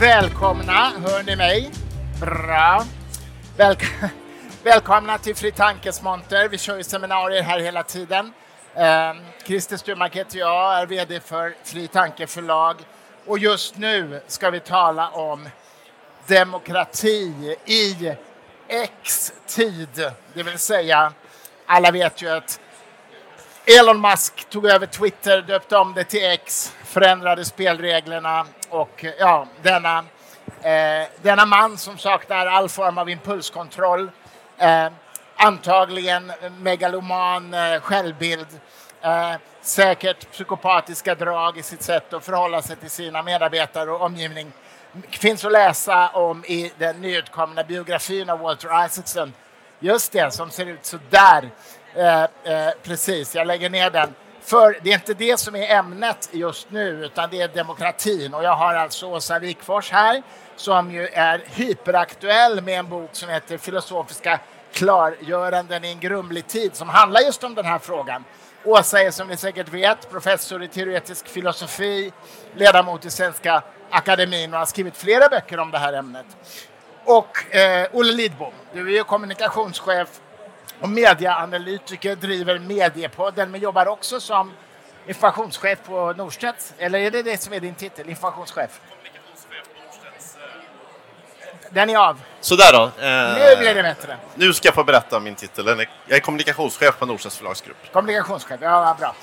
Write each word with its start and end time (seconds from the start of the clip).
Välkomna, 0.00 0.92
hör 1.06 1.22
ni 1.22 1.36
mig? 1.36 1.70
Bra. 2.20 2.84
Välk 3.56 3.84
Välkomna 4.64 5.18
till 5.18 5.36
Fri 5.36 5.52
Tankes 5.52 6.02
monter. 6.02 6.48
Vi 6.48 6.58
kör 6.58 6.76
ju 6.76 6.84
seminarier 6.84 7.42
här 7.42 7.60
hela 7.60 7.82
tiden. 7.82 8.32
Eh, 8.74 9.14
Christer 9.46 9.76
Sturmark 9.76 10.16
heter 10.16 10.38
jag, 10.38 10.80
är 10.80 10.86
VD 10.86 11.20
för 11.20 11.54
Fri 11.64 11.88
Tanke 11.88 12.26
förlag. 12.26 12.76
Och 13.26 13.38
just 13.38 13.76
nu 13.76 14.20
ska 14.26 14.50
vi 14.50 14.60
tala 14.60 15.10
om 15.10 15.48
demokrati 16.26 17.56
i 17.64 18.14
X-tid. 18.68 20.12
Det 20.34 20.42
vill 20.42 20.58
säga, 20.58 21.12
alla 21.66 21.90
vet 21.90 22.22
ju 22.22 22.30
att 22.30 22.60
Elon 23.78 24.00
Musk 24.00 24.50
tog 24.50 24.66
över 24.66 24.86
Twitter, 24.86 25.42
döpte 25.42 25.76
om 25.76 25.94
det 25.94 26.04
till 26.04 26.24
X, 26.24 26.74
förändrade 26.84 27.44
spelreglerna 27.44 28.46
och 28.70 29.04
eh, 29.04 29.12
ja, 29.18 29.46
denna, 29.62 29.98
eh, 30.62 31.08
denna 31.22 31.46
man 31.46 31.78
som 31.78 31.98
saknar 31.98 32.46
all 32.46 32.68
form 32.68 32.98
av 32.98 33.10
impulskontroll, 33.10 34.10
eh, 34.58 34.88
antagligen 35.36 36.32
megaloman 36.58 37.54
eh, 37.54 37.80
självbild, 37.80 38.48
eh, 39.02 39.32
säkert 39.62 40.30
psykopatiska 40.30 41.14
drag 41.14 41.58
i 41.58 41.62
sitt 41.62 41.82
sätt 41.82 42.12
att 42.12 42.24
förhålla 42.24 42.62
sig 42.62 42.76
till 42.76 42.90
sina 42.90 43.22
medarbetare 43.22 43.90
och 43.90 44.00
omgivning 44.00 44.52
finns 45.10 45.44
att 45.44 45.52
läsa 45.52 46.08
om 46.08 46.44
i 46.44 46.72
den 46.78 47.00
nyutkomna 47.00 47.64
biografin 47.64 48.30
av 48.30 48.38
Walter 48.38 48.86
Isaacson. 48.86 49.32
Just 49.78 50.12
det, 50.12 50.34
som 50.34 50.50
ser 50.50 50.66
ut 50.66 50.84
så 50.84 50.98
där. 51.10 51.50
Eh, 51.94 52.22
eh, 52.22 52.72
precis, 52.82 53.34
jag 53.34 53.46
lägger 53.46 53.70
ner 53.70 53.90
den. 53.90 54.14
För 54.50 54.78
det 54.82 54.90
är 54.90 54.94
inte 54.94 55.14
det 55.14 55.40
som 55.40 55.56
är 55.56 55.76
ämnet 55.76 56.28
just 56.32 56.70
nu, 56.70 57.04
utan 57.04 57.30
det 57.30 57.40
är 57.40 57.48
demokratin. 57.48 58.34
Och 58.34 58.44
jag 58.44 58.56
har 58.56 58.74
alltså 58.74 59.06
Åsa 59.06 59.38
Wikfors 59.38 59.90
här, 59.90 60.22
som 60.56 60.90
ju 60.90 61.06
är 61.06 61.42
hyperaktuell 61.46 62.60
med 62.60 62.78
en 62.78 62.88
bok 62.88 63.10
som 63.12 63.28
heter 63.28 63.58
Filosofiska 63.58 64.40
klargöranden 64.72 65.84
i 65.84 65.88
en 65.88 66.00
grumlig 66.00 66.46
tid, 66.46 66.76
som 66.76 66.88
handlar 66.88 67.20
just 67.20 67.44
om 67.44 67.54
den 67.54 67.64
här 67.64 67.78
frågan. 67.78 68.24
Åsa 68.64 69.02
är 69.02 69.10
som 69.10 69.28
ni 69.28 69.36
säkert 69.36 69.68
vet 69.68 70.10
professor 70.10 70.62
i 70.62 70.68
teoretisk 70.68 71.28
filosofi, 71.28 72.12
ledamot 72.54 73.04
i 73.04 73.10
Svenska 73.10 73.62
akademin 73.90 74.52
och 74.52 74.58
har 74.58 74.66
skrivit 74.66 74.96
flera 74.96 75.28
böcker 75.28 75.60
om 75.60 75.70
det 75.70 75.78
här 75.78 75.92
ämnet. 75.92 76.26
Och 77.04 77.54
eh, 77.54 77.88
Olle 77.92 78.12
Lidbom, 78.12 78.52
du 78.72 78.88
är 78.88 78.92
ju 78.92 79.04
kommunikationschef 79.04 80.08
och 80.80 80.88
medieanalytiker, 80.88 82.16
driver 82.16 82.58
Mediepodden 82.58 83.50
men 83.50 83.60
jobbar 83.60 83.86
också 83.86 84.20
som 84.20 84.52
informationschef 85.06 85.78
på 85.86 86.12
Norstedts. 86.12 86.74
Eller 86.78 86.98
är 86.98 87.10
det 87.10 87.22
det 87.22 87.42
som 87.42 87.52
är 87.52 87.60
din 87.60 87.74
titel, 87.74 88.08
informationschef? 88.08 88.80
Den 91.70 91.90
är 91.90 91.96
av. 91.96 92.20
Sådär 92.40 92.72
då. 92.72 92.82
Eh, 92.82 93.34
nu 93.34 93.56
blir 93.58 93.74
det 93.74 93.82
bättre. 93.82 94.16
Nu 94.34 94.52
ska 94.52 94.68
jag 94.68 94.74
få 94.74 94.84
berätta 94.84 95.20
min 95.20 95.34
titel. 95.34 95.86
Jag 96.06 96.16
är 96.16 96.20
kommunikationschef 96.20 96.98
på 96.98 97.06
Norstedts 97.06 97.36
förlagsgrupp. 97.36 97.92
Kommunikationschef, 97.92 98.58
ja 98.62 98.96
bra. 98.98 99.14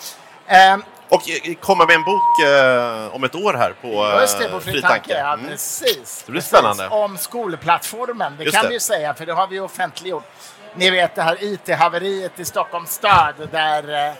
Eh, 0.48 0.78
och 1.10 1.22
kommer 1.60 1.86
med 1.86 1.96
en 1.96 2.04
bok 2.04 2.40
eh, 2.48 3.16
om 3.16 3.24
ett 3.24 3.36
år 3.36 3.54
här 3.54 3.74
på 3.82 4.20
Just 4.22 4.40
det, 4.40 4.50
på 4.50 4.60
Fri 4.60 4.82
Tanke. 4.82 5.18
Ja, 5.18 5.34
mm. 5.34 5.48
precis. 5.48 6.24
Det 6.26 6.32
blir 6.32 6.42
spännande. 6.42 6.88
Om 6.88 7.18
skolplattformen, 7.18 8.38
det 8.38 8.44
Just 8.44 8.56
kan 8.56 8.64
det. 8.64 8.70
vi 8.70 8.74
ju 8.74 8.80
säga, 8.80 9.14
för 9.14 9.26
det 9.26 9.34
har 9.34 9.48
vi 9.48 9.60
offentliggjort. 9.60 10.24
Ni 10.76 10.90
vet 10.90 11.16
det 11.16 11.22
här 11.22 11.38
IT-haveriet 11.44 12.40
i 12.40 12.46
Stockholms 12.46 12.92
stad 12.92 13.34
där, 13.52 14.08
eh, 14.08 14.14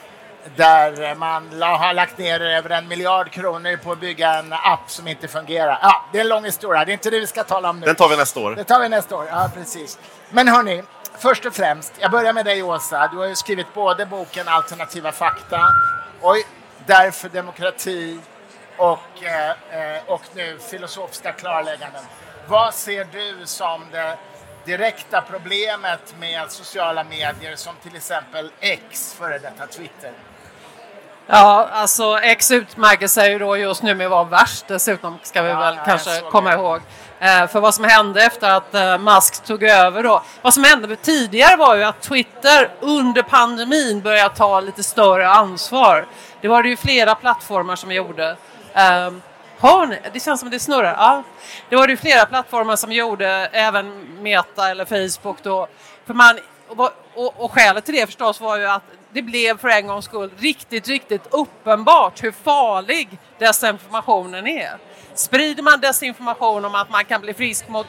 där 0.56 1.16
man 1.16 1.62
har 1.62 1.94
lagt 1.94 2.18
ner 2.18 2.40
över 2.40 2.70
en 2.70 2.88
miljard 2.88 3.32
kronor 3.32 3.78
på 3.78 3.92
att 3.92 4.00
bygga 4.00 4.34
en 4.34 4.54
app 4.54 4.92
som 4.92 5.08
inte 5.08 5.28
fungerar. 5.28 5.80
Ja, 5.82 6.06
det 6.12 6.18
är 6.18 6.22
en 6.22 6.30
lång 6.30 6.46
historia, 6.46 6.86
det 6.86 6.92
är 6.92 6.94
inte 6.94 7.10
det 7.10 7.20
vi 7.20 7.28
ska 7.28 7.44
tala 7.44 7.70
om 7.70 7.80
nu. 7.80 7.86
Den 7.86 7.96
tar 7.96 8.10
vi 8.10 8.18
nästa 8.18 8.40
år. 8.40 8.56
Det 8.56 8.64
tar 8.64 8.80
vi 8.80 8.90
nästa 8.90 9.16
år, 9.16 9.28
ja 9.32 9.52
precis. 9.56 10.00
Men 10.30 10.48
hörni, 10.48 10.84
först 11.20 11.46
och 11.46 11.54
främst, 11.54 11.94
jag 12.00 12.12
börjar 12.12 12.34
med 12.34 12.46
dig 12.46 12.64
Åsa. 12.64 13.10
Du 13.12 13.18
har 13.18 13.26
ju 13.26 13.36
skrivit 13.36 13.74
både 13.74 14.06
boken 14.06 14.48
Alternativa 14.48 15.12
fakta 15.12 15.62
och 16.22 16.36
Därför 16.88 17.30
demokrati 17.30 18.20
och, 18.78 19.24
eh, 19.24 20.04
och 20.08 20.22
nu 20.34 20.60
filosofiska 20.60 21.32
klarlägganden. 21.32 22.04
Vad 22.48 22.74
ser 22.74 23.08
du 23.12 23.46
som 23.46 23.86
det 23.92 24.18
direkta 24.68 25.22
problemet 25.22 26.16
med 26.20 26.52
sociala 26.52 27.04
medier 27.04 27.56
som 27.56 27.74
till 27.84 27.96
exempel 27.96 28.52
X, 28.60 29.16
före 29.20 29.38
detta 29.38 29.68
Twitter? 29.68 30.12
Ja, 31.28 31.70
alltså 31.72 32.18
X 32.22 32.52
utmärker 32.52 33.08
sig 33.08 33.32
ju 33.32 33.40
då 33.40 33.58
just 33.58 33.84
nu 33.84 33.96
med 33.96 34.06
att 34.06 34.12
vara 34.12 34.24
värst 34.24 34.68
dessutom, 34.68 35.20
ska 35.24 35.42
vi 35.42 35.50
Ja, 35.50 35.60
väl 35.60 35.76
ja, 35.78 35.84
kanske 35.86 36.22
komma 36.32 36.50
det. 36.50 36.56
ihåg. 36.56 36.82
Eh, 37.20 37.48
för 37.48 37.60
vad 37.60 37.76
som 37.76 37.84
hände 37.84 38.24
efter 38.24 38.50
att 38.50 38.74
eh, 38.74 38.98
Musk 38.98 39.44
tog 39.44 39.64
över 39.64 40.04
då. 40.04 40.24
Vad 40.42 40.54
som 40.54 40.64
hände 40.64 40.96
tidigare 40.96 41.56
var 41.56 41.76
ju 41.76 41.84
att 41.84 42.02
Twitter 42.02 42.70
under 42.80 43.22
pandemin 43.22 44.02
började 44.02 44.36
ta 44.36 44.60
lite 44.60 44.84
större 44.84 45.30
ansvar. 45.30 46.06
Det 46.42 46.48
var 46.48 46.64
det 46.64 46.70
ju 46.70 46.78
flera 46.78 47.16
plattformar 47.16 47.76
som 47.76 47.92
gjorde. 47.92 48.36
Um, 49.08 49.22
har 49.60 49.88
ni? 49.88 50.00
Det 50.14 50.20
känns 50.20 50.40
som 50.40 50.50
det 50.50 50.60
snurrar. 50.60 50.96
Ja. 50.98 51.24
Det 51.70 51.76
var 51.76 51.88
det 51.88 51.92
ju 51.94 51.98
flera 51.98 52.26
plattformar 52.26 52.76
som 52.76 52.92
gjorde, 52.92 53.28
även 53.52 54.08
Meta 54.24 54.70
eller 54.70 54.86
Facebook 54.86 55.38
då. 55.44 55.68
För 56.06 56.14
man, 56.14 56.40
och, 56.68 56.92
och, 57.14 57.34
och 57.44 57.52
skälet 57.52 57.86
till 57.86 57.96
det 57.96 58.06
förstås 58.06 58.42
var 58.42 58.58
ju 58.58 58.66
att 58.66 58.84
det 59.12 59.22
blev 59.22 59.58
för 59.58 59.68
en 59.68 59.88
gångs 59.88 60.06
skull 60.06 60.32
riktigt, 60.38 60.88
riktigt 60.88 61.28
uppenbart 61.32 62.24
hur 62.24 62.32
farlig 62.32 63.20
desinformationen 63.40 64.48
är. 64.48 64.78
Sprider 65.14 65.64
man 65.64 65.80
desinformation 65.80 66.66
om 66.66 66.76
att 66.76 66.90
man 66.90 67.06
kan 67.06 67.22
bli 67.22 67.34
frisk 67.34 67.68
mot 67.68 67.88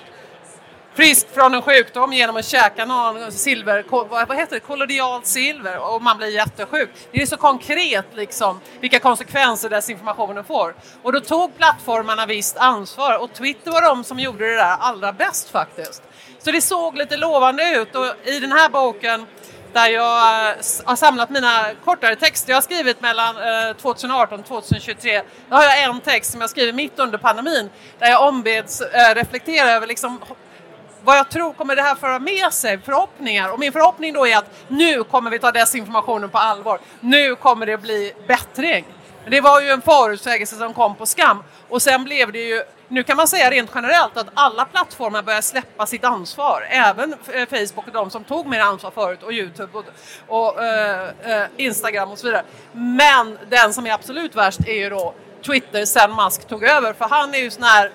frisk 0.98 1.26
från 1.34 1.54
en 1.54 1.62
sjukdom 1.62 2.12
genom 2.12 2.36
att 2.36 2.44
käka 2.44 2.84
någon 2.84 3.32
silver, 3.32 3.84
vad 4.08 4.36
heter 4.36 4.54
det, 4.54 4.60
kollodialt 4.60 5.26
silver 5.26 5.94
och 5.94 6.02
man 6.02 6.16
blir 6.16 6.28
jättesjuk. 6.28 6.90
Det 7.12 7.22
är 7.22 7.26
så 7.26 7.36
konkret 7.36 8.06
liksom 8.14 8.60
vilka 8.80 8.98
konsekvenser 8.98 9.68
desinformationen 9.68 10.44
får. 10.44 10.74
Och 11.02 11.12
då 11.12 11.20
tog 11.20 11.56
plattformarna 11.56 12.26
visst 12.26 12.56
ansvar 12.56 13.18
och 13.18 13.32
Twitter 13.32 13.70
var 13.70 13.82
de 13.82 14.04
som 14.04 14.18
gjorde 14.18 14.50
det 14.50 14.54
där 14.54 14.76
allra 14.80 15.12
bäst 15.12 15.50
faktiskt. 15.50 16.02
Så 16.38 16.50
det 16.50 16.60
såg 16.60 16.96
lite 16.96 17.16
lovande 17.16 17.76
ut 17.76 17.94
och 17.94 18.06
i 18.24 18.40
den 18.40 18.52
här 18.52 18.68
boken 18.68 19.26
där 19.72 19.88
jag 19.88 20.48
eh, 20.50 20.56
har 20.84 20.96
samlat 20.96 21.30
mina 21.30 21.70
kortare 21.84 22.16
texter 22.16 22.50
jag 22.50 22.56
har 22.56 22.62
skrivit 22.62 23.00
mellan 23.00 23.36
eh, 23.36 23.76
2018 23.76 24.40
och 24.40 24.46
2023. 24.46 25.22
Då 25.48 25.56
har 25.56 25.64
jag 25.64 25.82
en 25.82 26.00
text 26.00 26.32
som 26.32 26.40
jag 26.40 26.50
skriver 26.50 26.72
mitt 26.72 26.98
under 26.98 27.18
pandemin 27.18 27.70
där 27.98 28.06
jag 28.10 28.28
ombeds 28.28 28.80
eh, 28.80 29.14
reflektera 29.14 29.70
över 29.70 29.86
liksom 29.86 30.20
vad 31.04 31.18
jag 31.18 31.30
tror 31.30 31.52
kommer 31.52 31.76
det 31.76 31.82
här 31.82 31.94
föra 31.94 32.18
med 32.18 32.52
sig, 32.52 32.78
förhoppningar. 32.78 33.52
Och 33.52 33.58
min 33.58 33.72
förhoppning 33.72 34.12
då 34.12 34.26
är 34.26 34.36
att 34.36 34.50
nu 34.68 35.04
kommer 35.04 35.30
vi 35.30 35.38
ta 35.38 35.52
desinformationen 35.52 36.30
på 36.30 36.38
allvar. 36.38 36.80
Nu 37.00 37.36
kommer 37.36 37.66
det 37.66 37.78
bli 37.78 38.12
bättring. 38.26 38.84
Men 39.22 39.30
det 39.30 39.40
var 39.40 39.60
ju 39.60 39.70
en 39.70 39.82
förutsägelse 39.82 40.56
som 40.56 40.74
kom 40.74 40.94
på 40.94 41.06
skam. 41.06 41.42
Och 41.68 41.82
sen 41.82 42.04
blev 42.04 42.32
det 42.32 42.38
ju, 42.38 42.62
nu 42.88 43.02
kan 43.02 43.16
man 43.16 43.28
säga 43.28 43.50
rent 43.50 43.70
generellt 43.74 44.16
att 44.16 44.26
alla 44.34 44.64
plattformar 44.64 45.22
börjar 45.22 45.40
släppa 45.40 45.86
sitt 45.86 46.04
ansvar. 46.04 46.66
Även 46.70 47.14
eh, 47.32 47.48
Facebook 47.48 47.86
och 47.86 47.92
de 47.92 48.10
som 48.10 48.24
tog 48.24 48.46
mer 48.46 48.60
ansvar 48.60 48.90
förut 48.90 49.22
och 49.22 49.32
Youtube 49.32 49.78
och, 49.78 49.84
och 50.26 50.64
eh, 50.64 51.08
eh, 51.24 51.46
Instagram 51.56 52.10
och 52.10 52.18
så 52.18 52.26
vidare. 52.26 52.44
Men 52.72 53.38
den 53.48 53.74
som 53.74 53.86
är 53.86 53.92
absolut 53.92 54.34
värst 54.34 54.60
är 54.66 54.74
ju 54.74 54.90
då 54.90 55.14
Twitter 55.46 55.84
sen 55.84 56.14
Musk 56.14 56.48
tog 56.48 56.64
över. 56.64 56.92
För 56.92 57.04
han 57.04 57.34
är 57.34 57.38
ju 57.38 57.50
sån 57.50 57.62
här 57.62 57.92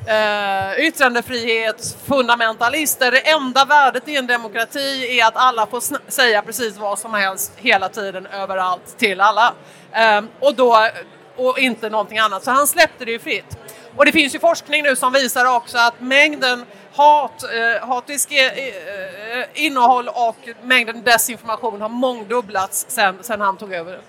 Uh, 0.00 0.80
yttrandefrihetsfundamentalister. 0.86 3.10
Det 3.10 3.30
enda 3.30 3.64
värdet 3.64 4.08
i 4.08 4.16
en 4.16 4.26
demokrati 4.26 5.18
är 5.18 5.26
att 5.26 5.36
alla 5.36 5.66
får 5.66 6.10
säga 6.10 6.42
precis 6.42 6.76
vad 6.76 6.98
som 6.98 7.14
helst 7.14 7.52
hela 7.56 7.88
tiden 7.88 8.26
överallt 8.26 8.98
till 8.98 9.20
alla. 9.20 9.54
Uh, 9.96 10.20
och, 10.40 10.54
då, 10.54 10.88
och 11.36 11.58
inte 11.58 11.90
någonting 11.90 12.18
annat. 12.18 12.44
Så 12.44 12.50
han 12.50 12.66
släppte 12.66 13.04
det 13.04 13.10
ju 13.10 13.18
fritt. 13.18 13.56
Och 13.96 14.04
det 14.04 14.12
finns 14.12 14.34
ju 14.34 14.38
forskning 14.38 14.82
nu 14.82 14.96
som 14.96 15.12
visar 15.12 15.56
också 15.56 15.78
att 15.78 16.00
mängden 16.00 16.66
hat, 16.92 17.42
eh, 17.42 17.88
hatisk 17.88 18.32
eh, 18.32 18.46
eh, 18.46 19.44
innehåll 19.54 20.08
och 20.08 20.36
mängden 20.62 21.02
desinformation 21.02 21.80
har 21.80 21.88
mångdubblats 21.88 22.86
sen, 22.88 23.18
sen 23.20 23.40
han 23.40 23.56
tog 23.56 23.72
över. 23.72 24.00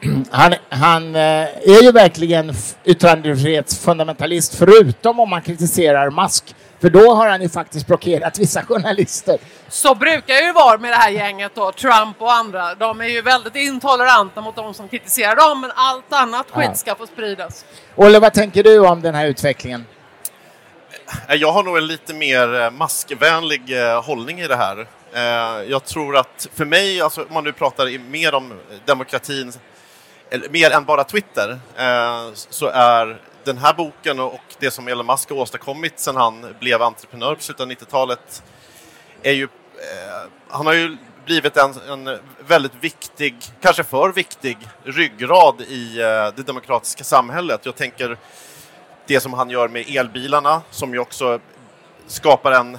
Han, 0.30 0.54
han 0.68 1.14
eh, 1.14 1.20
är 1.20 1.82
ju 1.82 1.92
verkligen 1.92 2.54
yttrandefrihetsfundamentalist 2.84 4.54
förutom 4.54 5.20
om 5.20 5.30
man 5.30 5.42
kritiserar 5.42 6.10
Musk. 6.10 6.54
För 6.80 6.90
då 6.90 7.14
har 7.14 7.28
han 7.28 7.42
ju 7.42 7.48
faktiskt 7.48 7.86
blockerat 7.86 8.38
vissa 8.38 8.62
journalister. 8.68 9.38
Så 9.68 9.94
brukar 9.94 10.34
ju 10.34 10.52
vara 10.52 10.78
med 10.78 10.92
det 10.92 10.96
här 10.96 11.10
gänget 11.10 11.52
då, 11.54 11.72
Trump 11.72 12.22
och 12.22 12.32
andra. 12.32 12.74
De 12.74 13.00
är 13.00 13.04
ju 13.08 13.22
väldigt 13.22 13.56
intoleranta 13.56 14.40
mot 14.40 14.56
de 14.56 14.74
som 14.74 14.88
kritiserar 14.88 15.36
dem, 15.36 15.60
men 15.60 15.70
allt 15.74 16.12
annat 16.12 16.46
skit 16.50 16.64
Ja. 16.68 16.74
ska 16.74 16.94
få 16.94 17.06
spridas. 17.06 17.64
Olle, 17.96 18.18
vad 18.18 18.34
tänker 18.34 18.62
du 18.62 18.78
om 18.78 19.02
den 19.02 19.14
här 19.14 19.26
utvecklingen? 19.26 19.86
Eh, 21.28 21.34
Jag 21.34 21.52
har 21.52 21.62
nog 21.62 21.76
en 21.76 21.86
lite 21.86 22.14
mer 22.14 22.60
eh, 22.60 22.70
maskvänlig 22.70 23.62
hållning 24.04 24.40
i 24.40 24.46
det 24.46 24.56
här. 24.56 24.86
Jag 25.68 25.84
tror 25.84 26.16
att 26.16 26.48
för 26.54 26.64
mig, 26.64 27.00
alltså, 27.00 27.20
om 27.20 27.34
man 27.34 27.44
nu 27.44 27.52
pratar 27.52 27.98
mer 27.98 28.34
om 28.34 28.52
demokratin, 28.84 29.52
eller 30.30 30.48
mer 30.48 30.70
än 30.70 30.84
bara 30.84 31.04
Twitter, 31.04 31.50
eh, 31.76 32.32
så 32.34 32.66
är 32.66 33.20
den 33.44 33.58
här 33.58 33.74
boken 33.74 34.20
och 34.20 34.40
det 34.58 34.70
som 34.70 34.88
Elon 34.88 35.06
Musk 35.06 35.30
har 35.30 35.36
åstadkommit 35.36 35.98
sedan 35.98 36.16
han 36.16 36.54
blev 36.60 36.82
entreprenör 36.82 37.34
på 37.34 37.42
slutet 37.42 37.60
av 37.60 37.70
90-talet 37.70 38.42
är 39.22 39.32
ju... 39.32 39.44
Eh, 39.44 40.30
han 40.48 40.66
har 40.66 40.72
ju 40.72 40.96
blivit 41.24 41.56
en, 41.56 41.74
en, 41.88 42.18
väldigt 42.46 42.72
viktig, 42.80 43.36
kanske 43.60 43.84
för 43.84 44.12
viktig, 44.12 44.58
ryggrad 44.84 45.60
i 45.60 46.00
eh, 46.00 46.06
det 46.36 46.46
demokratiska 46.46 47.04
samhället. 47.04 47.60
Jag 47.66 47.76
tänker 47.76 48.16
det 49.06 49.20
som 49.20 49.32
han 49.32 49.50
gör 49.50 49.68
med 49.68 49.96
elbilarna 49.96 50.62
som 50.70 50.92
ju 50.92 50.98
också 50.98 51.40
skapar 52.06 52.52
en 52.52 52.78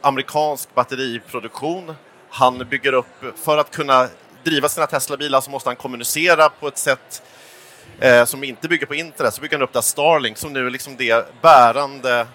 amerikansk 0.00 0.74
batteriproduktion. 0.74 1.94
Han 2.30 2.58
bygger 2.58 2.92
upp, 2.92 3.36
för 3.36 3.58
att 3.58 3.70
kunna 3.70 4.08
driva 4.44 4.68
sina 4.68 4.86
Tesla-bilar 4.86 5.40
så 5.40 5.50
måste 5.50 5.68
han 5.68 5.76
kommunicera 5.76 6.48
på 6.48 6.68
ett 6.68 6.78
sätt 6.78 7.22
eh, 8.00 8.24
som 8.24 8.44
inte 8.44 8.68
bygger 8.68 8.86
på 8.86 8.94
internet. 8.94 9.34
Så 9.34 9.40
bygger 9.40 9.56
han 9.56 9.62
upp 9.62 9.72
det 9.72 9.82
Starlink 9.82 10.38
som 10.38 10.52
nu 10.52 10.66
är 10.66 10.70
liksom 10.70 10.96
det 10.96 11.42
bärande 11.42 12.26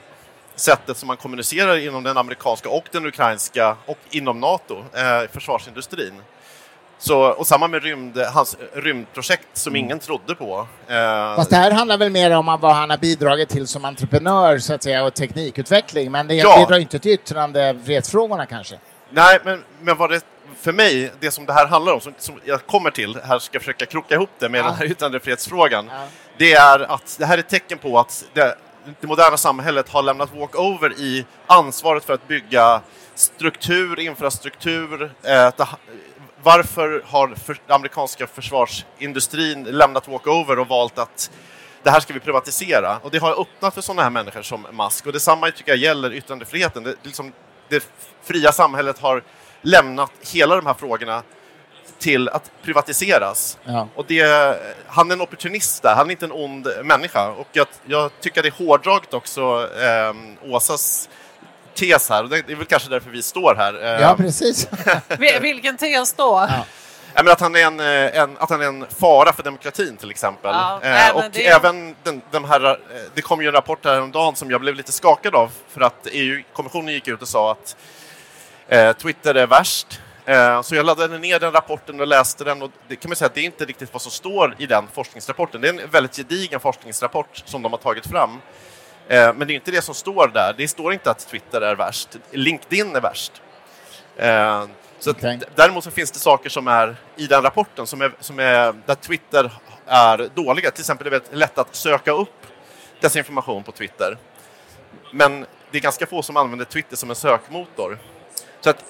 sättet 0.56 0.98
som 0.98 1.08
man 1.08 1.18
kommunicerar 1.18 1.78
inom 1.78 2.04
den 2.04 2.18
amerikanska 2.18 2.70
och 2.70 2.86
den 2.92 3.06
ukrainska 3.06 3.78
och 3.86 3.98
inom 4.10 4.40
NATO, 4.40 4.78
eh, 4.94 5.30
försvarsindustrin. 5.32 6.22
Så, 7.02 7.22
och 7.22 7.48
samma 7.48 7.68
med 7.68 7.84
rymd, 7.84 8.18
hans 8.18 8.58
rymdprojekt 8.74 9.48
som 9.54 9.72
mm. 9.72 9.86
ingen 9.86 10.00
trodde 10.00 10.36
på. 10.36 10.68
Eh, 10.88 11.36
Fast 11.36 11.50
det 11.50 11.56
här 11.56 11.72
handlar 11.72 11.98
väl 11.98 12.10
mer 12.10 12.32
om 12.32 12.58
vad 12.62 12.76
han 12.76 12.90
har 12.90 12.98
bidragit 12.98 13.50
till 13.50 13.68
som 13.68 13.86
entreprenör 13.86 14.60
så 14.60 14.74
att 14.74 14.84
säga, 14.84 15.04
och 15.04 15.14
teknikutveckling, 15.14 16.12
men 16.12 16.28
det 16.28 16.36
ja. 16.36 16.58
bidrar 16.58 16.80
inte 16.80 17.00
till 17.00 17.12
yttrandefrihetsfrågorna 17.12 18.46
kanske? 18.46 18.80
Nej, 19.10 19.40
men, 19.44 19.64
men 19.82 19.98
vad 19.98 20.10
det, 20.10 20.22
för 20.62 20.72
mig, 20.72 21.12
det 21.20 21.32
som 21.32 21.46
det 21.46 21.54
här 21.54 21.68
handlar 21.68 21.94
om, 21.94 22.02
som, 22.02 22.14
som 22.18 22.40
jag 22.46 22.66
kommer 22.66 22.92
till, 22.92 23.18
här 23.24 23.40
ska 23.40 23.56
jag 23.56 23.62
försöka 23.62 23.86
kroka 23.86 24.16
ihop 24.16 24.30
det 24.40 24.50
med 24.50 24.60
ja. 24.60 24.64
den 24.64 24.74
här 24.74 24.86
yttrandefrihetsfrågan, 24.86 25.90
ja. 25.92 26.08
det 26.38 26.54
är 26.54 26.80
att 26.80 27.16
det 27.20 27.26
här 27.26 27.38
är 27.38 27.40
ett 27.40 27.50
tecken 27.50 27.78
på 27.78 28.00
att 28.00 28.26
det, 28.34 28.56
det 29.00 29.08
moderna 29.08 29.38
samhället 29.38 29.90
har 29.90 30.04
lämnat 30.04 30.36
walkover 30.36 30.94
i 31.00 31.26
ansvaret 31.48 32.06
för 32.06 32.14
att 32.14 32.28
bygga 32.28 32.82
struktur, 33.16 34.00
infrastruktur, 34.00 35.12
eh, 35.24 35.52
varför 36.44 37.04
har 37.06 37.28
för, 37.28 37.58
amerikanska 37.68 38.28
försvarsindustrin 38.28 39.64
lämnat 39.64 40.08
walkover 40.08 40.60
och 40.60 40.68
valt 40.68 41.00
att 41.00 41.32
det 41.84 41.90
här 41.90 42.00
ska 42.00 42.14
vi 42.14 42.20
privatisera? 42.20 42.98
Och 42.98 43.12
det 43.12 43.18
har 43.18 43.42
öppnat 43.42 43.74
för 43.74 43.82
sådana 43.82 44.02
här 44.02 44.10
människor 44.10 44.42
som 44.42 44.68
Musk. 44.72 45.06
Och 45.06 45.14
detsamma 45.14 45.52
tycker 45.52 45.72
jag 45.72 45.78
gäller 45.78 46.14
yttrandefriheten. 46.14 46.84
Det, 46.84 46.96
liksom, 47.04 47.34
det 47.70 47.88
fria 48.24 48.52
samhället 48.52 49.00
har 49.00 49.24
lämnat 49.62 50.12
hela 50.34 50.56
de 50.56 50.66
här 50.66 50.74
frågorna 50.74 51.24
till 52.00 52.30
att 52.30 52.52
privatiseras. 52.64 53.58
Ja. 53.64 53.88
Och 53.96 54.06
det, 54.08 54.58
han 54.88 55.12
är 55.12 55.16
en 55.16 55.22
opportunist 55.22 55.84
där, 55.84 55.96
han 55.96 56.08
är 56.08 56.12
inte 56.12 56.26
en 56.26 56.32
ond 56.32 56.68
människa. 56.84 57.30
Och 57.30 57.48
jag, 57.52 57.68
jag 57.86 58.12
tycker 58.20 58.44
det 58.44 58.50
är 58.50 58.66
hårdraget 58.66 59.14
också, 59.14 59.70
eh, 59.82 60.52
Åsas 60.54 61.10
tes 61.74 62.10
här. 62.10 62.24
Det 62.24 62.52
är 62.52 62.56
väl 62.56 62.66
kanske 62.66 62.90
därför 62.90 63.10
vi 63.10 63.22
står 63.22 63.56
här. 63.56 64.00
Ja, 64.02 64.16
precis. 64.18 64.68
Vilken 65.42 65.78
tes 65.78 66.14
då? 66.14 66.48
Ja. 66.50 66.66
Ja, 67.14 67.24
men 67.24 67.34
att, 67.34 67.40
han 67.40 67.56
är 67.56 67.66
en, 67.66 67.80
eh, 67.80 68.22
en, 68.22 68.38
att 68.38 68.50
han 68.50 68.62
är 68.62 68.66
en 68.66 68.86
fara 69.00 69.34
för 69.34 69.44
demokratin 69.44 69.98
till 69.98 70.12
exempel. 70.12 70.52
Ja, 70.54 70.80
eh, 70.84 71.16
och 71.16 71.24
det... 71.32 71.48
även 71.48 71.96
den, 72.04 72.22
den, 72.32 72.46
här, 72.46 72.66
eh, 72.70 72.76
det 73.14 73.22
kom 73.22 73.42
ju 73.42 73.48
en 73.48 73.54
rapport 73.54 73.86
häromdagen 73.86 74.36
som 74.36 74.52
jag 74.52 74.62
blev 74.62 74.76
lite 74.76 74.92
skakad 74.92 75.36
av 75.36 75.52
för 75.70 75.82
att 75.82 76.08
EU-kommissionen 76.12 76.94
gick 76.94 77.08
ut 77.08 77.22
och 77.22 77.28
sa 77.28 77.52
att 77.52 77.76
eh, 77.78 77.99
Twitter 78.98 79.36
är 79.36 79.48
värst. 79.48 80.02
Eh, 80.30 80.62
så 80.62 80.76
jag 80.76 80.86
laddade 80.86 81.18
ner 81.18 81.40
den 81.40 81.52
rapporten 81.52 82.00
och 82.00 82.08
läste 82.08 82.44
den 82.44 82.62
och 82.62 82.72
det 82.88 82.96
kan 82.96 83.10
man 83.10 83.16
säga 83.16 83.26
att 83.26 83.34
det 83.34 83.42
är 83.42 83.46
inte 83.46 83.66
riktigt 83.66 83.94
vad 83.94 84.02
som 84.02 84.12
står 84.12 84.56
i 84.58 84.66
den 84.66 84.88
forskningsrapporten. 84.94 85.62
Det 85.62 85.70
är 85.70 85.74
en 85.74 85.90
väldigt 85.90 86.16
gedigen 86.16 86.60
forskningsrapport 86.60 87.44
som 87.46 87.62
de 87.62 87.72
har 87.72 87.80
tagit 87.80 88.08
fram. 88.08 88.30
Eh, 89.08 89.34
men 89.34 89.48
det 89.48 89.54
är 89.54 89.56
inte 89.56 89.72
det 89.72 89.82
som 89.82 89.96
står 89.96 90.28
där. 90.28 90.56
Det 90.58 90.68
står 90.68 90.94
inte 90.94 91.12
att 91.12 91.28
Twitter 91.28 91.62
är 91.62 91.76
värst. 91.76 92.10
LinkedIn 92.32 92.96
är 92.96 93.02
värst. 93.02 93.42
Eh, 94.18 94.66
så 95.00 95.12
okay. 95.12 95.40
Däremot 95.56 95.84
så 95.84 95.92
finns 95.92 96.12
det 96.12 96.20
saker 96.20 96.50
som 96.50 96.68
är 96.68 96.96
i 97.16 97.28
den 97.28 97.42
rapporten 97.42 97.88
som 97.88 98.02
är, 98.02 98.12
som 98.20 98.40
är 98.40 98.74
där 98.86 98.96
Twitter 98.96 99.52
är 99.86 100.30
dåliga. 100.36 100.72
Till 100.72 100.82
exempel 100.82 101.08
är 101.08 101.12
det 101.12 101.36
lätt 101.36 101.58
att 101.58 101.76
söka 101.76 102.12
upp 102.12 102.46
desinformation 103.00 103.64
på 103.64 103.72
Twitter. 103.72 104.18
Men 105.14 105.46
det 105.72 105.78
är 105.78 105.82
ganska 105.82 106.06
få 106.06 106.22
som 106.22 106.38
använder 106.38 106.66
Twitter 106.66 106.96
som 106.96 107.10
en 107.10 107.16
sökmotor. 107.16 108.00
Så 108.62 108.70
att, 108.70 108.84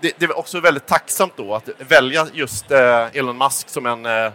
det, 0.00 0.12
det 0.18 0.24
är 0.24 0.38
också 0.38 0.60
väldigt 0.60 0.86
tacksamt 0.86 1.32
då 1.36 1.54
att 1.54 1.68
välja 1.78 2.26
just 2.32 2.70
eh, 2.70 3.16
Elon 3.16 3.38
Musk 3.38 3.68
som 3.68 3.86
en 3.86 4.06
eh, 4.06 4.32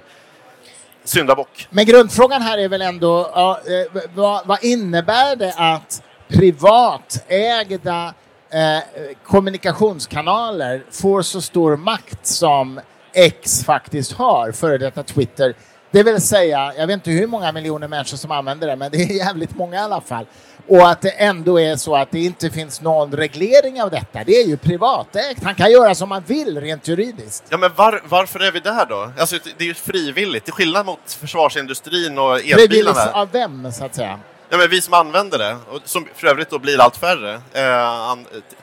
syndabock. 1.04 1.68
Men 1.70 1.86
grundfrågan 1.86 2.42
här 2.42 2.58
är 2.58 2.70
väl 2.70 2.82
ändå, 2.82 3.32
ja, 3.34 3.60
eh, 3.66 4.02
vad, 4.14 4.48
vad, 4.48 4.64
innebär 4.64 5.36
det 5.36 5.54
att 5.58 6.04
privatägda 6.28 8.14
eh, 8.50 9.14
kommunikationskanaler 9.24 10.84
får 10.92 11.22
så 11.22 11.42
stor 11.42 11.78
makt 11.78 12.28
som 12.28 12.80
X 13.14 13.64
faktiskt 13.64 14.12
har, 14.12 14.52
före 14.52 14.78
detta 14.78 15.04
Twitter? 15.04 15.56
Det 15.92 16.04
vill 16.04 16.22
säga, 16.22 16.74
jag 16.78 16.88
vet 16.88 16.94
inte 16.94 17.12
hur 17.12 17.28
många 17.28 17.52
miljoner 17.52 17.88
människor 17.88 18.18
som 18.18 18.32
använder 18.32 18.68
det, 18.68 18.76
men 18.76 18.92
det 18.92 18.98
är 18.98 19.18
jävligt 19.18 19.56
många 19.56 19.76
i 19.76 19.80
alla 19.80 20.02
fall. 20.02 20.26
Och 20.68 20.90
att 20.90 21.02
det 21.02 21.10
ändå 21.10 21.60
är 21.60 21.76
så 21.76 21.96
att 21.96 22.12
det 22.12 22.20
inte 22.20 22.50
finns 22.50 22.82
någon 22.82 23.12
reglering 23.12 23.82
av 23.82 23.92
detta. 23.92 24.24
Det 24.24 24.32
är 24.32 24.48
ju 24.48 24.58
privatägt. 24.58 25.44
Han 25.44 25.56
kan 25.56 25.72
göra 25.72 25.96
som 25.96 26.12
han 26.12 26.24
vill 26.28 26.62
rent 26.62 26.88
juridiskt. 26.88 27.44
Ja, 27.50 27.58
men 27.58 27.74
var, 27.76 28.02
varför 28.10 28.40
är 28.40 28.52
vi 28.52 28.60
där 28.60 28.86
då? 28.86 29.12
Alltså, 29.20 29.38
det 29.58 29.64
är 29.64 29.68
ju 29.68 29.74
frivilligt, 29.74 30.44
till 30.44 30.54
skillnad 30.54 30.86
mot 30.86 31.14
försvarsindustrin 31.20 32.18
och 32.18 32.36
elbilarna. 32.40 32.58
Frivilligt 32.58 32.98
av 32.98 33.32
vem, 33.32 33.72
så 33.72 33.86
att 33.86 33.96
säga? 33.96 34.20
Ja, 34.50 34.58
men 34.58 34.70
vi 34.70 34.82
som 34.82 34.94
använder 34.94 35.38
det, 35.38 35.58
och 35.70 35.82
som 35.86 36.08
för 36.16 36.28
övrigt 36.28 36.50
då 36.50 36.60
blir 36.60 36.82
allt 36.82 36.98
färre. 36.98 37.34
Eh, 37.34 38.16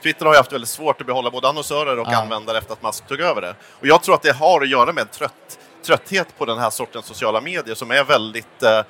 Twitter 0.02 0.26
har 0.26 0.32
ju 0.32 0.36
haft 0.36 0.52
väldigt 0.52 0.70
svårt 0.70 1.00
att 1.00 1.06
behålla 1.06 1.30
både 1.30 1.48
annonsörer 1.48 1.98
och 1.98 2.08
ja. 2.10 2.22
användare 2.22 2.58
efter 2.58 2.72
att 2.72 2.82
Musk 2.82 3.06
tog 3.06 3.20
över 3.20 3.40
det. 3.40 3.54
Och 3.80 3.86
jag 3.86 4.02
tror 4.02 4.14
att 4.14 4.22
det 4.22 4.32
har 4.32 4.60
att 4.60 4.68
göra 4.68 4.92
med 4.92 5.10
trött, 5.10 5.58
trötthet 5.86 6.38
på 6.38 6.44
den 6.44 6.58
här 6.58 6.70
sortens 6.70 7.06
sociala 7.06 7.40
medier 7.40 7.74
som 7.74 7.90
är 7.90 8.04
väldigt 8.04 8.62
eh, 8.62 8.80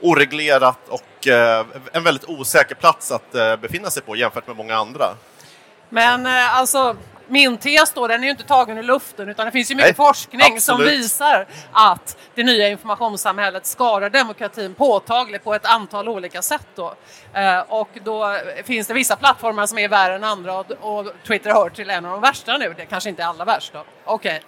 oreglerat 0.00 0.88
och 0.88 1.28
eh, 1.28 1.66
en 1.92 2.04
väldigt 2.04 2.28
osäker 2.28 2.74
plats 2.74 3.12
att 3.12 3.34
eh, 3.34 3.56
befinna 3.56 3.90
sig 3.90 4.02
på 4.02 4.16
jämfört 4.16 4.46
med 4.46 4.56
många 4.56 4.76
andra. 4.76 5.04
Men 5.88 6.26
eh, 6.26 6.58
alltså, 6.58 6.96
min 7.28 7.58
tes 7.58 7.92
då, 7.92 8.06
den 8.06 8.20
är 8.20 8.24
ju 8.24 8.30
inte 8.30 8.44
tagen 8.44 8.78
ur 8.78 8.82
luften 8.82 9.28
utan 9.28 9.46
det 9.46 9.52
finns 9.52 9.70
ju 9.70 9.74
mycket 9.74 9.88
Nej, 9.88 9.94
forskning 9.94 10.40
absolut. 10.40 10.62
som 10.62 10.78
visar 10.80 11.46
att 11.72 12.16
det 12.34 12.42
nya 12.42 12.68
informationssamhället 12.68 13.66
skadar 13.66 14.10
demokratin 14.10 14.74
påtagligt 14.74 15.44
på 15.44 15.54
ett 15.54 15.66
antal 15.66 16.08
olika 16.08 16.42
sätt 16.42 16.66
då. 16.74 16.94
och 17.68 17.88
då 18.04 18.38
finns 18.64 18.86
det 18.86 18.94
vissa 18.94 19.16
plattformar 19.16 19.66
som 19.66 19.78
är 19.78 19.88
värre 19.88 20.14
än 20.14 20.24
andra 20.24 20.58
och, 20.58 20.70
och 20.80 21.06
Twitter 21.26 21.50
hör 21.50 21.68
till 21.68 21.90
en 21.90 22.04
av 22.04 22.12
de 22.12 22.20
värsta 22.20 22.56
nu, 22.56 22.74
det 22.76 22.86
kanske 22.86 23.10
inte 23.10 23.22
är 23.22 23.26
alla 23.26 23.44
värst 23.44 23.72
då. 23.72 23.84
Okay. 24.12 24.40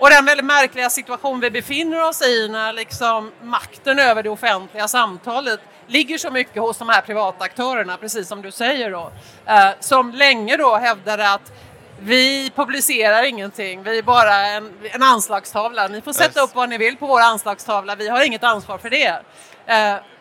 Och 0.00 0.10
den 0.10 0.24
väldigt 0.24 0.46
märkliga 0.46 0.90
situation 0.90 1.40
vi 1.40 1.50
befinner 1.50 2.08
oss 2.08 2.22
i 2.22 2.48
när 2.48 2.72
liksom 2.72 3.32
makten 3.42 3.98
över 3.98 4.22
det 4.22 4.30
offentliga 4.30 4.88
samtalet 4.88 5.60
ligger 5.86 6.18
så 6.18 6.30
mycket 6.30 6.62
hos 6.62 6.78
de 6.78 6.88
här 6.88 7.00
privata 7.00 7.44
aktörerna, 7.44 7.96
precis 7.96 8.28
som 8.28 8.42
du 8.42 8.50
säger 8.50 8.90
då, 8.90 9.12
eh, 9.46 9.70
som 9.80 10.10
länge 10.10 10.56
då 10.56 10.76
hävdade 10.76 11.32
att 11.32 11.52
vi 11.98 12.52
publicerar 12.56 13.22
ingenting, 13.22 13.82
vi 13.82 13.98
är 13.98 14.02
bara 14.02 14.46
en, 14.46 14.72
en 14.82 15.02
anslagstavla. 15.02 15.88
Ni 15.88 16.00
får 16.00 16.12
sätta 16.12 16.40
upp 16.40 16.54
vad 16.54 16.68
ni 16.68 16.78
vill 16.78 16.96
på 16.96 17.06
vår 17.06 17.20
anslagstavla, 17.20 17.94
vi 17.94 18.08
har 18.08 18.26
inget 18.26 18.44
ansvar 18.44 18.78
för 18.78 18.90
det. 18.90 19.22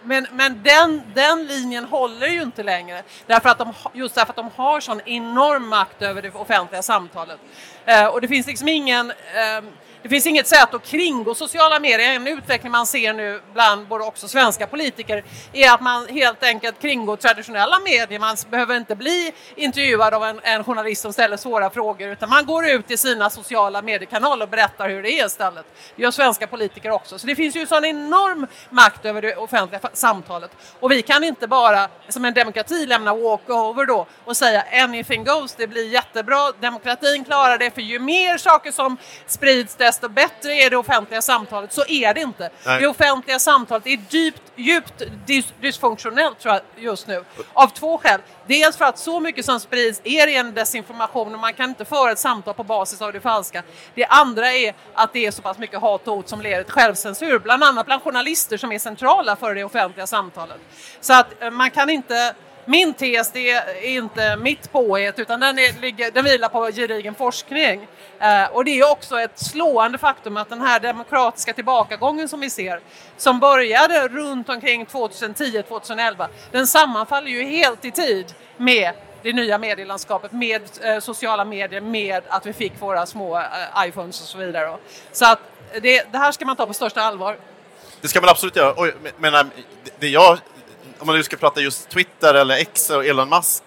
Men, 0.03 0.27
men 0.31 0.63
den, 0.63 1.01
den 1.13 1.47
linjen 1.47 1.85
håller 1.85 2.27
ju 2.27 2.41
inte 2.41 2.63
längre, 2.63 3.03
därför 3.25 3.49
att 3.49 3.57
de, 3.57 3.73
just 3.93 4.15
därför 4.15 4.29
att 4.31 4.35
de 4.35 4.49
har 4.55 4.79
sån 4.79 5.01
enorm 5.05 5.67
makt 5.67 6.01
över 6.01 6.21
det 6.21 6.29
offentliga 6.29 6.81
samtalet. 6.81 7.39
Eh, 7.85 8.05
och 8.05 8.21
det 8.21 8.27
finns 8.27 8.47
liksom 8.47 8.67
ingen 8.67 9.11
eh, 9.11 9.63
det 10.03 10.09
finns 10.09 10.27
inget 10.27 10.47
sätt 10.47 10.73
att 10.73 10.85
kringgå 10.85 11.35
sociala 11.35 11.79
medier. 11.79 12.15
En 12.15 12.27
utveckling 12.27 12.71
man 12.71 12.85
ser 12.85 13.13
nu 13.13 13.41
bland 13.53 13.87
både 13.87 14.03
också 14.03 14.27
svenska 14.27 14.67
politiker 14.67 15.23
är 15.53 15.71
att 15.73 15.81
man 15.81 16.07
helt 16.07 16.43
enkelt 16.43 16.81
kringgår 16.81 17.15
traditionella 17.15 17.79
medier. 17.79 18.19
Man 18.19 18.35
behöver 18.49 18.77
inte 18.77 18.95
bli 18.95 19.33
intervjuad 19.55 20.13
av 20.13 20.23
en, 20.23 20.39
en 20.43 20.63
journalist 20.63 21.01
som 21.01 21.13
ställer 21.13 21.37
svåra 21.37 21.69
frågor 21.69 22.09
utan 22.09 22.29
man 22.29 22.45
går 22.45 22.67
ut 22.67 22.91
i 22.91 22.97
sina 22.97 23.29
sociala 23.29 23.81
mediekanaler 23.81 24.45
och 24.45 24.49
berättar 24.49 24.89
hur 24.89 25.03
det 25.03 25.11
är 25.11 25.25
istället. 25.25 25.65
Det 25.95 26.01
gör 26.01 26.11
svenska 26.11 26.47
politiker 26.47 26.91
också. 26.91 27.19
Så 27.19 27.27
det 27.27 27.35
finns 27.35 27.55
ju 27.55 27.65
sån 27.65 27.85
enorm 27.85 28.47
makt 28.69 29.05
över 29.05 29.21
det 29.21 29.35
offentliga 29.35 29.81
samtalet 29.93 30.51
och 30.79 30.91
vi 30.91 31.01
kan 31.01 31.23
inte 31.23 31.47
bara 31.47 31.87
som 32.09 32.25
en 32.25 32.33
demokrati 32.33 32.85
lämna 32.85 33.15
walkover 33.15 33.85
då 33.85 34.07
och 34.25 34.37
säga 34.37 34.63
anything 34.83 35.23
goes, 35.23 35.55
det 35.55 35.67
blir 35.67 35.87
jättebra, 35.87 36.51
demokratin 36.59 37.25
klarar 37.25 37.57
det 37.57 37.71
för 37.71 37.81
ju 37.81 37.99
mer 37.99 38.37
saker 38.37 38.71
som 38.71 38.97
sprids 39.27 39.75
desto 39.89 40.09
bättre 40.09 40.53
är 40.53 40.69
det 40.69 40.77
offentliga 40.77 41.21
samtalet. 41.21 41.73
Så 41.73 41.83
är 41.87 42.13
det 42.13 42.21
inte. 42.21 42.49
Nej. 42.65 42.81
Det 42.81 42.87
offentliga 42.87 43.39
samtalet 43.39 43.87
är 43.87 43.99
djupt, 44.09 44.41
djupt 44.55 45.01
dis 45.25 45.45
dysfunktionellt 45.61 46.39
tror 46.39 46.53
jag 46.53 46.83
just 46.83 47.07
nu. 47.07 47.23
Av 47.53 47.67
två 47.67 47.97
skäl. 47.97 48.21
Dels 48.47 48.77
för 48.77 48.85
att 48.85 48.99
så 48.99 49.19
mycket 49.19 49.45
som 49.45 49.59
sprids 49.59 50.01
är 50.03 50.27
ren 50.27 50.53
desinformation 50.53 51.33
och 51.33 51.39
man 51.39 51.53
kan 51.53 51.69
inte 51.69 51.85
föra 51.85 52.11
ett 52.11 52.19
samtal 52.19 52.53
på 52.53 52.63
basis 52.63 53.01
av 53.01 53.13
det 53.13 53.19
falska. 53.19 53.63
Det 53.95 54.05
andra 54.05 54.51
är 54.51 54.73
att 54.93 55.13
det 55.13 55.25
är 55.25 55.31
så 55.31 55.41
pass 55.41 55.57
mycket 55.57 55.79
hat 55.81 56.07
och 56.07 56.15
hot 56.15 56.29
som 56.29 56.41
leder 56.41 56.63
till 56.63 56.73
självcensur, 56.73 57.39
bland 57.39 57.63
annat 57.63 57.85
bland 57.85 58.01
journalister 58.01 58.57
som 58.57 58.71
är 58.71 58.79
centrala 58.79 59.35
för 59.35 59.55
det 59.55 59.63
offentliga 59.63 60.07
samtalet. 60.07 60.59
Så 61.01 61.13
att 61.13 61.43
eh, 61.43 61.51
man 61.51 61.71
kan 61.71 61.89
inte 61.89 62.35
min 62.69 62.93
tes 62.93 63.31
det 63.31 63.51
är 63.51 63.83
inte 63.83 64.35
mitt 64.35 64.71
påhet 64.71 65.19
utan 65.19 65.39
den, 65.39 65.59
är, 65.59 66.11
den 66.11 66.25
vilar 66.25 66.49
på 66.49 66.71
gedigen 66.71 67.15
forskning. 67.15 67.87
Eh, 68.19 68.45
och 68.51 68.65
det 68.65 68.79
är 68.79 68.91
också 68.91 69.19
ett 69.19 69.39
slående 69.39 69.97
faktum 69.97 70.37
att 70.37 70.49
den 70.49 70.61
här 70.61 70.79
demokratiska 70.79 71.53
tillbakagången 71.53 72.29
som 72.29 72.39
vi 72.39 72.49
ser, 72.49 72.79
som 73.17 73.39
började 73.39 74.07
runt 74.07 74.49
omkring 74.49 74.85
2010-2011, 74.85 76.27
den 76.51 76.67
sammanfaller 76.67 77.27
ju 77.27 77.43
helt 77.43 77.85
i 77.85 77.91
tid 77.91 78.33
med 78.57 78.93
det 79.21 79.33
nya 79.33 79.57
medielandskapet 79.57 80.31
med 80.31 80.61
eh, 80.81 80.99
sociala 80.99 81.45
medier, 81.45 81.81
med 81.81 82.23
att 82.27 82.45
vi 82.45 82.53
fick 82.53 82.81
våra 82.81 83.05
små 83.05 83.37
eh, 83.37 83.87
iPhones 83.87 84.21
och 84.21 84.27
så 84.27 84.37
vidare. 84.37 84.77
Så 85.11 85.25
att 85.25 85.39
det, 85.81 86.11
det, 86.11 86.17
här 86.17 86.31
ska 86.31 86.45
man 86.45 86.55
ta 86.55 86.65
på 86.65 86.73
största 86.73 87.01
allvar. 87.01 87.37
Det 88.01 88.07
ska 88.07 88.21
man 88.21 88.29
absolut 88.29 88.55
göra. 88.55 88.73
Oj, 88.77 88.93
men, 89.17 89.33
eh, 89.33 89.43
det 89.99 90.07
jag 90.07 90.39
om 90.99 91.07
man 91.07 91.15
nu 91.15 91.23
ska 91.23 91.37
prata 91.37 91.61
just 91.61 91.89
Twitter 91.89 92.33
eller 92.33 92.55
X 92.57 92.89
och 92.89 93.05
Elon 93.05 93.29
Musk, 93.29 93.63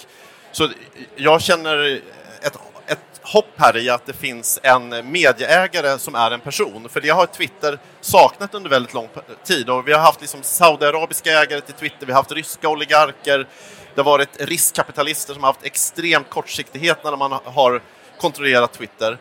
så 0.52 0.68
jag 1.16 1.42
känner 1.42 2.00
ett, 2.42 2.58
ett 2.86 3.20
hopp 3.22 3.50
här 3.56 3.76
i 3.76 3.90
att 3.90 4.06
det 4.06 4.12
finns 4.12 4.60
en 4.62 5.12
medieägare 5.12 5.98
som 5.98 6.14
är 6.14 6.30
en 6.30 6.40
person. 6.40 6.88
För 6.88 7.00
det 7.00 7.08
har 7.08 7.26
Twitter 7.26 7.78
saknat 8.00 8.54
under 8.54 8.70
väldigt 8.70 8.94
lång 8.94 9.08
tid 9.44 9.70
och 9.70 9.88
vi 9.88 9.92
har 9.92 10.00
haft 10.00 10.20
liksom 10.20 10.42
saudiarabiska 10.42 11.30
ägare 11.30 11.60
till 11.60 11.74
Twitter, 11.74 12.06
vi 12.06 12.12
har 12.12 12.20
haft 12.20 12.32
ryska 12.32 12.68
oligarker, 12.68 13.46
det 13.94 14.00
har 14.00 14.04
varit 14.04 14.40
riskkapitalister 14.40 15.34
som 15.34 15.42
har 15.42 15.52
haft 15.52 15.66
extremt 15.66 16.30
kortsiktighet 16.30 17.04
när 17.04 17.16
man 17.16 17.32
har 17.44 17.82
kontrollerat 18.20 18.72
Twitter. 18.72 19.18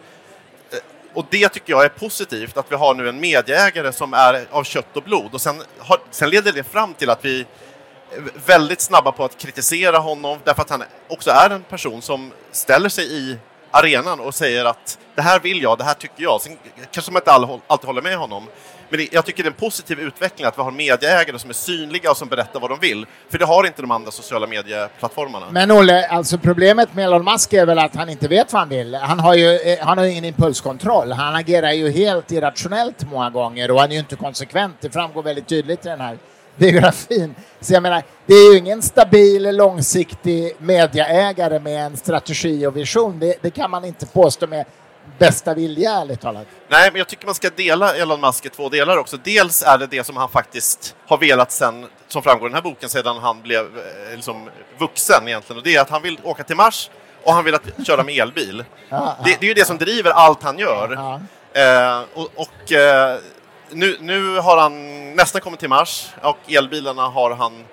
Eh, 0.72 0.78
och 1.14 1.26
det 1.30 1.50
tycker 1.50 1.74
jag 1.74 1.86
är 1.86 1.90
positivt, 1.90 2.58
att 2.58 2.72
vi 2.72 2.76
har 2.76 2.94
nu 2.94 3.10
en 3.10 3.20
medieägare 3.20 3.94
som 3.94 4.14
är 4.14 4.46
av 4.52 4.64
kött 4.64 4.98
och 4.98 5.04
blod. 5.04 5.34
Och 5.34 5.42
sen, 5.42 5.64
har, 5.78 6.00
sen 6.12 6.30
leder 6.30 6.52
det 6.52 6.64
fram 6.64 6.94
till 6.94 7.10
att 7.10 7.26
vi 7.26 7.46
väldigt 8.46 8.82
snabba 8.82 9.12
på 9.12 9.24
att 9.24 9.38
kritisera 9.38 9.98
honom 9.98 10.40
därför 10.44 10.62
att 10.62 10.70
han 10.70 10.84
också 11.08 11.32
är 11.32 11.50
en 11.50 11.64
person 11.64 12.02
som 12.02 12.32
ställer 12.52 12.90
sig 12.90 13.14
i 13.14 13.38
arenan 13.72 14.20
och 14.20 14.36
säger 14.36 14.66
att 14.66 15.00
det 15.16 15.22
här 15.22 15.40
vill 15.40 15.62
jag, 15.62 15.78
det 15.78 15.84
här 15.84 15.94
tycker 15.94 16.24
jag. 16.24 16.42
Sen 16.42 16.58
kanske 16.92 17.12
man 17.12 17.22
inte 17.22 17.60
alltid 17.68 17.88
håller 17.88 18.02
med 18.02 18.18
honom. 18.18 18.48
Men 18.90 19.08
jag 19.12 19.26
tycker 19.26 19.44
det 19.44 19.48
är 19.48 19.52
en 19.52 19.58
positiv 19.58 20.00
utveckling 20.00 20.48
att 20.48 20.58
vi 20.58 20.62
har 20.62 20.72
medieägare 20.72 21.40
som 21.40 21.50
är 21.50 21.54
synliga 21.54 22.12
och 22.12 22.18
som 22.18 22.28
berättar 22.28 22.60
vad 22.60 22.70
de 22.70 22.80
vill. 22.80 23.06
För 23.30 23.38
det 23.38 23.46
har 23.46 23.68
inte 23.68 23.82
de 23.82 23.92
andra 23.92 24.12
sociala 24.12 24.48
medieplattformarna. 24.48 25.46
Men 25.52 25.72
Olle, 25.72 26.08
alltså 26.08 26.38
problemet 26.38 26.94
med 26.94 27.06
Elon 27.06 27.26
Musk 27.26 27.54
är 27.54 27.66
väl 27.66 27.80
att 27.80 27.96
han 27.96 28.10
inte 28.10 28.28
vet 28.28 28.54
vad 28.54 28.60
han 28.60 28.70
vill. 28.70 28.96
Han 28.96 29.20
har 29.20 29.36
ju 29.36 29.56
eh, 29.56 29.86
han 29.86 29.98
har 29.98 30.06
ingen 30.06 30.26
impulskontroll. 30.26 31.12
Han 31.12 31.36
agerar 31.36 31.72
ju 31.72 31.92
helt 31.92 32.32
irrationellt 32.32 33.12
många 33.12 33.30
gånger 33.30 33.72
och 33.72 33.80
han 33.80 33.90
är 33.90 33.94
ju 33.94 34.00
inte 34.00 34.16
konsekvent. 34.16 34.76
Det 34.82 34.90
framgår 34.90 35.24
väldigt 35.24 35.48
tydligt 35.48 35.86
i 35.86 35.90
den 35.90 36.02
här 36.02 36.18
biografin. 36.56 37.36
Så 37.62 37.74
jag 37.74 37.84
menar, 37.84 38.04
det 38.26 38.34
är 38.34 38.52
ju 38.52 38.58
ingen 38.58 38.82
stabil, 38.82 39.56
långsiktig 39.56 40.56
mediaägare 40.58 41.60
med 41.60 41.86
en 41.86 41.98
strategi 41.98 42.66
och 42.66 42.78
vision. 42.78 43.20
Det, 43.20 43.36
det 43.42 43.52
kan 43.52 43.72
man 43.72 43.86
inte 43.86 44.06
påstå 44.06 44.48
med 44.48 44.66
bästa 45.18 45.54
vilja, 45.54 45.92
ärligt 45.92 46.22
talat. 46.22 46.48
Nej, 46.68 46.92
men 46.92 47.00
jag 47.00 47.08
tycker 47.08 47.26
man 47.26 47.36
ska 47.36 47.50
dela 47.50 47.96
Elon 47.96 48.22
Musk 48.22 48.46
i 48.46 48.50
två 48.50 48.70
delar 48.70 48.98
också. 48.98 49.18
Dels 49.18 49.64
är 49.64 49.78
det 49.78 49.88
det 49.88 50.04
som 50.04 50.18
han 50.18 50.30
faktiskt 50.30 50.96
har 51.08 51.18
velat 51.18 51.52
sen, 51.52 51.86
som 52.08 52.24
framgår 52.24 52.48
i 52.48 52.50
den 52.50 52.56
här 52.56 52.72
boken, 52.72 52.90
sedan 52.90 53.18
han 53.18 53.42
blev 53.42 53.66
eh, 53.66 54.16
liksom, 54.16 54.50
vuxen 54.80 55.28
egentligen. 55.28 55.58
Och 55.58 55.64
det 55.64 55.76
är 55.76 55.82
att 55.82 55.90
han 55.90 56.02
vill 56.02 56.20
åka 56.24 56.44
till 56.44 56.56
Mars 56.56 56.90
och 57.24 57.34
han 57.34 57.46
vill 57.46 57.56
att, 57.56 57.88
köra 57.88 58.04
med 58.04 58.18
elbil. 58.18 58.64
Ja, 58.90 59.18
det, 59.24 59.38
det, 59.40 59.46
är 59.46 59.48
ju 59.48 59.54
det 59.54 59.66
som 59.66 59.78
driver 59.78 60.12
allt 60.12 60.44
han 60.44 60.60
gör. 60.60 60.94
Ja. 60.94 61.22
Eh, 61.62 62.04
och, 62.14 62.30
och 62.36 62.72
eh, 62.72 63.18
nu, 63.70 63.98
nu 64.00 64.38
har 64.38 64.58
han 64.58 65.01
nästan 65.16 65.42
kommit 65.42 65.60
till 65.60 65.70
Mars 65.70 66.10
och 66.22 66.38
elbilarna 66.48 67.08
har 67.08 67.32
han, 67.32 67.66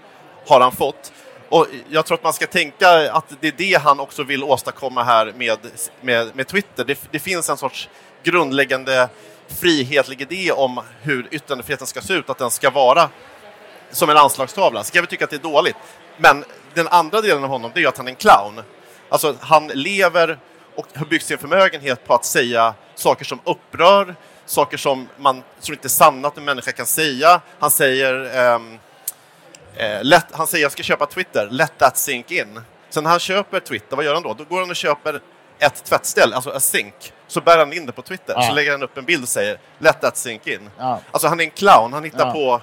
har 0.47 0.61
han 0.61 0.73
fått. 0.73 1.12
Och 1.49 1.66
jag 1.88 2.07
tror 2.07 2.18
att 2.18 2.25
man 2.25 2.33
ska 2.33 2.47
tänka 2.47 3.12
att 3.12 3.25
det 3.40 3.49
är 3.49 3.54
det 3.57 3.80
han 3.83 4.00
också 4.00 4.23
vill 4.23 4.45
åstadkomma 4.45 5.02
här 5.02 5.33
med, 5.37 5.59
med, 6.00 6.37
med 6.37 6.47
Twitter. 6.47 6.85
Det, 6.85 6.99
det 7.11 7.18
finns 7.18 7.50
en 7.50 7.57
sorts 7.57 7.88
grundläggande 8.23 9.09
frihetlig 9.49 10.21
idé 10.21 10.52
om 10.52 10.80
hur 11.02 11.28
yttrandefriheten 11.30 11.87
ska 11.87 12.00
se 12.00 12.14
ut, 12.14 12.30
att 12.30 12.38
den 12.38 12.50
ska 12.50 12.71
vara 12.71 13.09
som 13.90 14.11
en 14.11 14.16
anslagstavla. 14.16 14.85
Så 14.85 14.92
kan 14.92 15.02
vi 15.02 15.07
tycka 15.07 15.25
att 15.25 15.30
det 15.30 15.37
är 15.37 15.52
dåligt. 15.52 15.76
Men 16.16 16.45
den 16.75 16.88
andra 16.88 17.21
delen 17.21 17.45
av 17.45 17.50
honom, 17.50 17.71
det 17.75 17.83
är 17.83 17.88
att 17.88 17.97
han 17.97 18.07
är 18.07 18.11
en 18.11 18.16
clown. 18.16 18.62
Alltså, 19.09 19.35
han 19.40 19.66
lever 19.66 20.38
och 20.75 20.87
har 20.95 21.07
byggt 21.07 21.25
sin 21.25 21.38
förmögenhet 21.38 22.07
på 22.07 22.14
att 22.14 22.25
säga 22.25 22.75
saker 22.95 23.25
som 23.25 23.40
upprör, 23.45 24.16
saker 24.49 24.76
som 24.76 25.09
man 25.17 25.43
tror 25.61 25.76
inte 25.76 25.87
är 25.87 25.88
sanna 25.88 26.28
att 26.28 26.37
en 26.38 26.45
människa 26.45 26.73
kan 26.73 26.87
säga. 26.87 27.40
Han 27.59 27.71
säger, 27.71 28.14
um, 28.55 28.78
eh, 29.76 30.02
let, 30.02 30.26
han 30.33 30.47
säger 30.47 30.64
jag 30.64 30.73
ska 30.73 30.83
köpa 30.83 31.07
Twitter, 31.07 31.49
let 31.50 31.78
that 31.78 31.97
sink 31.97 32.31
in. 32.31 32.61
Sen 32.90 33.05
när 33.05 33.11
han 33.11 33.21
köper 33.21 33.61
Twitter, 33.61 33.97
vad 33.97 34.05
gör 34.05 34.14
han 34.14 34.23
då? 34.23 34.35
Då 34.35 34.45
går 34.45 34.61
han 34.61 34.71
och 34.71 34.76
köper 34.76 35.21
ett 35.59 35.85
tvättställ, 35.85 36.33
alltså 36.33 36.50
a 36.50 36.61
sink, 36.61 37.12
så 37.26 37.40
bär 37.40 37.59
han 37.59 37.73
in 37.73 37.87
det 37.87 37.93
på 37.93 38.02
Twitter. 38.02 38.35
Ja. 38.37 38.43
Så 38.43 38.52
lägger 38.52 38.73
han 38.73 38.83
upp 38.83 38.99
en 38.99 39.05
bild 39.05 39.23
och 39.23 39.28
säger 39.28 39.59
let 39.78 40.00
that 40.00 40.17
sink 40.17 40.47
in. 40.47 40.71
Ja. 40.78 41.00
Alltså 41.11 41.28
han 41.28 41.40
är 41.40 41.45
en 41.45 41.50
clown, 41.50 41.93
han 41.93 42.05
hittar 42.05 42.26
ja. 42.26 42.33
på 42.33 42.61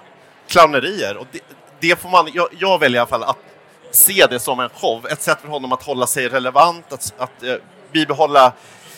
clownerier. 0.48 1.18
Och 1.18 1.28
det, 1.32 1.40
det, 1.80 2.00
får 2.00 2.10
man, 2.10 2.30
jag, 2.34 2.48
jag 2.60 2.80
väljer 2.80 2.98
i 2.98 3.00
alla 3.00 3.08
fall 3.08 3.24
att 3.24 3.38
se 3.92 4.26
det 4.30 4.40
som 4.40 4.60
en 4.60 4.70
show, 4.70 5.08
ett 5.08 5.22
sätt 5.22 5.42
för 5.42 5.48
honom 5.48 5.72
att 5.72 5.84
hålla 5.84 6.08
sig 6.08 6.30
relevant, 6.30 6.94
att, 6.94 7.14
att 7.18 7.44
eh, 7.44 7.56
bibehålla 7.92 8.54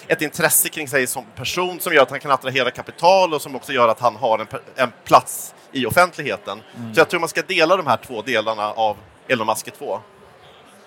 ett 0.07 0.21
intresse 0.21 0.69
kring 0.69 0.87
sig 0.87 1.07
som 1.07 1.25
person 1.35 1.79
som 1.79 1.93
gör 1.93 2.03
att 2.03 2.09
han 2.09 2.19
kan 2.19 2.31
attrahera 2.31 2.71
kapital 2.71 3.33
och 3.33 3.41
som 3.41 3.55
också 3.55 3.73
gör 3.73 3.87
att 3.87 3.99
han 3.99 4.15
har 4.15 4.39
en, 4.39 4.47
en 4.75 4.91
plats 5.03 5.53
i 5.71 5.85
offentligheten. 5.85 6.61
Mm. 6.77 6.93
Så 6.93 6.99
jag 6.99 7.09
tror 7.09 7.19
man 7.19 7.29
ska 7.29 7.41
dela 7.41 7.77
de 7.77 7.87
här 7.87 7.97
två 7.97 8.21
delarna 8.21 8.71
av 8.71 8.97
Elon 9.27 9.47
Musk 9.47 9.77
2. 9.77 9.99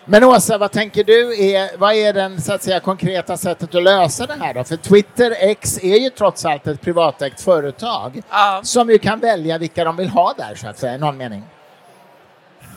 Men 0.04 0.24
Åsa, 0.24 0.58
vad 0.58 0.72
tänker 0.72 1.04
du? 1.04 1.44
Är, 1.52 1.76
vad 1.78 1.94
är 1.94 2.12
den 2.12 2.42
så 2.42 2.52
att 2.52 2.62
säga, 2.62 2.80
konkreta 2.80 3.36
sättet 3.36 3.74
att 3.74 3.82
lösa 3.82 4.26
det 4.26 4.36
här 4.40 4.54
då? 4.54 4.64
För 4.64 4.76
Twitter 4.76 5.36
X 5.38 5.78
är 5.82 5.96
ju 5.96 6.10
trots 6.10 6.44
allt 6.44 6.66
ett 6.66 6.80
privatägt 6.80 7.40
företag 7.40 8.22
ja. 8.30 8.60
som 8.64 8.90
ju 8.90 8.98
kan 8.98 9.20
välja 9.20 9.58
vilka 9.58 9.84
de 9.84 9.96
vill 9.96 10.08
ha 10.08 10.34
där 10.38 10.54
så 10.54 10.68
att 10.68 10.78
säga, 10.78 10.94
i 10.94 10.98
någon 10.98 11.16
mening. 11.16 11.44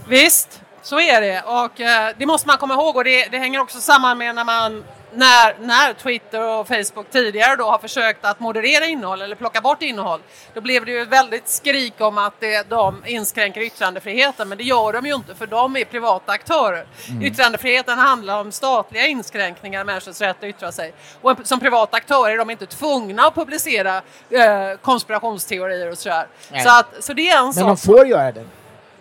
Visst, 0.08 0.62
så 0.84 1.00
är 1.00 1.22
det 1.22 1.42
och 1.42 1.82
eh, 1.82 2.13
det 2.18 2.25
måste 2.25 2.48
man 2.48 2.58
komma 2.58 2.74
ihåg 2.74 2.96
och 2.96 3.04
det, 3.04 3.28
det 3.32 3.38
hänger 3.38 3.60
också 3.60 3.82
samman 3.82 4.18
med 4.18 4.36
när 4.36 4.44
man 4.44 4.84
när, 5.16 5.56
när 5.60 5.94
Twitter 5.94 6.42
och 6.42 6.68
Facebook 6.68 7.10
tidigare 7.12 7.56
då 7.56 7.63
har 7.63 7.78
försökt 7.78 8.25
att 8.25 8.40
moderera 8.40 8.86
innehåll 8.86 9.22
eller 9.22 9.36
plocka 9.36 9.62
bort 9.62 9.82
innehåll, 9.82 10.20
då 10.54 10.62
blev 10.62 10.86
det 10.86 10.92
ju 10.92 11.02
ett 11.02 11.08
väldigt 11.08 11.48
skrik 11.48 11.94
om 11.98 12.18
att 12.18 12.34
det, 12.40 12.70
de 12.70 13.04
inskränker 13.06 13.62
yttrandefriheten, 13.62 14.50
men 14.50 14.58
det 14.58 14.63
gör 14.63 14.94
de 14.94 15.06
ju 15.06 15.16
inte 15.16 15.36
för 15.36 15.48
de 15.48 15.75
är 15.78 15.86
privata 15.86 16.32
aktörer. 16.32 16.86
Mm. 17.10 17.24
Yttrandefriheten 17.24 17.98
handlar 17.98 18.40
om 18.42 18.52
statliga 18.52 19.08
inskränkningar 19.08 19.80
av 19.80 19.86
människors 19.86 20.22
rätt 20.22 20.38
att 20.38 20.44
yttra 20.44 20.72
sig. 20.72 20.94
Och 21.22 21.38
som 21.44 21.60
privata 21.60 21.98
aktörer 21.98 22.34
är 22.34 22.38
de 22.38 22.50
inte 22.50 22.66
tvungna 22.66 23.24
att 23.24 23.36
publicera 23.36 23.98
eh, 24.30 24.78
konspirationsteorier 24.82 25.92
och 25.92 25.98
sådär. 25.98 26.28
Så, 26.63 26.70
att, 26.70 27.04
så 27.04 27.13
det 27.13 27.30
är 27.30 27.38
en 27.38 27.46
Men 27.46 27.54
sak. 27.54 27.68
de 27.68 27.78
får 27.78 28.08
göra 28.08 28.32
det? 28.32 28.46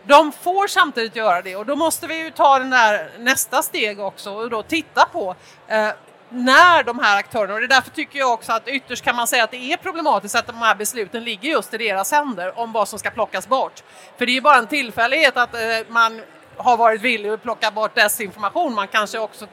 De 0.05 0.33
får 0.33 0.67
samtidigt 0.67 1.17
göra 1.17 1.43
det 1.43 1.57
och 1.57 1.67
då 1.67 1.77
måste 1.77 2.07
vi 2.07 2.25
ju 2.25 2.31
ta 2.31 2.59
den 2.59 2.71
där 2.71 3.11
nästa 3.19 3.63
steg 3.63 4.01
också 4.01 4.33
och 4.33 4.51
då 4.51 4.63
titta 4.63 5.05
på 5.13 5.35
eh, 5.69 5.89
när 6.29 6.83
de 6.83 6.99
här 6.99 7.19
aktörerna, 7.19 7.55
och 7.55 7.61
det 7.61 7.67
är 7.67 7.69
därför 7.69 7.91
tycker 7.91 8.19
jag 8.19 8.33
också 8.33 8.53
att 8.53 8.69
ytterst 8.69 9.05
kan 9.05 9.17
man 9.17 9.27
säga 9.27 9.45
att 9.45 9.51
det 9.51 9.73
är 9.73 9.77
problematiskt 9.77 10.35
att 10.35 10.47
de 10.47 10.57
här 10.57 10.75
besluten 10.75 11.25
ligger 11.25 11.51
just 11.51 11.75
i 11.75 11.79
deras 11.79 12.13
händer 12.13 12.59
om 12.59 12.73
vad 12.73 12.89
som 12.89 12.99
ska 12.99 13.11
plockas 13.11 13.49
bort. 13.49 13.83
För 14.19 14.27
det 14.27 14.33
är 14.33 14.35
ju 14.35 14.41
bara 14.41 14.57
en 14.57 14.67
tillfällighet 14.67 15.37
att 15.37 15.55
eh, 15.55 15.61
man 15.89 16.23
har 16.57 16.77
varit 16.77 17.01
villig 17.01 17.31
att 17.31 17.43
plocka 17.43 17.71
bort 17.71 17.95
desinformation, 17.95 18.75
man 18.75 18.89
kanske 18.89 19.19
också 19.19 19.47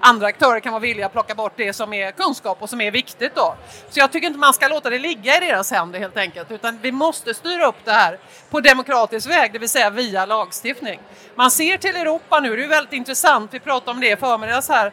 andra 0.00 0.26
aktörer 0.26 0.60
kan 0.60 0.72
vara 0.72 0.80
villiga 0.80 1.06
att 1.06 1.12
plocka 1.12 1.34
bort 1.34 1.52
det 1.56 1.72
som 1.72 1.92
är 1.92 2.10
kunskap 2.10 2.62
och 2.62 2.70
som 2.70 2.80
är 2.80 2.90
viktigt 2.90 3.34
då. 3.34 3.54
Så 3.90 4.00
jag 4.00 4.12
tycker 4.12 4.26
inte 4.26 4.38
man 4.38 4.54
ska 4.54 4.68
låta 4.68 4.90
det 4.90 4.98
ligga 4.98 5.36
i 5.36 5.40
deras 5.40 5.70
händer 5.70 5.98
helt 5.98 6.16
enkelt, 6.16 6.50
utan 6.50 6.78
vi 6.82 6.92
måste 6.92 7.34
styra 7.34 7.66
upp 7.66 7.84
det 7.84 7.92
här 7.92 8.18
på 8.50 8.60
demokratisk 8.60 9.30
väg, 9.30 9.52
det 9.52 9.58
vill 9.58 9.68
säga 9.68 9.90
via 9.90 10.26
lagstiftning. 10.26 11.00
Man 11.34 11.50
ser 11.50 11.76
till 11.78 11.96
Europa 11.96 12.40
nu, 12.40 12.56
det 12.56 12.64
är 12.64 12.68
väldigt 12.68 12.92
intressant, 12.92 13.54
vi 13.54 13.60
pratade 13.60 13.90
om 13.90 14.00
det 14.00 14.10
i 14.10 14.16
förmiddags 14.16 14.68
här, 14.68 14.92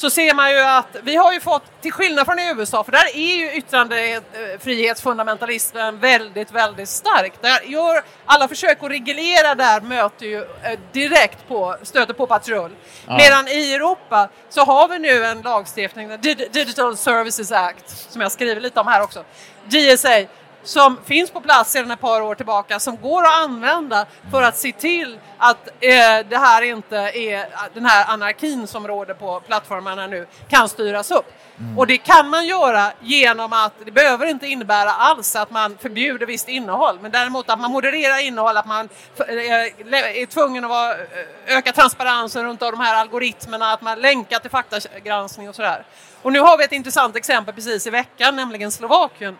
så 0.00 0.10
ser 0.10 0.34
man 0.34 0.50
ju 0.50 0.60
att 0.60 0.96
vi 1.02 1.16
har 1.16 1.32
ju 1.32 1.40
fått, 1.40 1.82
till 1.82 1.92
skillnad 1.92 2.26
från 2.26 2.38
i 2.38 2.54
USA, 2.56 2.84
för 2.84 2.92
där 2.92 3.16
är 3.16 3.36
ju 3.36 3.52
yttrandefrihetsfundamentalismen 3.52 5.98
väldigt, 5.98 6.52
väldigt 6.52 6.88
stark. 6.88 7.32
Där 7.40 7.62
gör 7.62 8.02
alla 8.24 8.48
försök 8.48 8.82
att 8.82 8.90
reglera 8.90 9.54
där 9.54 9.80
möter 9.80 10.26
ju 10.26 10.44
eh, 10.62 10.78
direkt 10.92 11.48
på, 11.48 11.76
stöter 11.82 12.14
på 12.14 12.26
patrull. 12.26 12.70
Ja. 13.06 13.16
Medan 13.16 13.48
i 13.48 13.74
Europa 13.74 14.28
så 14.48 14.64
har 14.64 14.88
vi 14.88 14.98
nu 14.98 15.24
en 15.24 15.42
lagstiftning, 15.42 16.20
Digital 16.50 16.96
Services 16.96 17.52
Act, 17.52 18.10
som 18.10 18.20
jag 18.20 18.32
skriver 18.32 18.60
lite 18.60 18.80
om 18.80 18.86
här 18.86 19.02
också, 19.02 19.24
GSA, 19.64 20.24
som 20.68 20.96
finns 21.04 21.30
på 21.30 21.40
plats 21.40 21.70
sedan 21.70 21.90
ett 21.90 22.00
par 22.00 22.20
år 22.20 22.34
tillbaka 22.34 22.80
som 22.80 22.96
går 22.96 23.22
att 23.22 23.44
använda 23.44 24.06
för 24.30 24.42
att 24.42 24.56
se 24.56 24.72
till 24.72 25.18
att 25.38 25.68
eh, 25.68 26.26
det 26.28 26.36
här 26.36 26.62
inte 26.62 26.96
är 26.96 27.48
den 27.74 27.86
här 27.86 28.12
anarkin 28.12 28.66
som 28.66 28.88
råder 28.88 29.14
på 29.14 29.40
plattformarna 29.40 30.06
nu 30.06 30.26
kan 30.48 30.68
styras 30.68 31.10
upp. 31.10 31.32
Mm. 31.58 31.78
Och 31.78 31.86
det 31.86 31.98
kan 31.98 32.28
man 32.30 32.46
göra 32.46 32.92
genom 33.00 33.52
att, 33.52 33.72
det 33.84 33.90
behöver 33.90 34.26
inte 34.26 34.46
innebära 34.46 34.90
alls 34.90 35.36
att 35.36 35.50
man 35.50 35.78
förbjuder 35.78 36.26
visst 36.26 36.48
innehåll, 36.48 36.98
men 37.02 37.10
däremot 37.10 37.50
att 37.50 37.60
man 37.60 37.70
modererar 37.70 38.26
innehåll, 38.26 38.56
att 38.56 38.66
man 38.66 38.88
eh, 39.18 40.20
är 40.22 40.26
tvungen 40.26 40.64
att 40.64 40.70
vara, 40.70 40.92
eh, 40.92 41.56
öka 41.56 41.72
transparensen 41.72 42.44
runt 42.44 42.60
de 42.60 42.80
här 42.80 42.94
algoritmerna, 42.94 43.72
att 43.72 43.82
man 43.82 44.00
länkar 44.00 44.38
till 44.38 44.50
faktagranskning 44.50 45.48
och 45.48 45.54
sådär. 45.54 45.84
Och 46.22 46.32
nu 46.32 46.40
har 46.40 46.58
vi 46.58 46.64
ett 46.64 46.72
intressant 46.72 47.16
exempel 47.16 47.54
precis 47.54 47.86
i 47.86 47.90
veckan, 47.90 48.36
nämligen 48.36 48.72
Slovakien 48.72 49.38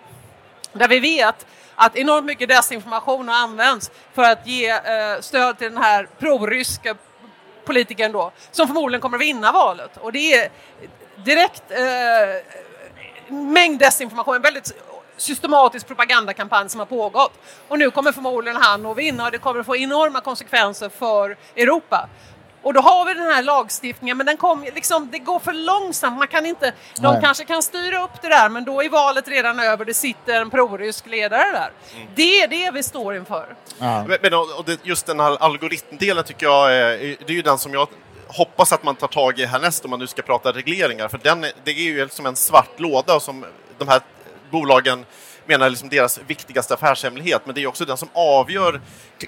där 0.72 0.88
vi 0.88 1.00
vet 1.00 1.46
att 1.74 1.96
enormt 1.96 2.26
mycket 2.26 2.48
desinformation 2.48 3.28
har 3.28 3.34
använts 3.34 3.90
för 4.14 4.22
att 4.22 4.46
ge 4.46 4.70
eh, 4.70 5.20
stöd 5.20 5.58
till 5.58 5.72
den 5.72 5.82
här 5.82 6.08
proryska 6.18 6.94
politikern 7.64 8.12
då, 8.12 8.32
som 8.50 8.66
förmodligen 8.66 9.00
kommer 9.00 9.16
att 9.16 9.22
vinna 9.22 9.52
valet. 9.52 9.96
Och 9.96 10.12
det 10.12 10.34
är 10.34 10.50
direkt 11.16 11.62
eh, 11.70 13.34
mängd 13.34 13.78
desinformation, 13.78 14.34
en 14.34 14.42
väldigt 14.42 14.72
systematisk 15.16 15.86
propagandakampanj 15.86 16.68
som 16.68 16.80
har 16.80 16.86
pågått. 16.86 17.32
Och 17.68 17.78
nu 17.78 17.90
kommer 17.90 18.12
förmodligen 18.12 18.62
han 18.62 18.86
att 18.86 18.96
vinna 18.96 19.24
och 19.24 19.30
det 19.30 19.38
kommer 19.38 19.60
att 19.60 19.66
få 19.66 19.76
enorma 19.76 20.20
konsekvenser 20.20 20.88
för 20.88 21.36
Europa. 21.56 22.08
Och 22.68 22.74
då 22.74 22.80
har 22.80 23.06
vi 23.06 23.14
den 23.14 23.32
här 23.32 23.42
lagstiftningen, 23.42 24.16
men 24.16 24.26
den 24.26 24.36
kom, 24.36 24.64
liksom, 24.74 25.10
det 25.10 25.18
går 25.18 25.38
för 25.38 25.52
långsamt. 25.52 26.18
Man 26.18 26.28
kan 26.28 26.46
inte, 26.46 26.72
de 27.00 27.20
kanske 27.20 27.44
kan 27.44 27.62
styra 27.62 28.04
upp 28.04 28.22
det 28.22 28.28
där, 28.28 28.48
men 28.48 28.64
då 28.64 28.82
är 28.82 28.88
valet 28.88 29.28
redan 29.28 29.60
över. 29.60 29.84
Det 29.84 29.94
sitter 29.94 30.40
en 30.40 30.50
prorysk 30.50 31.06
ledare 31.06 31.52
där. 31.52 31.70
Mm. 31.94 32.08
Det 32.14 32.40
är 32.42 32.48
det 32.48 32.70
vi 32.70 32.82
står 32.82 33.16
inför. 33.16 33.54
Ja. 33.78 34.04
Men, 34.22 34.34
och 34.34 34.64
det, 34.66 34.78
just 34.82 35.06
den 35.06 35.20
här 35.20 35.36
algoritmdelen 35.42 36.24
tycker 36.24 36.46
jag 36.46 36.74
är, 36.74 36.98
det 36.98 37.32
är 37.32 37.36
ju 37.36 37.42
den 37.42 37.58
som 37.58 37.74
jag 37.74 37.88
hoppas 38.26 38.72
att 38.72 38.82
man 38.82 38.96
tar 38.96 39.08
tag 39.08 39.38
i 39.38 39.46
härnäst 39.46 39.84
om 39.84 39.90
man 39.90 39.98
nu 39.98 40.06
ska 40.06 40.22
prata 40.22 40.52
regleringar. 40.52 41.08
För 41.08 41.18
den, 41.18 41.40
det 41.40 41.70
är 41.70 41.74
ju 41.74 42.08
som 42.08 42.26
en 42.26 42.36
svart 42.36 42.80
låda 42.80 43.20
som 43.20 43.44
de 43.78 43.88
här 43.88 44.00
bolagen 44.50 45.04
menar 45.46 45.70
liksom 45.70 45.88
deras 45.88 46.20
viktigaste 46.26 46.74
affärshemlighet, 46.74 47.42
men 47.44 47.54
det 47.54 47.62
är 47.62 47.66
också 47.66 47.84
den 47.84 47.96
som 47.96 48.08
avgör 48.12 48.80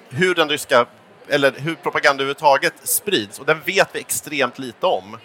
hur 0.09 0.35
den 0.35 0.49
ryska 0.49 0.87
eller 1.30 1.52
hur 1.56 1.75
propaganda 1.75 2.22
överhuvudtaget 2.22 2.75
sprids 2.82 3.38
och 3.38 3.46
den 3.46 3.60
vet 3.60 3.88
vi 3.92 4.00
extremt 4.00 4.58
lite 4.58 4.87
om. 4.87 5.16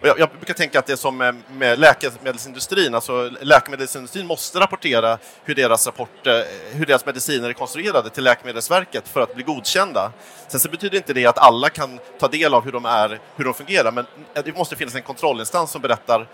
Och 0.00 0.08
jag, 0.08 0.18
jag 0.18 0.28
brukar 0.30 0.54
tänka 0.54 0.78
att 0.78 0.86
det 0.86 0.92
är 0.92 0.96
som 0.96 1.16
med, 1.16 1.36
med 1.50 1.78
läkemedelsindustrin, 1.78 2.94
alltså 2.94 3.30
läkemedelsindustrin 3.40 4.26
måste 4.26 4.60
rapportera 4.60 5.18
hur 5.44 5.54
deras, 5.54 5.86
rapport, 5.86 6.26
hur 6.72 6.86
deras 6.86 7.06
mediciner 7.06 7.48
är 7.48 7.52
konstruerade 7.52 8.10
till 8.10 8.24
Läkemedelsverket 8.24 9.08
för 9.08 9.20
att 9.20 9.34
bli 9.34 9.44
godkända. 9.44 10.12
Sen 10.48 10.60
så 10.60 10.68
betyder 10.68 10.96
inte 10.96 11.12
det 11.12 11.26
att 11.26 11.38
alla 11.38 11.68
kan 11.68 12.00
ta 12.18 12.28
del 12.28 12.54
av 12.54 12.64
hur 12.64 12.72
de, 12.72 12.84
är, 12.84 13.20
hur 13.36 13.44
de 13.44 13.54
fungerar, 13.54 13.92
men 13.92 14.06
det 14.44 14.56
måste 14.56 14.76
finnas 14.76 14.94
en 14.94 15.02
kontrollinstans 15.02 15.70
som 15.70 15.82
berättar 15.82 16.26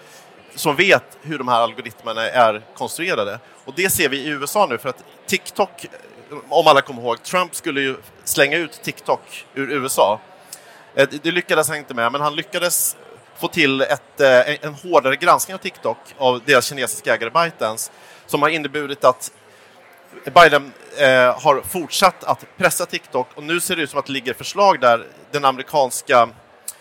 som 0.54 0.76
vet 0.76 1.18
hur 1.22 1.38
de 1.38 1.48
här 1.48 1.60
algoritmerna 1.60 2.28
är 2.28 2.62
konstruerade. 2.74 3.38
Och 3.64 3.72
det 3.76 3.90
ser 3.90 4.08
vi 4.08 4.18
i 4.18 4.28
USA 4.28 4.66
nu 4.66 4.78
för 4.78 4.88
att 4.88 5.04
TikTok 5.26 5.86
om 6.48 6.66
alla 6.66 6.80
kommer 6.80 7.02
ihåg, 7.02 7.22
Trump 7.22 7.54
skulle 7.54 7.80
ju 7.80 7.96
slänga 8.24 8.56
ut 8.56 8.82
TikTok 8.82 9.46
ur 9.54 9.70
USA. 9.72 10.20
Eh, 10.94 11.08
det 11.22 11.30
lyckades 11.30 11.68
han 11.68 11.76
inte 11.76 11.94
med, 11.94 12.12
men 12.12 12.20
han 12.20 12.36
lyckades 12.36 12.96
få 13.38 13.48
till 13.48 13.80
ett, 13.80 14.20
eh, 14.20 14.64
en 14.64 14.74
hårdare 14.74 15.16
granskning 15.16 15.54
av 15.54 15.58
TikTok 15.58 15.98
av 16.18 16.42
deras 16.44 16.66
kinesiska 16.66 17.14
ägare 17.14 17.30
ByteDance 17.30 17.92
som 18.26 18.42
har 18.42 18.48
inneburit 18.48 19.04
att 19.04 19.32
Biden 20.34 20.72
eh, 20.98 21.40
har 21.42 21.62
fortsatt 21.68 22.24
att 22.24 22.46
pressa 22.56 22.86
TikTok 22.86 23.28
och 23.34 23.42
nu 23.42 23.60
ser 23.60 23.76
det 23.76 23.82
ut 23.82 23.90
som 23.90 23.98
att 23.98 24.06
det 24.06 24.12
ligger 24.12 24.34
förslag 24.34 24.80
där 24.80 25.06
den 25.30 25.44
amerikanska 25.44 26.28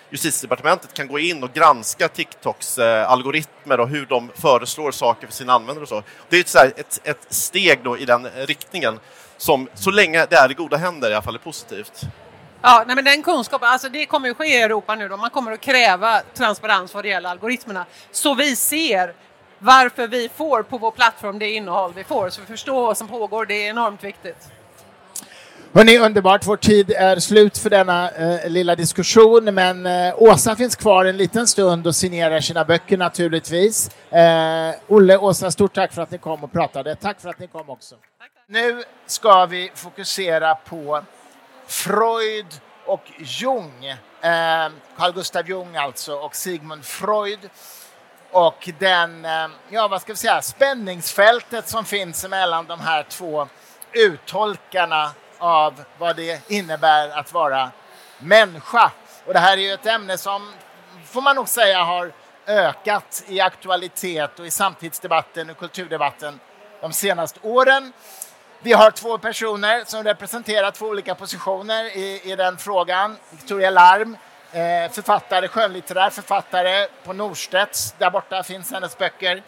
justitiedepartementet 0.09 0.93
kan 0.93 1.07
gå 1.07 1.19
in 1.19 1.43
och 1.43 1.53
granska 1.53 2.07
TikToks 2.07 2.77
eh, 2.77 3.11
algoritmer 3.11 3.79
och 3.79 3.89
hur 3.89 4.05
de 4.05 4.31
föreslår 4.35 4.91
saker 4.91 5.27
för 5.27 5.33
sina 5.33 5.53
användare 5.53 5.83
och 5.83 5.89
så. 5.89 6.03
Det 6.29 6.55
är 6.55 6.65
ett, 6.65 6.79
ett, 6.79 7.01
ett 7.03 7.25
steg 7.29 7.79
då 7.83 7.97
i 7.97 8.05
den 8.05 8.27
riktningen 8.35 8.99
som 9.39 9.67
så 9.73 9.91
länge 9.91 10.25
det 10.25 10.35
är 10.35 10.51
i 10.51 10.53
goda 10.53 10.77
händer 10.77 11.11
i 11.11 11.13
alla 11.13 11.21
fall 11.21 11.35
är 11.35 11.39
positivt. 11.39 12.01
Ja, 12.61 12.83
nej 12.87 12.95
men 12.95 13.05
den 13.05 13.23
kunskapen, 13.23 13.69
alltså 13.69 13.89
det 13.89 14.05
kommer 14.05 14.29
att 14.29 14.37
ske 14.37 14.47
i 14.47 14.61
Europa 14.61 14.95
nu 14.95 15.07
då. 15.07 15.17
Man 15.17 15.29
kommer 15.29 15.51
att 15.51 15.61
kräva 15.61 16.21
transparens 16.33 16.93
vad 16.93 17.03
det 17.03 17.07
gäller 17.07 17.29
algoritmerna. 17.29 17.85
Så 18.11 18.33
vi 18.35 18.55
ser 18.55 19.13
varför 19.59 20.07
vi 20.07 20.29
får 20.35 20.63
på 20.63 20.77
vår 20.77 20.91
plattform 20.91 21.39
det 21.39 21.51
innehåll 21.51 21.93
vi 21.95 22.03
får, 22.03 22.29
så 22.29 22.41
vi 22.41 22.47
förstår 22.47 22.81
vad 22.81 22.97
som 22.97 23.07
pågår. 23.07 23.45
Det 23.45 23.53
är 23.53 23.69
enormt 23.69 24.03
viktigt. 24.03 24.51
Hörrni, 25.73 25.97
underbart. 25.97 26.47
Vår 26.47 26.57
tid 26.57 26.91
är 26.91 27.19
slut 27.19 27.57
för 27.57 27.69
denna 27.69 28.11
eh, 28.11 28.49
lilla 28.49 28.75
diskussion, 28.75 29.43
men 29.43 29.85
eh, 29.85 30.13
Åsa 30.17 30.55
finns 30.55 30.75
kvar 30.75 31.05
en 31.05 31.17
liten 31.17 31.47
stund 31.47 31.87
och 31.87 31.95
signerar 31.95 32.39
sina 32.39 32.65
böcker 32.65 32.97
naturligtvis. 32.97 33.89
Eh, 34.11 34.75
Olle, 34.87 35.17
Åsa, 35.17 35.51
stort 35.51 35.73
tack 35.73 35.93
för 35.93 36.01
att 36.01 36.11
ni 36.11 36.17
kom 36.17 36.43
och 36.43 36.51
pratade. 36.51 36.95
Tack 36.95 37.21
för 37.21 37.29
att 37.29 37.39
ni 37.39 37.47
kom 37.47 37.69
också. 37.69 37.95
Tack. 38.19 38.28
Nu 38.51 38.83
ska 39.05 39.45
vi 39.45 39.71
fokusera 39.75 40.55
på 40.55 41.03
Freud 41.67 42.61
och 42.85 43.11
Jung. 43.17 43.95
Ehm, 44.21 44.73
Carl 44.97 45.13
Gustav 45.13 45.49
Jung 45.49 45.75
alltså 45.75 46.15
och 46.15 46.35
Sigmund 46.35 46.85
Freud 46.85 47.49
och 48.31 48.69
den, 48.79 49.25
ehm, 49.25 49.51
ja 49.69 49.87
vad 49.87 50.01
ska 50.01 50.13
vi 50.13 50.17
säga, 50.17 50.41
spänningsfältet 50.41 51.67
som 51.67 51.85
finns 51.85 52.27
mellan 52.27 52.67
de 52.67 52.79
här 52.79 53.03
två 53.03 53.47
uttolkarna 53.93 55.11
av 55.37 55.83
vad 55.97 56.15
det 56.15 56.49
innebär 56.51 57.09
att 57.09 57.33
vara 57.33 57.71
människa. 58.19 58.91
Och 59.25 59.33
det 59.33 59.39
här 59.39 59.57
är 59.57 59.61
ju 59.61 59.73
ett 59.73 59.85
ämne 59.85 60.17
som, 60.17 60.53
får 61.05 61.21
man 61.21 61.35
nog 61.35 61.47
säga, 61.47 61.83
har 61.83 62.13
ökat 62.47 63.23
i 63.27 63.39
aktualitet 63.39 64.39
och 64.39 64.45
i 64.45 64.51
samtidsdebatten 64.51 65.49
och 65.49 65.57
kulturdebatten 65.57 66.39
de 66.81 66.93
senaste 66.93 67.39
åren. 67.43 67.93
Vi 68.61 68.73
har 68.73 68.91
två 68.91 69.17
personer 69.17 69.83
som 69.85 70.03
representerar 70.03 70.71
två 70.71 70.85
olika 70.85 71.15
positioner 71.15 71.97
i, 71.97 72.21
i 72.31 72.35
den 72.35 72.57
frågan. 72.57 73.17
Victoria 73.29 73.69
Larm, 73.69 74.17
eh, 74.51 74.91
författare, 74.91 75.47
skönlitterär 75.47 76.09
författare 76.09 76.87
på 77.03 77.13
Norstedts. 77.13 77.95
Där 77.97 78.09
borta 78.09 78.43
finns 78.43 78.71
hennes 78.71 78.97
böcker. 78.97 79.43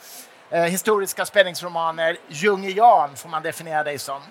Eh, 0.50 0.64
historiska 0.64 1.26
spänningsromaner. 1.26 2.18
Jungian 2.28 3.16
får 3.16 3.30
man 3.30 3.44
definiera 3.44 3.84
dig 3.84 4.00
som. 4.00 4.22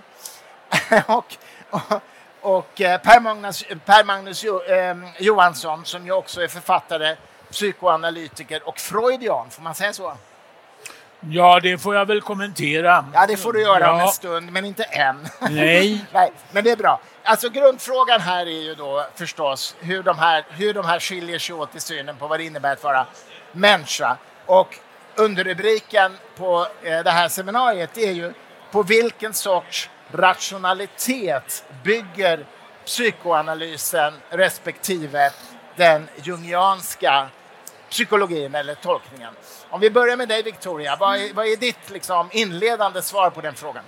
och, 1.07 1.37
och, 1.71 2.03
och 2.41 2.81
eh, 2.81 3.01
Per 3.01 3.21
Magnus, 3.21 3.65
per 3.85 4.05
Magnus 4.05 4.45
jo, 4.45 4.63
eh, 4.63 4.97
Johansson 5.19 5.85
som 5.85 6.07
ju 6.07 6.13
också 6.13 6.43
är 6.43 6.49
författare, 6.49 7.17
psykoanalytiker 7.51 8.69
och 8.69 8.79
freudian, 8.79 9.51
får 9.51 9.63
man 9.63 9.75
säga 9.75 9.93
så? 9.93 10.17
Ja, 11.21 11.61
det 11.63 11.79
får 11.79 11.95
jag 11.95 12.07
väl 12.07 12.21
kommentera. 12.21 13.05
Ja, 13.15 13.27
det 13.27 13.37
får 13.37 13.53
du 13.53 13.61
göra 13.61 13.81
ja. 13.81 13.93
om 13.93 14.01
en 14.01 14.09
stund, 14.09 14.53
men 14.53 14.65
inte 14.65 14.83
än. 14.83 15.29
Nej. 15.51 16.05
Nej, 16.13 16.33
men 16.53 16.65
det 16.65 16.71
är 16.71 16.77
bra. 16.77 17.01
Alltså 17.23 17.49
grundfrågan 17.49 18.21
här 18.21 18.47
är 18.47 18.63
ju 18.63 18.75
då 18.75 19.07
förstås 19.15 19.77
hur 19.81 20.03
de 20.03 20.19
här, 20.19 20.45
hur 20.51 20.75
de 20.75 20.85
här 20.85 21.01
skiljer 21.01 21.39
sig 21.39 21.55
åt 21.55 21.77
i 21.77 21.81
synen 21.81 22.17
på 22.17 22.27
vad 22.27 22.41
det 22.41 22.45
innebär 22.45 22.73
att 22.73 22.85
vara 22.85 23.07
människa. 23.53 24.17
Och 24.47 24.79
underrubriken 25.17 26.17
på 26.37 26.67
eh, 26.83 26.99
det 26.99 27.11
här 27.11 27.29
seminariet 27.29 27.99
är 27.99 28.13
ju 28.13 28.33
på 28.71 28.83
vilken 28.83 29.35
sorts 29.35 29.91
rationalitet 30.13 31.65
bygger 31.83 32.45
psykoanalysen 32.85 34.13
respektive 34.31 35.31
den 35.77 36.09
jungianska 36.23 37.29
psykologin 37.91 38.55
eller 38.55 38.75
tolkningen. 38.75 39.35
Om 39.71 39.81
vi 39.81 39.91
börjar 39.91 40.17
med 40.17 40.29
dig 40.29 40.43
Victoria, 40.43 40.97
vad 40.97 41.17
är, 41.17 41.35
vad 41.35 41.47
är 41.47 41.57
ditt 41.57 41.91
liksom, 41.91 42.29
inledande 42.33 43.03
svar 43.03 43.31
på 43.31 43.41
den 43.41 43.55
frågan? 43.55 43.85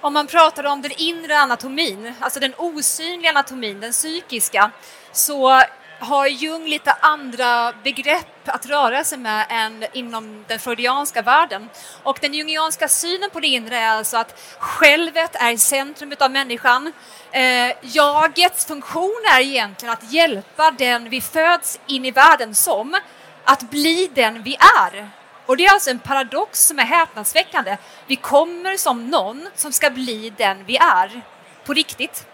Om 0.00 0.12
man 0.12 0.26
pratar 0.26 0.66
om 0.66 0.82
den 0.82 0.92
inre 0.96 1.38
anatomin, 1.38 2.14
alltså 2.20 2.40
den 2.40 2.54
osynliga 2.56 3.30
anatomin, 3.30 3.80
den 3.80 3.92
psykiska, 3.92 4.70
så 5.12 5.62
har 5.98 6.26
Jung 6.26 6.66
lite 6.66 6.92
andra 6.92 7.72
begrepp 7.84 8.48
att 8.48 8.66
röra 8.66 9.04
sig 9.04 9.18
med 9.18 9.46
än 9.48 9.84
inom 9.92 10.44
den 10.48 10.58
freudianska 10.58 11.22
världen. 11.22 11.68
Och 12.02 12.18
den 12.20 12.34
jungianska 12.34 12.88
synen 12.88 13.30
på 13.30 13.40
det 13.40 13.46
inre 13.46 13.76
är 13.76 13.90
alltså 13.90 14.16
att 14.16 14.40
självet 14.58 15.34
är 15.34 15.56
centrum 15.56 16.14
av 16.20 16.30
människan. 16.30 16.92
Eh, 17.32 17.72
jagets 17.82 18.66
funktion 18.66 19.22
är 19.36 19.40
egentligen 19.40 19.92
att 19.92 20.12
hjälpa 20.12 20.70
den 20.70 21.10
vi 21.10 21.20
föds 21.20 21.80
in 21.86 22.04
i 22.04 22.10
världen 22.10 22.54
som 22.54 22.96
att 23.50 23.70
bli 23.70 24.10
den 24.14 24.42
vi 24.42 24.56
är. 24.78 25.10
Och 25.46 25.56
det 25.56 25.66
är 25.66 25.72
alltså 25.72 25.90
en 25.90 25.98
paradox 25.98 26.66
som 26.66 26.78
är 26.78 26.84
häpnadsväckande. 26.84 27.76
Vi 28.06 28.16
kommer 28.16 28.76
som 28.76 29.06
någon 29.06 29.48
som 29.54 29.72
ska 29.72 29.90
bli 29.90 30.32
den 30.36 30.64
vi 30.64 30.76
är, 30.76 31.22
på 31.64 31.72
riktigt. 31.72 32.26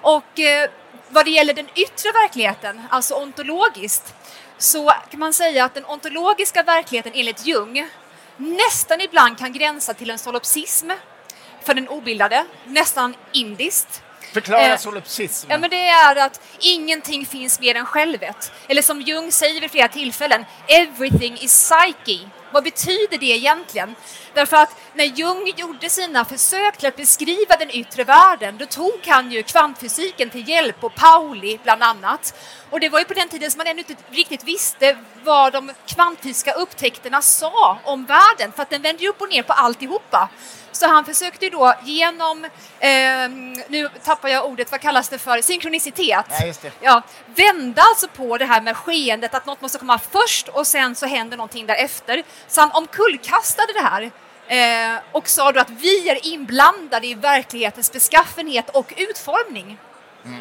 Och 0.00 0.40
eh, 0.40 0.70
vad 1.08 1.24
det 1.24 1.30
gäller 1.30 1.54
den 1.54 1.68
yttre 1.74 2.12
verkligheten, 2.12 2.80
alltså 2.90 3.14
ontologiskt, 3.14 4.14
så 4.58 4.92
kan 5.10 5.20
man 5.20 5.32
säga 5.32 5.64
att 5.64 5.74
den 5.74 5.84
ontologiska 5.84 6.62
verkligheten 6.62 7.12
enligt 7.14 7.46
Jung 7.46 7.88
nästan 8.36 9.00
ibland 9.00 9.38
kan 9.38 9.52
gränsa 9.52 9.94
till 9.94 10.10
en 10.10 10.18
solipsism 10.18 10.90
för 11.62 11.74
den 11.74 11.88
obildade, 11.88 12.46
nästan 12.66 13.14
indiskt. 13.32 14.02
Förklara 14.32 14.72
eh, 14.72 14.78
solipsism. 14.78 15.50
Ja, 15.50 15.58
men 15.58 15.70
det 15.70 15.88
är 15.88 16.16
att 16.16 16.40
ingenting 16.58 17.26
finns 17.26 17.60
mer 17.60 17.74
än 17.74 17.86
självet. 17.86 18.52
Eller 18.68 18.82
som 18.82 19.00
Jung 19.00 19.32
säger 19.32 19.60
vid 19.60 19.70
flera 19.70 19.88
tillfällen, 19.88 20.44
everything 20.68 21.38
is 21.40 21.70
psyche. 21.70 22.28
Vad 22.52 22.64
betyder 22.64 23.18
det 23.18 23.26
egentligen? 23.26 23.94
Därför 24.34 24.56
att 24.56 24.76
när 24.94 25.04
Jung 25.04 25.52
gjorde 25.56 25.90
sina 25.90 26.24
försök 26.24 26.76
till 26.76 26.88
att 26.88 26.96
beskriva 26.96 27.56
den 27.58 27.70
yttre 27.70 28.04
världen, 28.04 28.58
då 28.58 28.66
tog 28.66 29.00
han 29.06 29.32
ju 29.32 29.42
kvantfysiken 29.42 30.30
till 30.30 30.48
hjälp 30.48 30.84
och 30.84 30.94
Pauli 30.94 31.58
bland 31.62 31.82
annat. 31.82 32.34
Och 32.70 32.80
det 32.80 32.88
var 32.88 32.98
ju 32.98 33.04
på 33.04 33.14
den 33.14 33.28
tiden 33.28 33.50
som 33.50 33.58
man 33.58 33.66
ännu 33.66 33.78
inte 33.88 33.96
riktigt 34.10 34.44
visste 34.44 34.98
vad 35.24 35.52
de 35.52 35.72
kvantfysiska 35.86 36.52
upptäckterna 36.52 37.22
sa 37.22 37.78
om 37.84 38.04
världen, 38.04 38.52
för 38.52 38.62
att 38.62 38.70
den 38.70 38.82
vände 38.82 39.02
ju 39.02 39.08
upp 39.08 39.20
och 39.20 39.28
ner 39.28 39.42
på 39.42 39.52
alltihopa. 39.52 40.28
Så 40.72 40.86
han 40.86 41.04
försökte 41.04 41.44
ju 41.44 41.50
då 41.50 41.74
genom, 41.84 42.44
eh, 42.78 42.90
nu 43.68 43.88
tappar 44.04 44.28
jag 44.28 44.46
ordet, 44.46 44.70
vad 44.70 44.80
kallas 44.80 45.08
det 45.08 45.18
för, 45.18 45.42
synkronicitet. 45.42 46.26
Ja, 46.28 46.52
ja, 46.80 47.02
vända 47.26 47.82
alltså 47.82 48.08
på 48.08 48.38
det 48.38 48.44
här 48.44 48.60
med 48.60 48.76
skeendet, 48.76 49.34
att 49.34 49.46
något 49.46 49.60
måste 49.60 49.78
komma 49.78 49.98
först 49.98 50.48
och 50.48 50.66
sen 50.66 50.94
så 50.94 51.06
händer 51.06 51.36
någonting 51.36 51.66
därefter. 51.66 52.22
Så 52.48 52.60
han 52.60 52.70
omkullkastade 52.72 53.72
det 53.72 53.80
här 53.80 54.10
eh, 54.46 55.00
och 55.12 55.28
sa 55.28 55.52
då 55.52 55.60
att 55.60 55.70
vi 55.70 56.08
är 56.08 56.26
inblandade 56.26 57.06
i 57.06 57.14
verklighetens 57.14 57.92
beskaffenhet 57.92 58.70
och 58.70 58.92
utformning. 58.96 59.78
Mm. 60.24 60.40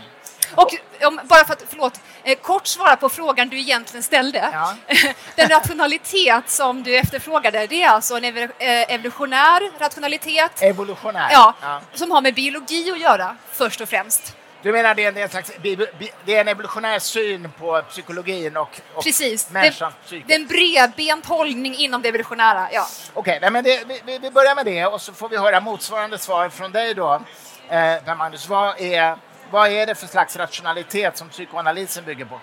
Och 0.56 0.76
om, 1.04 1.20
bara 1.24 1.46
för 1.46 1.54
att, 1.54 1.64
förlåt, 1.70 2.00
eh, 2.24 2.38
kort 2.38 2.68
svara 2.68 2.96
på 2.96 3.10
frågan 3.10 3.50
du 3.50 3.60
egentligen 3.60 4.04
ställde. 4.04 4.50
Ja. 4.54 4.76
Den 5.36 5.50
rationalitet 5.50 6.50
som 6.50 6.84
du 6.84 6.98
efterfrågade, 6.98 7.68
det 7.68 7.84
är 7.84 7.90
alltså 7.90 8.18
en 8.18 8.26
eh, 8.26 8.50
evolutionär 8.94 9.80
rationalitet. 9.80 10.62
Evolutionär? 10.62 11.30
Ja, 11.32 11.54
ja, 11.62 11.82
som 11.94 12.12
har 12.12 12.22
med 12.22 12.36
biologi 12.36 12.92
att 12.92 13.00
göra 13.00 13.36
först 13.52 13.82
och 13.82 13.90
främst. 13.90 14.36
Du 14.62 14.72
menar 14.72 14.96
det 14.96 15.06
är 15.06 15.18
en, 15.18 15.30
slags, 15.30 15.52
det 16.26 16.36
är 16.36 16.42
en 16.42 16.48
evolutionär 16.48 17.00
syn 17.00 17.52
på 17.60 17.82
psykologin 17.90 18.58
och, 18.58 18.82
och 18.94 19.04
Precis. 19.04 19.50
människans 19.50 19.96
psyke? 20.06 20.26
Det 20.28 20.34
är 20.34 20.40
en 20.40 20.48
bredbent 20.48 21.26
hållning 21.26 21.76
inom 21.76 22.02
det 22.02 22.10
evolutionära, 22.10 22.68
ja. 22.72 22.88
Okej, 23.14 23.38
okay, 23.38 23.50
men 23.50 23.64
det, 23.64 23.84
vi, 24.06 24.20
vi, 24.20 24.32
börjar 24.32 24.56
med 24.56 24.66
det 24.66 24.86
och 24.86 25.02
så 25.02 25.14
får 25.14 25.30
vi 25.30 25.38
höra 25.38 25.60
motsvarande 25.60 26.18
svar 26.18 26.50
från 26.50 26.72
dig 26.72 26.94
då. 26.94 27.22
Eh, 27.70 28.16
Magnus, 28.18 28.48
vad 28.48 28.82
är 28.82 29.18
vad 29.52 29.72
är 29.72 29.86
det 29.86 29.96
för 29.96 30.08
slags 30.08 30.38
rationalitet 30.38 31.18
som 31.18 31.30
psykoanalysen 31.30 32.06
bygger 32.06 32.26
på? 32.26 32.40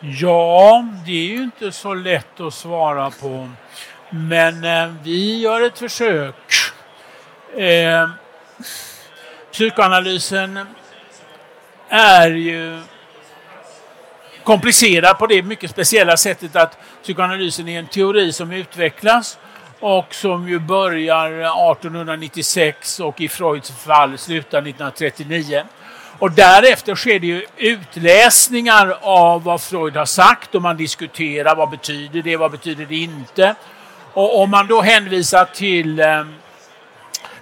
Ja, 0.00 0.86
det 1.06 1.12
är 1.12 1.26
ju 1.26 1.42
inte 1.42 1.72
så 1.72 1.94
lätt 1.94 2.40
att 2.40 2.54
svara 2.54 3.10
på. 3.10 3.50
Men 4.10 4.64
eh, 4.64 4.94
vi 5.02 5.40
gör 5.40 5.60
ett 5.60 5.78
försök. 5.78 6.34
Eh, 7.56 8.08
psykoanalysen 9.52 10.66
är 11.88 12.30
ju 12.30 12.82
komplicerad 14.44 15.18
på 15.18 15.26
det 15.26 15.42
mycket 15.42 15.70
speciella 15.70 16.16
sättet 16.16 16.56
att 16.56 16.78
psykoanalysen 17.02 17.68
är 17.68 17.78
en 17.78 17.86
teori 17.86 18.32
som 18.32 18.52
utvecklas 18.52 19.38
och 19.80 20.14
som 20.14 20.48
ju 20.48 20.58
börjar 20.58 21.26
1896 21.72 23.00
och 23.00 23.20
i 23.20 23.28
Freuds 23.28 23.70
fall 23.70 24.18
slutar 24.18 24.58
1939. 24.58 25.62
Och 26.18 26.32
därefter 26.32 26.94
sker 26.94 27.18
det 27.18 27.26
ju 27.26 27.46
utläsningar 27.56 28.98
av 29.00 29.44
vad 29.44 29.62
Freud 29.62 29.96
har 29.96 30.04
sagt 30.04 30.54
och 30.54 30.62
man 30.62 30.76
diskuterar 30.76 31.56
vad 31.56 31.70
betyder 31.70 32.22
det, 32.22 32.36
vad 32.36 32.50
betyder 32.50 32.86
det 32.86 32.96
inte. 32.96 33.54
Och 34.12 34.40
om 34.42 34.50
man 34.50 34.66
då 34.66 34.82
hänvisar 34.82 35.44
till 35.44 36.00
eh, 36.00 36.24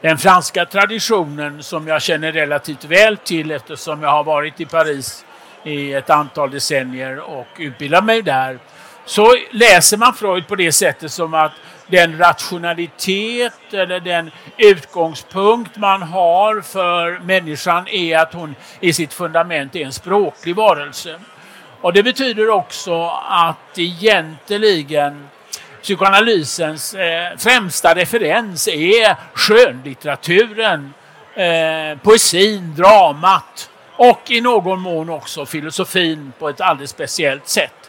den 0.01 0.19
franska 0.19 0.65
traditionen 0.65 1.63
som 1.63 1.89
jag 1.89 2.03
känner 2.03 2.33
relativt 2.33 2.85
väl 2.85 3.17
till 3.17 3.51
eftersom 3.51 4.03
jag 4.03 4.11
har 4.11 4.25
varit 4.25 4.61
i 4.61 4.65
Paris 4.65 5.25
i 5.65 5.93
ett 5.93 6.11
antal 6.11 6.51
decennier 6.51 7.21
och 7.21 7.47
utbildat 7.59 8.05
mig 8.05 8.23
där. 8.23 8.59
Så 9.07 9.37
läser 9.51 9.97
man 9.97 10.15
Freud 10.15 10.47
på 10.47 10.57
det 10.57 10.73
sättet 10.73 11.13
som 11.13 11.35
att 11.35 11.53
den 11.87 12.19
rationalitet 12.19 13.73
eller 13.73 14.01
den 14.01 14.31
utgångspunkt 14.57 15.77
man 15.77 16.03
har 16.03 16.61
för 16.61 17.19
människan 17.19 17.89
är 17.89 18.19
att 18.19 18.35
hon 18.35 18.55
i 18.81 18.93
sitt 18.93 19.13
fundament 19.13 19.77
är 19.77 19.85
en 19.85 19.93
språklig 19.93 20.57
varelse. 20.57 21.21
Och 21.81 21.93
det 21.93 22.03
betyder 22.03 22.51
också 22.51 23.07
att 23.29 23.79
egentligen 23.79 25.29
psykoanalysens 25.83 26.95
eh, 26.95 27.37
främsta 27.39 27.95
referens 27.95 28.69
är 28.69 29.17
skönlitteraturen, 29.35 30.95
eh, 31.35 31.99
poesin, 32.03 32.75
dramat 32.75 33.71
och 33.97 34.31
i 34.31 34.41
någon 34.41 34.81
mån 34.81 35.11
också 35.11 35.47
filosofin 35.47 36.33
på 36.39 36.49
ett 36.49 36.61
alldeles 36.61 36.91
speciellt 36.91 37.49
sätt 37.49 37.85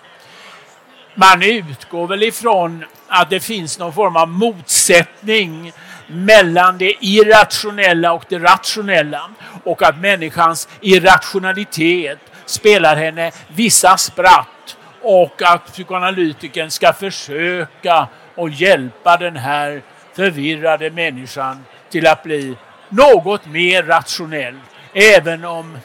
man 1.16 1.44
utgår 1.44 2.08
väl 2.08 2.24
ifrån 2.24 2.86
att 3.08 3.30
det 3.30 3.40
finns 3.40 3.80
någon 3.80 3.94
form 3.94 4.16
av 4.16 4.30
motsättning 4.30 5.74
mellan 6.08 6.78
det 6.78 6.94
irrationella 7.00 8.14
och 8.14 8.26
det 8.30 8.40
rationella 8.40 9.30
och 9.64 9.84
att 9.84 9.98
människans 9.98 10.68
irrationalitet 10.82 12.20
spelar 12.46 12.96
henne 12.96 13.32
vissa 13.48 13.98
spratt 13.98 14.78
och 15.02 15.42
att 15.42 15.72
psykoanalytikern 15.72 16.72
ska 16.72 16.94
försöka 16.94 18.08
och 18.36 18.50
hjälpa 18.50 19.18
den 19.18 19.36
här 19.36 19.82
förvirrade 20.14 20.92
människan 20.92 21.66
till 21.90 22.08
att 22.08 22.24
bli 22.24 22.58
något 22.90 23.46
mer 23.46 23.84
rationell. 23.84 24.60
Även 24.94 25.46
om 25.46 25.78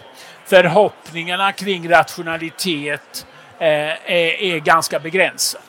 förhoppningarna 0.46 1.52
kring 1.52 1.90
rationalitet 1.90 3.26
Eh, 3.60 4.12
är, 4.12 4.42
är 4.42 4.58
ganska 4.58 4.98
begränsade. 4.98 5.64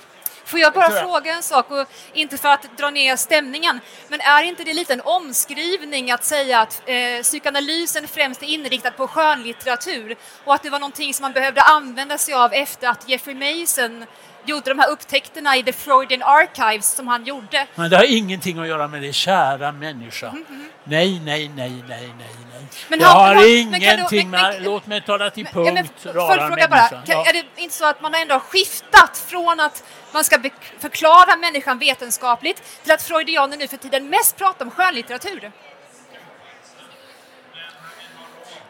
Får 0.52 0.60
jag 0.60 0.74
bara 0.74 0.90
fråga 0.90 1.34
en 1.34 1.44
sak, 1.44 1.72
och 1.72 1.88
inte 2.14 2.38
för 2.38 2.50
att 2.50 2.78
dra 2.78 2.90
ner 2.90 3.16
stämningen, 3.16 3.80
men 4.08 4.22
är 4.22 4.44
inte 4.44 4.64
det 4.64 4.74
lite 4.74 4.94
en 4.94 5.02
omskrivning 5.02 6.12
att 6.12 6.24
säga 6.24 6.60
att 6.60 6.82
eh, 6.86 7.22
psykoanalysen 7.22 8.08
främst 8.08 8.44
är 8.44 8.48
inriktad 8.48 8.92
på 8.92 9.08
skönlitteratur 9.08 10.16
och 10.44 10.54
att 10.54 10.64
det 10.64 10.70
var 10.70 10.80
någonting 10.80 11.14
som 11.14 11.22
man 11.24 11.32
behövde 11.32 11.62
använda 11.62 12.18
sig 12.18 12.34
av 12.34 12.54
efter 12.54 12.88
att 12.88 13.10
Jeffrey 13.10 13.36
Mason 13.36 14.06
gjorde 14.46 14.70
de 14.70 14.80
här 14.80 14.90
upptäckterna 14.90 15.58
i 15.58 15.64
The 15.64 15.74
Freudian 15.74 16.22
Archives 16.24 16.96
som 16.96 17.08
han 17.08 17.26
gjorde. 17.26 17.68
Men 17.76 17.90
det 17.90 17.98
har 17.98 18.04
ingenting 18.04 18.60
att 18.60 18.68
göra 18.68 18.88
med 18.88 19.02
det, 19.02 19.14
kära 19.14 19.72
människa. 19.72 20.28
Mm 20.28 20.46
-hmm. 20.50 20.68
Nej, 20.84 21.22
nej, 21.24 21.52
nej, 21.56 21.72
nej, 21.88 22.10
nej, 22.18 22.30
nej. 22.52 22.68
Men 22.88 23.00
det 23.00 23.06
har 23.06 23.36
men, 23.36 23.46
ingenting 23.46 24.30
men, 24.30 24.42
med... 24.42 24.64
låt 24.64 24.88
mig 24.88 25.02
tala 25.02 25.30
till 25.30 25.46
punkt, 25.46 25.92
ja, 26.04 26.12
rara 26.14 26.50
människa. 26.50 26.68
Bara, 26.68 26.88
kan, 26.88 27.02
ja. 27.08 27.26
Är 27.26 27.34
det 27.34 27.44
inte 27.56 27.76
så 27.76 27.86
att 27.86 28.02
man 28.02 28.14
ändå 28.14 28.36
har 28.36 28.40
skiftat 28.40 29.18
från 29.28 29.60
att 29.60 29.84
man 30.14 30.24
ska 30.24 30.40
förklara 30.80 31.38
människan 31.38 31.80
vetenskapligt 31.80 32.84
till 32.84 32.92
att 32.92 33.02
freudianer 33.02 33.58
nu 33.58 33.68
för 33.68 33.78
tiden 33.78 34.10
mest 34.10 34.38
pratar 34.38 34.66
om 34.66 34.72
skönlitteratur? 34.72 35.52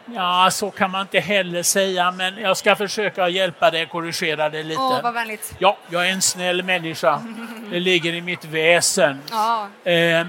Ja, 0.04 0.48
så 0.50 0.70
kan 0.70 0.90
man 0.90 1.00
inte 1.00 1.20
heller 1.20 1.62
säga, 1.62 2.10
men 2.10 2.38
jag 2.38 2.56
ska 2.56 2.76
försöka 2.76 3.28
hjälpa 3.28 3.70
dig, 3.70 3.86
korrigera 3.86 4.48
dig 4.48 4.64
lite. 4.64 4.80
Åh, 4.80 5.02
vad 5.02 5.14
vänligt. 5.14 5.54
Ja, 5.58 5.76
jag 5.88 6.08
är 6.08 6.12
en 6.12 6.22
snäll 6.22 6.62
människa. 6.62 7.22
Det 7.70 7.80
ligger 7.80 8.14
i 8.14 8.20
mitt 8.20 8.44
väsen. 8.44 9.22
Ja. 9.30 9.68
Eh, 9.90 10.26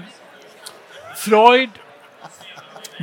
Freud 1.16 1.70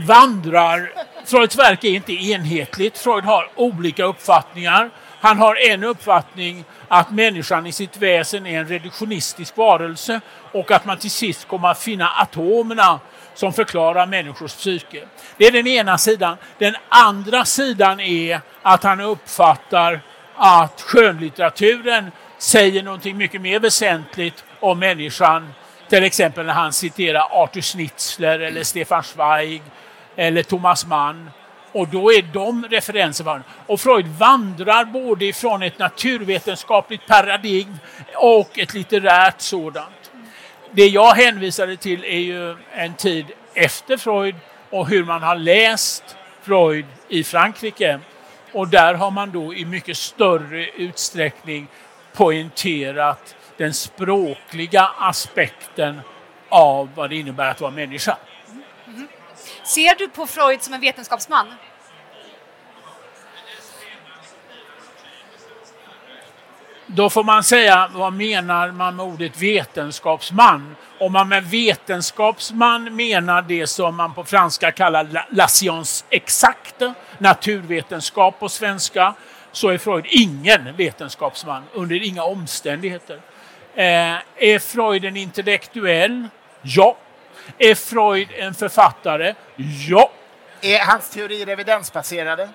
vandrar... 0.07 0.91
Freuds 1.25 1.57
verk 1.57 1.83
är 1.83 1.89
inte 1.89 2.13
enhetligt. 2.13 2.97
Freud 2.97 3.23
har 3.23 3.49
olika 3.55 4.03
uppfattningar. 4.03 4.89
Han 5.19 5.37
har 5.37 5.55
en 5.55 5.83
uppfattning 5.83 6.65
att 6.87 7.11
människan 7.11 7.65
i 7.65 7.71
sitt 7.71 7.97
väsen 7.97 8.45
är 8.45 8.59
en 8.59 8.67
reduktionistisk 8.67 9.57
varelse 9.57 10.21
och 10.51 10.71
att 10.71 10.85
man 10.85 10.97
till 10.97 11.11
sist 11.11 11.47
kommer 11.47 11.67
att 11.67 11.79
finna 11.79 12.09
atomerna 12.09 12.99
som 13.33 13.53
förklarar 13.53 14.07
människors 14.07 14.53
psyke. 14.53 15.07
Det 15.37 15.47
är 15.47 15.51
den 15.51 15.67
ena 15.67 15.97
sidan. 15.97 16.37
Den 16.57 16.75
andra 16.89 17.45
sidan 17.45 17.99
är 17.99 18.41
att 18.61 18.83
han 18.83 18.99
uppfattar 18.99 20.01
att 20.35 20.81
skönlitteraturen 20.81 22.11
säger 22.37 22.83
någonting 22.83 23.17
mycket 23.17 23.41
mer 23.41 23.59
väsentligt 23.59 24.43
om 24.59 24.79
människan. 24.79 25.53
Till 25.89 26.03
exempel 26.03 26.45
när 26.45 26.53
han 26.53 26.73
citerar 26.73 27.27
Arthur 27.31 27.61
Schnitzler 27.61 28.39
eller 28.39 28.63
Stefan 28.63 29.03
Zweig 29.03 29.61
eller 30.15 30.43
Thomas 30.43 30.85
Mann 30.85 31.29
Och 31.71 31.87
då 31.87 32.13
är 32.13 32.21
de 32.21 32.65
referenser 32.69 33.41
Och 33.67 33.79
Freud 33.79 34.07
vandrar 34.07 34.85
både 34.85 35.25
ifrån 35.25 35.63
ett 35.63 35.79
naturvetenskapligt 35.79 37.07
paradigm 37.07 37.77
och 38.15 38.59
ett 38.59 38.73
litterärt 38.73 39.41
sådant. 39.41 40.00
Det 40.73 40.87
jag 40.87 41.11
hänvisade 41.11 41.77
till 41.77 42.03
är 42.03 42.19
ju 42.19 42.55
en 42.73 42.93
tid 42.93 43.25
efter 43.53 43.97
Freud 43.97 44.35
och 44.69 44.87
hur 44.89 45.05
man 45.05 45.23
har 45.23 45.35
läst 45.35 46.03
Freud 46.41 46.85
i 47.09 47.23
Frankrike. 47.23 47.99
Och 48.51 48.67
där 48.67 48.93
har 48.93 49.11
man 49.11 49.31
då 49.31 49.53
i 49.53 49.65
mycket 49.65 49.97
större 49.97 50.65
utsträckning 50.69 51.67
poängterat 52.13 53.35
den 53.57 53.73
språkliga 53.73 54.91
aspekten 54.97 56.01
av 56.49 56.89
vad 56.95 57.09
det 57.09 57.15
innebär 57.15 57.51
att 57.51 57.61
vara 57.61 57.71
människa. 57.71 58.17
Mm. 58.87 59.07
Ser 59.63 59.95
du 59.95 60.09
på 60.09 60.27
Freud 60.27 60.61
som 60.61 60.73
en 60.73 60.81
vetenskapsman? 60.81 61.47
Då 66.93 67.09
får 67.09 67.23
man 67.23 67.43
säga, 67.43 67.89
vad 67.93 68.13
menar 68.13 68.71
man 68.71 68.95
med 68.95 69.05
ordet 69.05 69.41
vetenskapsman? 69.41 70.75
Om 70.99 71.13
man 71.13 71.29
med 71.29 71.43
vetenskapsman 71.43 72.95
menar 72.95 73.41
det 73.41 73.67
som 73.67 73.95
man 73.95 74.13
på 74.13 74.23
franska 74.23 74.71
kallar 74.71 75.27
la 75.29 75.47
science 75.47 76.05
exacte, 76.09 76.93
naturvetenskap 77.17 78.39
på 78.39 78.49
svenska, 78.49 79.13
så 79.51 79.69
är 79.69 79.77
Freud 79.77 80.05
ingen 80.09 80.75
vetenskapsman 80.75 81.63
under 81.73 82.03
inga 82.03 82.23
omständigheter. 82.23 83.19
Eh, 83.75 84.15
är 84.37 84.59
Freud 84.59 85.05
en 85.05 85.17
intellektuell? 85.17 86.27
Ja. 86.61 86.97
Är 87.57 87.75
Freud 87.75 88.27
en 88.37 88.53
författare? 88.53 89.33
Ja. 89.87 90.11
Är 90.61 90.79
hans 90.79 91.09
teorier 91.09 91.47
evidensbaserade? 91.49 92.49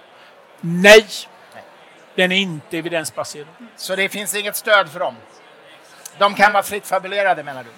Nej. 0.61 1.07
Den 2.17 2.33
är 2.33 2.37
inte 2.37 2.79
evidensbaserad. 2.79 3.47
Så 3.77 3.97
det 3.97 4.09
finns 4.09 4.35
inget 4.35 4.57
stöd 4.57 4.89
för 4.89 5.01
dem? 5.01 5.15
De 6.19 6.35
kan 6.35 6.53
vara 6.53 6.63
fritt 6.63 6.87
fabulerade 6.87 7.43
menar 7.43 7.65
du? 7.65 7.71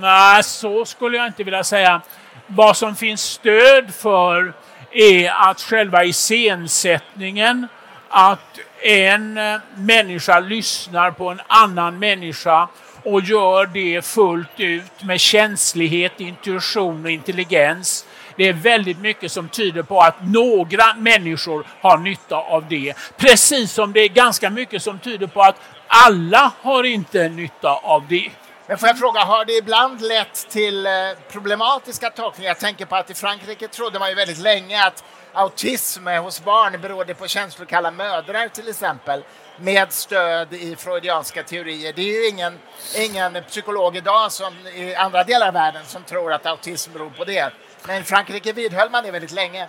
Nej, 0.00 0.42
så 0.44 0.84
skulle 0.84 1.16
jag 1.16 1.26
inte 1.26 1.44
vilja 1.44 1.64
säga. 1.64 2.00
Vad 2.46 2.76
som 2.76 2.96
finns 2.96 3.22
stöd 3.22 3.94
för 3.94 4.52
är 4.90 5.30
att 5.30 5.60
själva 5.60 6.04
iscensättningen, 6.04 7.68
att 8.08 8.58
en 8.82 9.40
människa 9.74 10.40
lyssnar 10.40 11.10
på 11.10 11.28
en 11.28 11.40
annan 11.46 11.98
människa 11.98 12.68
och 13.02 13.20
gör 13.20 13.66
det 13.66 14.04
fullt 14.04 14.60
ut 14.60 15.02
med 15.02 15.20
känslighet, 15.20 16.20
intuition 16.20 17.04
och 17.04 17.10
intelligens. 17.10 18.06
Det 18.38 18.48
är 18.48 18.52
väldigt 18.52 18.98
mycket 18.98 19.32
som 19.32 19.48
tyder 19.48 19.82
på 19.82 20.00
att 20.00 20.14
några 20.20 20.94
människor 20.94 21.66
har 21.80 21.98
nytta 21.98 22.36
av 22.36 22.68
det. 22.68 22.94
Precis 23.16 23.72
som 23.72 23.92
det 23.92 24.00
är 24.00 24.08
ganska 24.08 24.50
mycket 24.50 24.82
som 24.82 24.98
tyder 24.98 25.26
på 25.26 25.42
att 25.42 25.56
alla 25.86 26.52
har 26.62 26.84
inte 26.84 27.28
nytta 27.28 27.70
av 27.72 28.08
det. 28.08 28.30
Men 28.66 28.78
får 28.78 28.88
jag 28.88 28.98
fråga, 28.98 29.20
har 29.20 29.44
det 29.44 29.52
ibland 29.52 30.00
lett 30.00 30.48
till 30.50 30.86
eh, 30.86 30.92
problematiska 31.32 32.10
tolkningar? 32.10 32.50
Jag 32.50 32.58
tänker 32.58 32.86
på 32.86 32.96
att 32.96 33.10
i 33.10 33.14
Frankrike 33.14 33.68
trodde 33.68 33.98
man 33.98 34.08
ju 34.08 34.14
väldigt 34.14 34.38
länge 34.38 34.86
att 34.86 35.04
autism 35.32 36.06
hos 36.06 36.44
barn 36.44 36.80
berodde 36.80 37.14
på 37.14 37.26
känslokalla 37.26 37.90
mödrar 37.90 38.48
till 38.48 38.68
exempel 38.68 39.22
med 39.60 39.92
stöd 39.92 40.52
i 40.52 40.76
freudianska 40.76 41.42
teorier. 41.42 41.92
Det 41.92 42.02
är 42.02 42.22
ju 42.22 42.28
ingen, 42.28 42.58
ingen 42.96 43.44
psykolog 43.44 43.96
idag 43.96 44.32
som 44.32 44.66
i 44.66 44.94
andra 44.94 45.24
delar 45.24 45.48
av 45.48 45.54
världen 45.54 45.82
som 45.86 46.02
tror 46.02 46.32
att 46.32 46.46
autism 46.46 46.92
beror 46.92 47.10
på 47.10 47.24
det. 47.24 47.52
Men 47.86 48.04
Frankrike 48.04 48.52
vidhöll 48.52 48.90
man 48.90 49.04
det 49.04 49.10
väldigt 49.10 49.32
länge. 49.32 49.68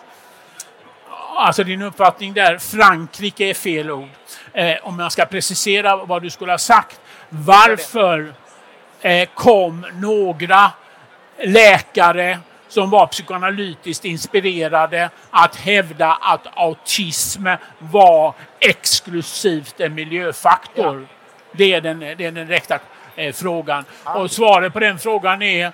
Alltså 1.35 1.63
din 1.63 1.81
uppfattning 1.81 2.33
där, 2.33 2.57
Frankrike 2.57 3.45
är 3.45 3.53
fel 3.53 3.91
ord. 3.91 4.09
Eh, 4.53 4.75
om 4.83 4.99
jag 4.99 5.11
ska 5.11 5.25
precisera 5.25 5.95
vad 5.95 6.21
du 6.21 6.29
skulle 6.29 6.51
ha 6.51 6.57
sagt. 6.57 7.01
Varför 7.29 8.33
eh, 9.01 9.29
kom 9.33 9.85
några 9.93 10.71
läkare 11.43 12.39
som 12.67 12.89
var 12.89 13.07
psykoanalytiskt 13.07 14.05
inspirerade 14.05 15.09
att 15.29 15.55
hävda 15.55 16.13
att 16.21 16.47
autism 16.57 17.47
var 17.79 18.33
exklusivt 18.59 19.79
en 19.79 19.93
miljöfaktor. 19.93 21.01
Ja. 21.01 21.15
Det, 21.51 21.73
är 21.73 21.81
den, 21.81 21.99
det 21.99 22.25
är 22.25 22.31
den 22.31 22.47
direkta 22.47 22.79
eh, 23.19 23.33
frågan. 23.33 23.85
Och 24.03 24.31
svaret 24.31 24.73
på 24.73 24.79
den 24.79 24.99
frågan 24.99 25.41
är, 25.41 25.71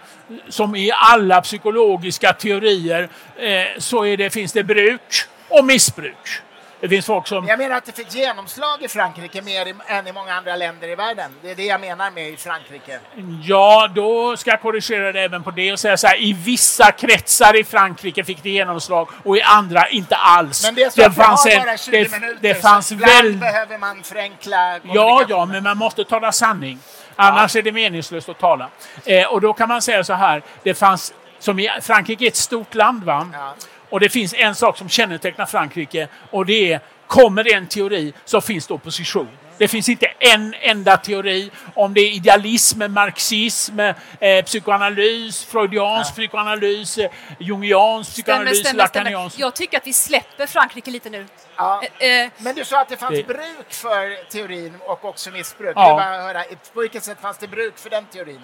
som 0.49 0.75
i 0.75 0.91
alla 0.93 1.41
psykologiska 1.41 2.33
teorier, 2.33 3.09
eh, 3.37 3.65
så 3.77 4.05
är 4.05 4.17
det, 4.17 4.29
finns 4.29 4.53
det 4.53 4.63
bruk 4.63 5.25
och 5.49 5.65
missbruk. 5.65 6.41
Det 6.79 6.89
finns 6.89 7.05
folk 7.05 7.27
som... 7.27 7.47
Jag 7.47 7.59
menar 7.59 7.75
att 7.75 7.85
det 7.85 7.91
fick 7.91 8.15
genomslag 8.15 8.83
i 8.83 8.87
Frankrike 8.87 9.41
mer 9.41 9.73
än 9.87 10.07
i 10.07 10.11
många 10.11 10.33
andra 10.33 10.55
länder 10.55 10.89
i 10.89 10.95
världen. 10.95 11.31
Det 11.41 11.51
är 11.51 11.55
det 11.55 11.65
jag 11.65 11.81
menar 11.81 12.11
med 12.11 12.29
i 12.29 12.37
Frankrike. 12.37 12.99
Ja, 13.43 13.91
då 13.95 14.37
ska 14.37 14.49
jag 14.49 14.61
korrigera 14.61 15.11
det 15.11 15.21
även 15.21 15.43
på 15.43 15.51
det 15.51 15.71
och 15.71 15.79
säga 15.79 15.97
så 15.97 16.07
här. 16.07 16.21
I 16.21 16.33
vissa 16.33 16.91
kretsar 16.91 17.59
i 17.59 17.63
Frankrike 17.63 18.23
fick 18.23 18.43
det 18.43 18.49
genomslag 18.49 19.09
och 19.23 19.37
i 19.37 19.41
andra 19.41 19.89
inte 19.89 20.15
alls. 20.15 20.63
Men 20.63 20.75
det 20.75 20.83
är 20.83 20.89
så 20.89 21.01
det 21.01 21.11
fanns 21.11 21.45
en, 21.45 21.65
bara 21.65 21.77
20 21.77 21.91
det, 21.91 22.11
minuter. 22.11 22.37
Det 22.41 22.55
fanns 22.55 22.91
väl... 22.91 23.33
behöver 23.33 23.77
man 23.77 24.03
förenkla 24.03 24.79
Ja, 24.83 25.25
ja, 25.29 25.45
men 25.45 25.63
man 25.63 25.77
måste 25.77 26.03
tala 26.03 26.31
sanning. 26.31 26.79
Annars 27.15 27.55
är 27.55 27.61
det 27.61 27.71
meningslöst 27.71 28.29
att 28.29 28.39
tala. 28.39 28.69
Eh, 29.05 29.27
och 29.27 29.41
då 29.41 29.53
kan 29.53 29.67
man 29.67 29.81
säga 29.81 30.03
så 30.03 30.13
här. 30.13 30.43
Det 30.63 30.73
fanns, 30.73 31.13
som 31.39 31.59
i 31.59 31.69
Frankrike 31.81 32.25
är 32.25 32.27
ett 32.27 32.35
stort 32.35 32.75
land, 32.75 33.03
va? 33.03 33.29
Ja. 33.33 33.55
Och 33.89 33.99
det 33.99 34.09
finns 34.09 34.33
en 34.33 34.55
sak 34.55 34.77
som 34.77 34.89
kännetecknar 34.89 35.45
Frankrike 35.45 36.07
och 36.31 36.45
det 36.45 36.73
är 36.73 36.79
kommer 37.07 37.43
det 37.43 37.53
en 37.53 37.67
teori 37.67 38.13
så 38.25 38.41
finns 38.41 38.67
det 38.67 38.73
opposition. 38.73 39.27
Det 39.57 39.67
finns 39.67 39.89
inte 39.89 40.05
en 40.19 40.53
enda 40.53 40.97
teori 40.97 41.51
om 41.73 41.93
det 41.93 42.01
är 42.01 42.11
idealism, 42.11 42.83
marxism, 42.89 43.79
eh, 43.79 44.45
psykoanalys, 44.45 45.45
freudiansk 45.45 46.11
ja. 46.11 46.13
psykoanalys, 46.13 46.97
eh, 46.97 47.11
jungiansk 47.39 48.11
psykoanalys, 48.11 48.59
stämmer, 48.59 48.77
lacaniansk. 48.77 49.39
Jag 49.39 49.55
tycker 49.55 49.77
att 49.77 49.87
vi 49.87 49.93
släpper 49.93 50.47
Frankrike 50.47 50.91
lite 50.91 51.09
nu. 51.09 51.25
Ja. 51.55 51.81
Eh, 51.99 52.09
eh. 52.09 52.31
Men 52.37 52.55
du 52.55 52.65
sa 52.65 52.81
att 52.81 52.89
det 52.89 52.97
fanns 52.97 53.15
det. 53.15 53.27
bruk 53.27 53.69
för 53.69 54.29
teorin 54.29 54.73
och 54.81 55.05
också 55.05 55.31
missbruk. 55.31 55.73
Ja. 55.75 55.99
höra, 55.99 56.43
på 56.73 56.81
vilket 56.81 57.03
sätt 57.03 57.21
fanns 57.21 57.37
det 57.37 57.47
bruk 57.47 57.77
för 57.77 57.89
den 57.89 58.05
teorin? 58.05 58.41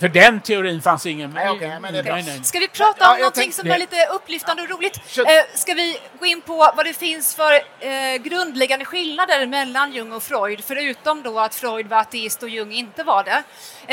För 0.00 0.08
den 0.08 0.40
teorin 0.40 0.82
fanns 0.82 1.06
ingen. 1.06 1.30
Nej, 1.30 1.50
okay, 1.50 1.80
men 1.80 1.92
det 1.94 2.02
nej, 2.02 2.22
nej. 2.26 2.44
Ska 2.44 2.58
vi 2.58 2.68
prata 2.68 3.10
om 3.10 3.16
ja, 3.16 3.18
någonting 3.18 3.52
som 3.52 3.70
är 3.70 3.78
lite 3.78 3.96
upplyftande 4.14 4.62
och 4.62 4.70
roligt? 4.70 5.00
Eh, 5.18 5.24
ska 5.54 5.74
vi 5.74 5.98
gå 6.20 6.26
in 6.26 6.40
på 6.40 6.56
vad 6.76 6.86
det 6.86 6.92
finns 6.92 7.34
för 7.34 7.52
eh, 7.54 8.16
grundläggande 8.22 8.84
skillnader 8.84 9.46
mellan 9.46 9.92
Jung 9.92 10.12
och 10.12 10.22
Freud, 10.22 10.64
förutom 10.64 11.22
då 11.22 11.40
att 11.40 11.54
Freud 11.54 11.86
var 11.86 11.98
ateist 11.98 12.42
och 12.42 12.48
Jung 12.48 12.72
inte 12.72 13.04
var 13.04 13.24
det? 13.24 13.42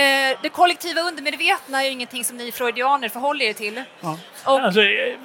Eh, 0.01 0.37
det 0.41 0.49
kollektiva 0.49 1.01
undermedvetna 1.01 1.81
är 1.81 1.85
ju 1.85 1.91
ingenting 1.91 2.23
som 2.23 2.37
ni 2.37 2.51
freudianer 2.51 3.09
förhåller 3.09 3.45
er 3.45 3.53
till. 3.53 3.83
Ja. 4.01 4.17
Och, 4.43 4.59
alltså, 4.59 4.81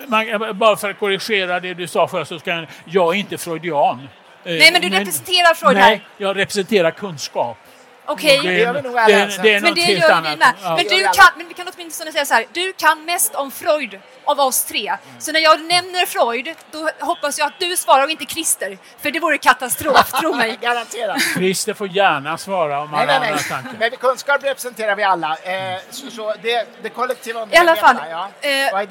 man, 0.07 0.59
bara 0.59 0.77
för 0.77 0.91
att 0.91 0.99
korrigera 0.99 1.61
det 1.61 1.75
du 1.75 1.87
sa 1.87 2.09
först 2.09 2.29
så 2.29 2.39
ska 2.39 2.51
jag, 2.51 2.67
jag 2.85 3.15
är 3.15 3.19
inte 3.19 3.39
freudian. 3.39 4.09
Nej, 4.45 4.73
men 4.73 4.81
du 4.81 4.89
representerar 4.89 5.55
Freud 5.55 5.77
här. 5.77 5.91
Nej, 5.91 6.07
jag 6.17 6.37
representerar 6.37 6.91
kunskap. 6.91 7.59
Okej. 8.07 8.39
Okay. 8.41 8.65
Det, 8.65 8.73
det, 8.73 8.83
det, 8.83 9.43
det, 9.43 9.55
är 9.55 9.61
men 9.61 9.75
det 9.75 9.81
gör 9.81 10.11
annat. 10.11 10.33
vi 10.33 10.37
med. 10.37 10.55
Ja. 10.63 10.77
Men, 10.77 10.85
du 10.85 11.03
kan, 11.03 11.29
men 11.37 11.49
vi 11.49 11.55
kan 11.55 11.67
åtminstone 11.75 12.13
säga 12.13 12.25
så 12.25 12.35
här, 12.35 12.47
du 12.53 12.73
kan 12.73 13.05
mest 13.05 13.35
om 13.35 13.51
Freud 13.51 14.01
av 14.25 14.41
oss 14.41 14.65
tre. 14.65 14.97
Så 15.19 15.33
när 15.33 15.41
jag 15.41 15.61
nämner 15.61 16.07
Freud, 16.07 16.57
då 16.71 16.91
hoppas 17.01 17.39
jag 17.39 17.47
att 17.47 17.61
du 17.61 17.77
svarar 17.77 18.05
och 18.05 18.11
inte 18.11 18.25
Christer. 18.25 18.79
För 18.99 19.11
det 19.11 19.21
vore 19.21 19.39
katastrof, 19.39 20.13
tro 20.13 20.35
mig. 20.35 20.59
Garanterat. 20.63 21.23
Christer 21.35 21.75
får 21.75 21.89
gärna 21.89 22.39
svara 22.39 22.81
om 22.81 22.89
han 22.89 23.09
har 23.09 23.15
andra 23.15 23.39
tankar. 23.39 23.75
Men 23.79 23.91
kunskap 23.91 24.45
representerar 24.45 24.97
vi 24.97 25.03
alla. 25.03 25.37
Eh, 25.43 25.79
så, 25.91 26.11
så 26.11 26.35
det, 26.43 26.83
det 26.83 26.89
kollektiva 26.89 27.49
I 27.53 27.57
alla 27.57 27.77
fall. 27.77 27.97
Ja. 28.11 28.29
Eh, 28.41 28.87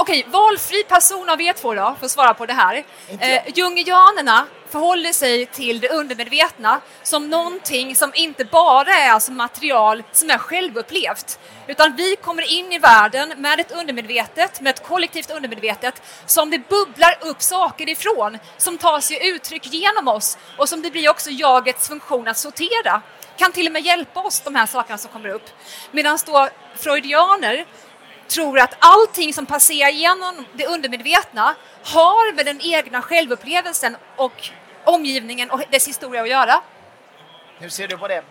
Okej, 0.00 0.26
valfri 0.28 0.84
person 0.88 1.30
av 1.30 1.40
er 1.40 1.52
två 1.52 1.74
då, 1.74 1.94
för 1.98 2.06
att 2.06 2.10
svara 2.10 2.34
på 2.34 2.46
det 2.46 2.52
här. 2.52 2.84
Eh, 3.20 3.42
Jungianerna 3.54 4.46
förhåller 4.70 5.12
sig 5.12 5.46
till 5.46 5.80
det 5.80 5.88
undermedvetna 5.88 6.80
som 7.02 7.30
någonting 7.30 7.96
som 7.96 8.12
inte 8.14 8.44
bara 8.44 8.94
är 8.94 9.10
alltså 9.10 9.32
material 9.32 10.02
som 10.12 10.30
är 10.30 10.38
självupplevt, 10.38 11.38
utan 11.66 11.96
vi 11.96 12.16
kommer 12.16 12.52
in 12.52 12.72
i 12.72 12.78
världen 12.78 13.34
med 13.36 13.60
ett 13.60 13.72
undermedvetet, 13.72 14.60
med 14.60 14.70
ett 14.70 14.82
kollektivt 14.82 15.30
undermedvetet, 15.30 16.02
som 16.26 16.50
det 16.50 16.68
bubblar 16.68 17.18
upp 17.20 17.42
saker 17.42 17.88
ifrån, 17.88 18.38
som 18.56 18.78
tar 18.78 19.00
sig 19.00 19.28
uttryck 19.28 19.66
genom 19.66 20.08
oss 20.08 20.38
och 20.56 20.68
som 20.68 20.82
det 20.82 20.90
blir 20.90 21.10
också 21.10 21.30
jagets 21.30 21.88
funktion 21.88 22.28
att 22.28 22.38
sortera 22.38 23.02
kan 23.38 23.52
till 23.52 23.66
och 23.66 23.72
med 23.72 23.82
hjälpa 23.82 24.22
oss, 24.22 24.40
de 24.40 24.54
här 24.54 24.66
sakerna 24.66 24.98
som 24.98 25.10
kommer 25.10 25.28
upp. 25.28 25.50
Medan 25.90 26.18
då 26.26 26.48
freudianer 26.76 27.66
tror 28.28 28.58
att 28.58 28.76
allting 28.78 29.34
som 29.34 29.46
passerar 29.46 29.90
genom 29.90 30.44
det 30.54 30.66
undermedvetna 30.66 31.54
har 31.84 32.34
med 32.34 32.46
den 32.46 32.60
egna 32.60 33.02
självupplevelsen 33.02 33.96
och 34.16 34.50
omgivningen 34.84 35.50
och 35.50 35.62
dess 35.70 35.88
historia 35.88 36.22
att 36.22 36.28
göra. 36.28 36.60
Hur 37.58 37.68
ser 37.68 37.88
du 37.88 37.98
på 37.98 38.08
det? 38.08 38.22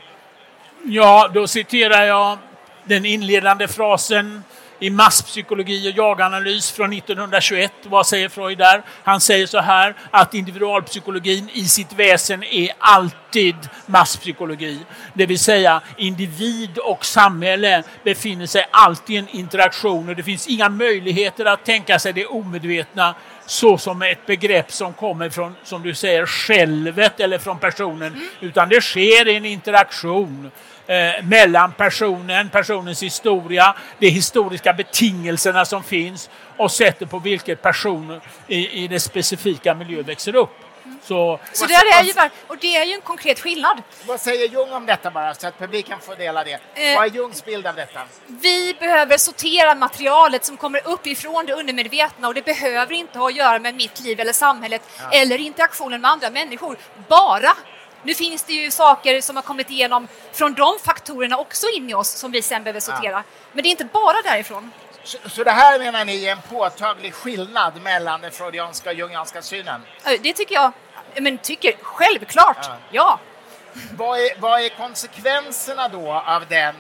Ja, 0.84 1.32
då 1.34 1.48
citerar 1.48 2.04
jag 2.04 2.38
den 2.84 3.06
inledande 3.06 3.68
frasen 3.68 4.44
i 4.80 4.90
masspsykologi 4.90 5.92
och 5.92 5.98
jaganalys 5.98 6.72
från 6.72 6.94
1921. 6.94 7.72
Vad 7.84 8.08
säger 8.08 8.30
Freud 8.30 8.58
där? 8.58 8.82
Han 9.04 9.22
säger 9.22 9.48
så 9.48 9.60
här 9.60 9.96
att 10.12 10.34
individualpsykologin 10.34 11.50
i 11.54 11.66
sitt 11.66 11.94
väsen 11.94 12.44
är 12.44 12.70
alltid 12.80 13.56
masspsykologi. 13.86 14.80
Det 15.14 15.26
vill 15.26 15.40
säga 15.40 15.82
individ 15.98 16.78
och 16.78 17.06
samhälle 17.06 17.84
befinner 18.04 18.46
sig 18.46 18.66
alltid 18.72 19.16
i 19.16 19.20
en 19.20 19.30
interaktion 19.30 20.10
och 20.10 20.16
det 20.16 20.24
finns 20.24 20.48
inga 20.48 20.70
möjligheter 20.70 21.46
att 21.46 21.66
tänka 21.66 22.00
sig 22.00 22.14
det 22.14 22.26
omedvetna 22.26 23.16
så 23.46 23.78
som 23.78 24.02
ett 24.02 24.26
begrepp 24.26 24.72
som 24.72 24.94
kommer 24.94 25.30
från, 25.30 25.56
som 25.64 25.84
du 25.84 25.94
säger, 25.94 26.26
självet 26.26 27.20
eller 27.20 27.38
från 27.38 27.60
personen, 27.60 28.14
mm. 28.14 28.28
utan 28.42 28.70
det 28.70 28.82
sker 28.82 29.28
i 29.28 29.36
en 29.36 29.46
interaktion 29.46 30.52
eh, 30.88 31.24
mellan 31.24 31.72
personen, 31.72 32.50
personens 32.50 33.04
historia, 33.04 33.76
de 34.00 34.10
historiska 34.10 34.74
betingelserna 34.74 35.66
som 35.66 35.84
finns 35.84 36.30
och 36.58 36.72
sättet 36.72 37.10
på 37.10 37.20
vilket 37.20 37.62
personen 37.62 38.22
i, 38.48 38.84
i 38.84 38.88
det 38.88 39.00
specifika 39.00 39.74
miljö 39.74 40.02
växer 40.02 40.36
upp. 40.36 40.50
Så, 41.04 41.40
så 41.54 41.66
det 41.66 41.74
är 41.74 42.04
ju 42.04 42.14
bara, 42.14 42.30
och 42.48 42.58
det 42.58 42.76
är 42.76 42.86
ju 42.86 42.94
en 42.94 43.02
konkret 43.02 43.40
skillnad. 43.40 43.82
Vad 44.06 44.20
säger 44.20 44.48
Jung 44.48 44.72
om 44.72 44.86
detta 44.86 45.12
bara, 45.12 45.34
så 45.34 45.48
att 45.48 45.60
publiken 45.60 46.00
får 46.00 46.16
dela 46.16 46.44
det? 46.44 46.52
Eh, 46.52 46.96
Vad 46.96 47.06
är 47.06 47.10
Jungs 47.10 47.46
bild 47.46 47.68
av 47.68 47.76
detta? 47.76 48.00
Vi 48.28 48.76
behöver 48.80 49.18
sortera 49.18 49.76
materialet 49.76 50.46
som 50.46 50.58
kommer 50.58 50.82
uppifrån 50.88 51.46
det 51.46 51.54
undermedvetna 51.54 52.28
och 52.28 52.34
det 52.34 52.46
behöver 52.46 52.94
inte 52.94 53.20
ha 53.20 53.28
att 53.28 53.36
göra 53.36 53.60
med 53.60 53.76
mitt 53.76 54.00
liv 54.00 54.20
eller 54.20 54.34
samhället 54.34 54.82
ja. 55.00 55.20
eller 55.20 55.38
interaktionen 55.38 56.02
med 56.02 56.12
andra 56.12 56.30
människor. 56.30 56.78
Bara 57.08 57.54
nu 58.08 58.14
finns 58.14 58.44
det 58.44 58.54
ju 58.54 58.72
saker 58.72 59.22
som 59.22 59.36
har 59.36 59.44
kommit 59.44 59.70
igenom 59.70 60.08
från 60.32 60.54
de 60.54 60.80
faktorerna 60.86 61.38
också 61.38 61.68
in 61.76 61.90
i 61.90 61.94
oss 61.94 62.10
som 62.10 62.32
vi 62.32 62.42
sen 62.42 62.64
behöver 62.64 62.80
sortera. 62.80 63.12
Ja. 63.12 63.24
Men 63.54 63.64
det 63.64 63.70
är 63.70 63.72
inte 63.72 63.86
bara 63.86 64.22
därifrån. 64.24 64.72
Så, 65.04 65.18
så, 65.30 65.44
det 65.44 65.52
här 65.52 65.80
menar 65.80 66.06
ni 66.06 66.26
är 66.26 66.32
en 66.32 66.42
påtaglig 66.50 67.14
skillnad 67.14 67.82
mellan 67.82 68.22
den 68.22 68.32
freudianska 68.32 68.90
och 68.90 68.96
jungianska 68.96 69.42
synen? 69.42 69.82
Det 70.20 70.34
tycker 70.34 70.56
jag. 70.56 70.72
Men 71.20 71.38
tycker 71.38 71.74
självklart, 71.82 72.58
ja. 72.62 72.78
ja. 72.92 73.20
Vad, 73.92 74.20
är, 74.20 74.40
vad 74.40 74.62
är 74.62 74.70
konsekvenserna 74.70 75.88
då 75.88 76.12
av 76.14 76.44
den, 76.50 76.76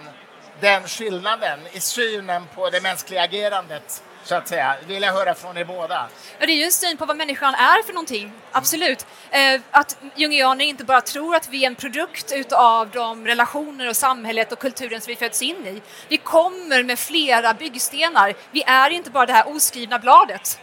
den 0.59 0.87
skillnaden 0.87 1.59
i 1.71 1.79
synen 1.79 2.43
på 2.55 2.69
det 2.69 2.81
mänskliga 2.81 3.21
agerandet 3.21 4.03
så 4.27 4.35
att 4.35 4.47
säga. 4.47 4.75
vill 4.87 5.03
jag 5.03 5.13
höra 5.13 5.35
från 5.35 5.57
er 5.57 5.65
båda. 5.65 6.07
Ja, 6.39 6.45
det 6.45 6.51
är 6.51 6.57
ju 6.57 6.63
en 6.63 6.71
syn 6.71 6.97
på 6.97 7.05
vad 7.05 7.17
människan 7.17 7.53
är 7.53 7.83
för 7.83 7.93
någonting, 7.93 8.31
absolut. 8.51 9.05
Eh, 9.29 9.61
att 9.71 9.97
jungianer 10.15 10.65
inte 10.65 10.83
bara 10.83 11.01
tror 11.01 11.35
att 11.35 11.49
vi 11.49 11.63
är 11.63 11.67
en 11.67 11.75
produkt 11.75 12.31
utav 12.31 12.89
de 12.89 13.27
relationer 13.27 13.89
och 13.89 13.95
samhället 13.95 14.51
och 14.51 14.59
kulturen 14.59 15.01
som 15.01 15.11
vi 15.11 15.15
föds 15.15 15.41
in 15.41 15.67
i. 15.67 15.81
Vi 16.09 16.17
kommer 16.17 16.83
med 16.83 16.99
flera 16.99 17.53
byggstenar. 17.53 18.33
Vi 18.51 18.63
är 18.63 18.89
inte 18.89 19.09
bara 19.09 19.25
det 19.25 19.33
här 19.33 19.55
oskrivna 19.55 19.99
bladet. 19.99 20.59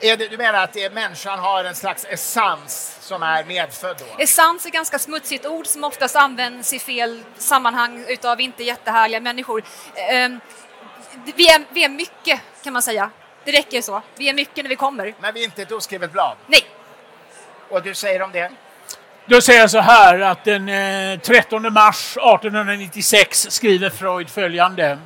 Det, 0.00 0.16
du 0.16 0.36
menar 0.36 0.64
att 0.64 0.72
det, 0.72 0.94
människan 0.94 1.38
har 1.38 1.64
en 1.64 1.74
slags 1.74 2.04
essens 2.04 2.98
som 3.00 3.22
är 3.22 3.44
medfödd? 3.44 3.96
Då? 3.98 4.22
Essens 4.22 4.64
är 4.64 4.68
ett 4.68 4.74
ganska 4.74 4.98
smutsigt 4.98 5.46
ord 5.46 5.66
som 5.66 5.84
oftast 5.84 6.16
används 6.16 6.72
i 6.72 6.78
fel 6.78 7.22
sammanhang 7.38 8.04
utav 8.08 8.40
inte 8.40 8.62
jättehärliga 8.62 9.20
människor. 9.20 9.64
Eh, 9.94 10.28
vi 11.36 11.48
är, 11.48 11.64
vi 11.70 11.84
är 11.84 11.88
mycket, 11.88 12.40
kan 12.64 12.72
man 12.72 12.82
säga. 12.82 13.10
Det 13.44 13.52
räcker 13.52 13.82
så. 13.82 14.02
Vi 14.16 14.28
är 14.28 14.34
mycket 14.34 14.64
när 14.64 14.68
vi 14.68 14.76
kommer. 14.76 15.14
Men 15.20 15.34
vi 15.34 15.40
är 15.40 15.44
inte 15.44 15.62
ett 15.62 15.72
oskrivet 15.72 16.12
blad? 16.12 16.36
Nej. 16.46 16.66
Och 17.68 17.82
du 17.82 17.94
säger 17.94 18.22
om 18.22 18.32
det? 18.32 18.52
Då 19.26 19.40
säger 19.40 19.60
jag 19.60 19.70
så 19.70 19.78
här 19.78 20.20
att 20.20 20.44
den 20.44 20.66
13 21.20 21.64
eh, 21.64 21.70
mars 21.70 22.16
1896 22.16 23.46
skriver 23.50 23.90
Freud 23.90 24.30
följande. 24.30 24.98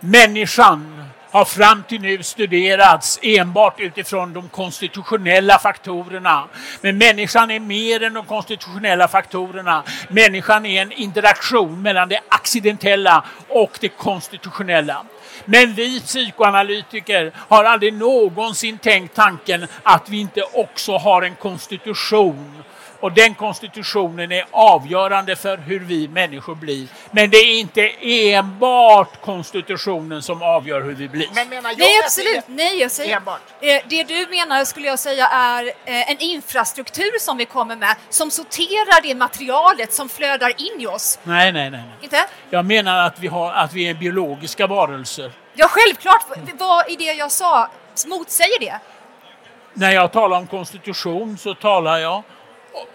Människan 0.00 1.09
har 1.30 1.44
fram 1.44 1.82
till 1.88 2.00
nu 2.00 2.22
studerats 2.22 3.18
enbart 3.22 3.80
utifrån 3.80 4.32
de 4.32 4.48
konstitutionella 4.48 5.58
faktorerna. 5.58 6.48
Men 6.80 6.98
människan 6.98 7.50
är 7.50 7.60
mer 7.60 8.02
än 8.02 8.14
de 8.14 8.24
konstitutionella 8.24 9.08
faktorerna. 9.08 9.82
Människan 10.08 10.66
är 10.66 10.82
en 10.82 10.92
interaktion 10.92 11.82
mellan 11.82 12.08
det 12.08 12.20
accidentella 12.28 13.24
och 13.48 13.78
det 13.80 13.88
konstitutionella. 13.88 15.04
Men 15.44 15.74
vi 15.74 16.00
psykoanalytiker 16.00 17.32
har 17.36 17.64
aldrig 17.64 17.92
någonsin 17.92 18.78
tänkt 18.78 19.14
tanken 19.14 19.66
att 19.82 20.08
vi 20.08 20.20
inte 20.20 20.42
också 20.52 20.96
har 20.96 21.22
en 21.22 21.34
konstitution 21.34 22.62
och 23.00 23.12
den 23.12 23.34
konstitutionen 23.34 24.32
är 24.32 24.44
avgörande 24.50 25.36
för 25.36 25.56
hur 25.56 25.80
vi 25.80 26.08
människor 26.08 26.54
blir. 26.54 26.88
Men 27.10 27.30
det 27.30 27.36
är 27.36 27.60
inte 27.60 27.90
enbart 28.00 29.20
konstitutionen 29.20 30.22
som 30.22 30.42
avgör 30.42 30.82
hur 30.82 30.94
vi 30.94 31.08
blir. 31.08 31.28
Men 31.34 31.48
menar 31.48 31.70
jag 31.70 31.78
Nej, 31.78 32.00
absolut. 32.04 32.44
Nej, 32.46 32.80
jag 32.80 32.90
säger, 32.90 33.16
enbart. 33.16 33.40
Eh, 33.60 33.82
det 33.88 34.02
du 34.02 34.26
menar 34.30 34.64
skulle 34.64 34.86
jag 34.86 34.98
säga 34.98 35.26
är 35.26 35.66
eh, 35.66 36.10
en 36.10 36.18
infrastruktur 36.18 37.18
som 37.20 37.36
vi 37.36 37.44
kommer 37.44 37.76
med 37.76 37.96
som 38.08 38.30
sorterar 38.30 39.02
det 39.02 39.14
materialet 39.14 39.92
som 39.92 40.08
flödar 40.08 40.48
in 40.60 40.80
i 40.80 40.86
oss. 40.86 41.18
Nej, 41.22 41.52
nej, 41.52 41.70
nej. 41.70 41.84
Inte? 42.00 42.26
Jag 42.50 42.64
menar 42.64 43.06
att 43.06 43.18
vi, 43.18 43.28
har, 43.28 43.52
att 43.52 43.72
vi 43.72 43.88
är 43.88 43.94
biologiska 43.94 44.66
varelser. 44.66 45.32
Ja, 45.54 45.66
självklart. 45.70 46.26
Vad 46.58 46.90
i 46.90 46.96
det 46.96 47.04
jag 47.12 47.32
sa 47.32 47.70
motsäger 48.06 48.60
det? 48.60 48.80
När 49.74 49.92
jag 49.92 50.12
talar 50.12 50.38
om 50.38 50.46
konstitution 50.46 51.38
så 51.38 51.54
talar 51.54 51.98
jag 51.98 52.22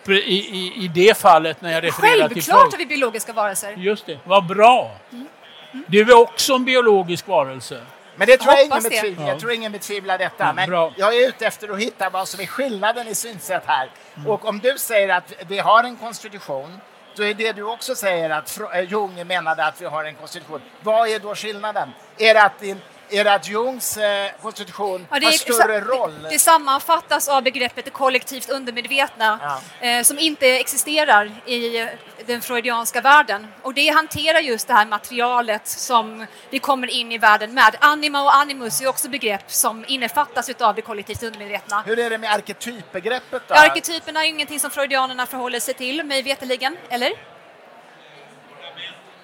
i, 0.08 0.22
i, 0.22 0.84
i 0.84 0.88
det 0.88 1.18
fallet 1.18 1.62
när 1.62 1.72
jag 1.72 1.84
refererar 1.84 2.10
Självklart 2.10 2.34
till 2.34 2.44
Självklart 2.44 2.74
är 2.74 2.78
vi 2.78 2.86
biologiska 2.86 3.34
varelser. 3.34 3.74
Just 3.78 4.06
det, 4.06 4.20
vad 4.24 4.48
bra. 4.48 4.92
Mm. 5.12 5.28
Mm. 5.74 5.86
Du 5.88 6.02
är 6.02 6.18
också 6.18 6.54
en 6.54 6.66
biologisk 6.66 7.28
varelse. 7.28 7.82
Men 8.16 8.28
det 8.28 8.38
tror 8.38 8.54
jag, 8.54 8.66
ingen 8.66 8.84
betvivlar. 8.84 9.28
jag 9.28 9.40
tror 9.40 9.52
ingen 9.52 9.72
betvivlar 9.72 10.18
detta. 10.18 10.44
Ja, 10.44 10.54
men 10.54 10.70
bra. 10.70 10.94
jag 10.98 11.16
är 11.16 11.28
ute 11.28 11.46
efter 11.46 11.70
att 11.70 11.80
hitta 11.80 12.10
vad 12.10 12.28
som 12.28 12.42
är 12.42 12.46
skillnaden 12.46 13.08
i 13.08 13.16
synsätt 13.16 13.64
här. 13.66 13.90
Mm. 14.16 14.28
Och 14.28 14.46
om 14.46 14.60
du 14.60 14.78
säger 14.78 15.10
att 15.10 15.34
vi 15.48 15.60
har 15.60 15.84
en 15.84 15.96
konstitution, 15.96 16.78
då 17.16 17.24
är 17.24 17.34
det 17.34 17.52
du 17.52 17.64
också 17.64 17.96
säger 17.96 18.30
att 18.30 18.60
eh, 18.74 18.80
Jung 18.82 19.28
menade 19.28 19.66
att 19.66 19.82
vi 19.82 19.86
har 19.86 20.04
en 20.04 20.16
konstitution. 20.16 20.62
Vad 20.82 21.10
är 21.10 21.20
då 21.20 21.36
skillnaden? 21.36 21.90
Är 22.18 22.34
det 22.34 22.44
att 22.44 22.60
din 22.60 22.82
är 23.10 23.24
det 23.24 23.34
att 23.34 23.48
Jungs 23.48 23.98
eh, 23.98 24.32
konstitution 24.42 25.08
ja, 25.10 25.16
har 25.16 25.32
större 25.32 25.82
roll? 25.82 26.28
Det 26.30 26.40
sammanfattas 26.40 27.28
av 27.30 27.44
begreppet 27.44 27.86
det 27.86 27.92
kollektivt 27.92 28.50
undermedvetna 28.50 29.40
ja. 29.82 29.88
eh, 29.88 30.04
som 30.04 30.20
inte 30.20 30.48
existerar 30.48 31.32
i 31.46 31.88
den 32.26 32.42
freudianska 32.42 33.02
världen. 33.02 33.48
Och 33.62 33.74
det 33.74 33.90
hanterar 33.90 34.40
just 34.40 34.68
det 34.68 34.74
här 34.74 34.86
materialet 34.86 35.68
som 35.68 36.26
vi 36.50 36.60
kommer 36.60 36.88
in 36.88 37.12
i 37.12 37.18
världen 37.18 37.54
med. 37.54 37.76
Anima 37.80 38.24
och 38.24 38.36
animus 38.36 38.82
är 38.82 38.88
också 38.88 39.10
begrepp 39.10 39.52
som 39.52 39.86
innefattas 39.88 40.50
av 40.50 40.76
det 40.76 40.82
kollektivt 40.82 41.24
undermedvetna. 41.24 41.84
Hur 41.86 42.00
är 42.00 42.10
det 42.10 42.18
med 42.18 42.32
arketypbegreppet? 42.32 43.44
Då? 43.48 43.54
Arketyperna 43.54 44.26
är 44.26 44.30
ingenting 44.30 44.60
som 44.60 44.72
freudianerna 44.72 45.26
förhåller 45.26 45.60
sig 45.60 45.74
till, 45.74 46.04
mig 46.04 46.22
veterligen, 46.22 46.78
eller? 46.90 47.12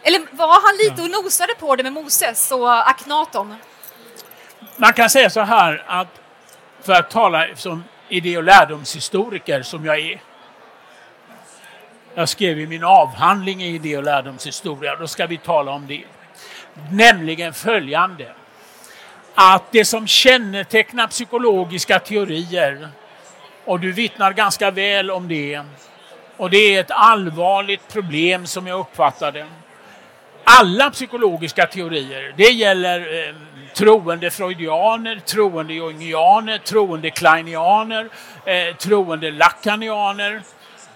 Eller 0.04 0.22
var 0.32 0.62
han 0.68 0.78
lite 0.78 1.02
och 1.02 1.24
nosade 1.24 1.54
på 1.56 1.76
det 1.76 1.84
med 1.84 1.94
Moses 1.94 2.52
och 2.52 2.90
Aknaton? 2.90 3.56
Man 4.78 4.94
kan 4.94 5.10
säga 5.10 5.30
så 5.30 5.42
här 5.42 5.84
att 5.88 6.22
för 6.82 6.94
att 6.94 7.10
tala 7.10 7.48
som 7.56 7.84
idé 8.10 8.38
och 8.38 8.44
lärdomshistoriker 8.44 9.62
som 9.62 9.86
jag 9.86 10.00
är. 10.00 10.22
Jag 12.16 12.30
skrev 12.30 12.60
i 12.60 12.68
min 12.68 12.84
avhandling 12.84 13.64
i 13.64 13.68
idé 13.68 13.98
och 13.98 14.04
lärdomshistoria, 14.04 14.96
då 14.96 15.08
ska 15.08 15.26
vi 15.26 15.38
tala 15.38 15.72
om 15.72 15.88
det. 15.88 16.04
Nämligen 16.92 17.54
följande. 17.54 18.32
Att 19.36 19.72
det 19.72 19.86
som 19.86 20.08
kännetecknar 20.08 21.08
psykologiska 21.08 22.00
teorier, 22.00 22.90
och 23.66 23.80
du 23.80 23.92
vittnar 23.92 24.34
ganska 24.34 24.72
väl 24.72 25.12
om 25.12 25.28
det, 25.28 25.62
och 26.38 26.50
det 26.50 26.58
är 26.58 26.80
ett 26.80 26.92
allvarligt 26.92 27.94
problem 27.94 28.46
som 28.46 28.68
jag 28.68 28.80
uppfattar 28.80 29.32
det. 29.32 29.46
Alla 30.44 30.92
psykologiska 30.92 31.66
teorier, 31.66 32.34
det 32.38 32.52
gäller 32.52 33.28
eh, 33.28 33.36
troende 33.74 34.32
freudianer, 34.32 35.20
troende 35.26 35.74
jungianer, 35.74 36.58
troende 36.58 37.10
kleinianer, 37.10 38.10
eh, 38.46 38.76
troende 38.76 39.32
lacanianer. 39.32 40.42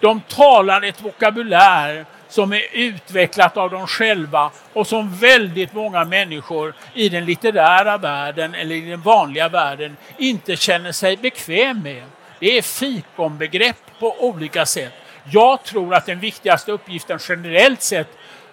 De 0.00 0.20
talar 0.20 0.82
ett 0.82 1.04
vokabulär 1.04 2.06
som 2.28 2.52
är 2.52 2.62
utvecklat 2.72 3.56
av 3.56 3.70
dem 3.70 3.86
själva 3.86 4.50
och 4.72 4.86
som 4.86 5.14
väldigt 5.14 5.72
många 5.74 6.04
människor 6.04 6.74
i 6.94 7.08
den 7.08 7.24
litterära 7.24 7.98
världen 7.98 8.54
eller 8.54 8.74
i 8.74 8.80
den 8.80 9.00
vanliga 9.00 9.48
världen 9.48 9.96
inte 10.18 10.56
känner 10.56 10.92
sig 10.92 11.16
bekväm 11.16 11.82
med. 11.82 12.02
Det 12.38 12.58
är 12.58 12.62
fikonbegrepp 12.62 13.76
på 14.00 14.14
olika 14.18 14.66
sätt. 14.66 14.92
Jag 15.30 15.62
tror 15.64 15.94
att 15.94 16.06
den 16.06 16.20
viktigaste 16.20 16.72
uppgiften 16.72 17.18
generellt 17.28 17.82
sett 17.82 18.08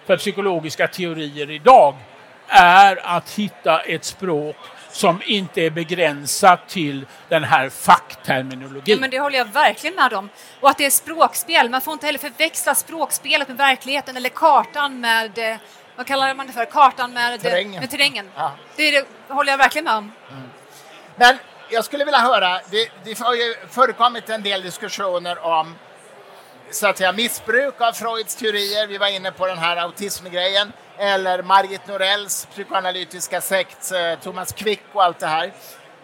för 0.06 0.16
psykologiska 0.16 0.88
teorier 0.88 1.50
idag 1.50 1.94
är 2.48 3.06
att 3.16 3.30
hitta 3.30 3.80
ett 3.80 4.04
språk 4.04 4.56
som 4.90 5.22
inte 5.24 5.60
är 5.60 5.70
begränsat 5.70 6.68
till 6.68 7.06
den 7.28 7.44
här 7.44 7.68
fackterminologin. 7.68 8.82
Ja, 8.94 9.00
men 9.00 9.10
det 9.10 9.18
håller 9.18 9.38
jag 9.38 9.44
verkligen 9.44 9.96
med 9.96 10.12
om. 10.12 10.28
Och 10.60 10.70
att 10.70 10.78
det 10.78 10.86
är 10.86 10.90
språkspel. 10.90 11.70
Man 11.70 11.80
får 11.80 11.92
inte 11.92 12.06
heller 12.06 12.18
förväxla 12.18 12.74
språkspelet 12.74 13.48
med 13.48 13.56
verkligheten 13.56 14.16
eller 14.16 14.28
kartan 14.28 15.00
med, 15.00 15.58
vad 15.96 16.06
kallar 16.06 16.34
man 16.34 16.46
det 16.46 16.52
för, 16.52 16.64
kartan 16.64 17.12
med 17.12 17.40
terrängen. 17.40 17.80
Med 17.80 17.90
terrängen. 17.90 18.30
Ja. 18.36 18.52
Det, 18.76 18.90
det 18.90 19.06
håller 19.28 19.52
jag 19.52 19.58
verkligen 19.58 19.84
med 19.84 19.94
om. 19.94 20.12
Mm. 20.30 20.42
Men 21.16 21.36
jag 21.70 21.84
skulle 21.84 22.04
vilja 22.04 22.20
höra, 22.20 22.60
det, 22.70 22.90
det 23.04 23.18
har 23.18 23.34
ju 23.34 23.54
förekommit 23.70 24.30
en 24.30 24.42
del 24.42 24.62
diskussioner 24.62 25.44
om 25.44 25.74
så 26.74 26.86
att 26.86 26.98
säga, 26.98 27.12
missbruk 27.12 27.80
av 27.80 27.92
Freuds 27.92 28.34
teorier, 28.34 28.86
vi 28.86 28.98
var 28.98 29.08
inne 29.08 29.32
på 29.32 29.46
den 29.46 29.58
här 29.58 29.76
autismgrejen, 29.76 30.72
eller 30.98 31.42
Margit 31.42 31.86
Norells 31.86 32.46
psykoanalytiska 32.50 33.40
sekt, 33.40 33.92
eh, 33.92 34.18
Thomas 34.22 34.52
Quick 34.52 34.82
och 34.92 35.04
allt 35.04 35.18
det 35.18 35.26
här. 35.26 35.52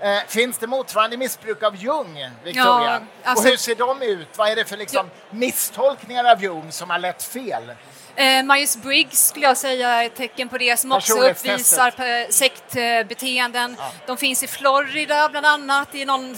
Eh, 0.00 0.18
finns 0.28 0.58
det 0.58 0.66
motsvarande 0.66 1.16
missbruk 1.16 1.62
av 1.62 1.76
Jung, 1.76 2.30
Victoria? 2.44 2.90
Ja, 2.90 3.00
alltså, 3.24 3.44
och 3.44 3.50
hur 3.50 3.56
ser 3.56 3.74
de 3.74 4.02
ut? 4.02 4.28
Vad 4.36 4.48
är 4.48 4.56
det 4.56 4.64
för 4.64 4.76
liksom, 4.76 5.10
misstolkningar 5.30 6.24
av 6.24 6.42
Jung 6.42 6.72
som 6.72 6.90
har 6.90 6.98
lett 6.98 7.22
fel? 7.22 7.72
Eh, 8.16 8.42
Myers 8.42 8.76
Briggs 8.76 9.28
skulle 9.28 9.46
jag 9.46 9.56
säga 9.56 9.88
är 9.88 10.06
ett 10.06 10.16
tecken 10.16 10.48
på 10.48 10.58
det 10.58 10.76
som 10.76 10.92
också 10.92 11.18
uppvisar 11.18 12.30
sektbeteenden. 12.32 13.76
Ja. 13.78 13.92
De 14.06 14.16
finns 14.16 14.42
i 14.42 14.46
Florida 14.46 15.28
bland 15.28 15.46
annat 15.46 15.94
i 15.94 16.04
någon 16.04 16.36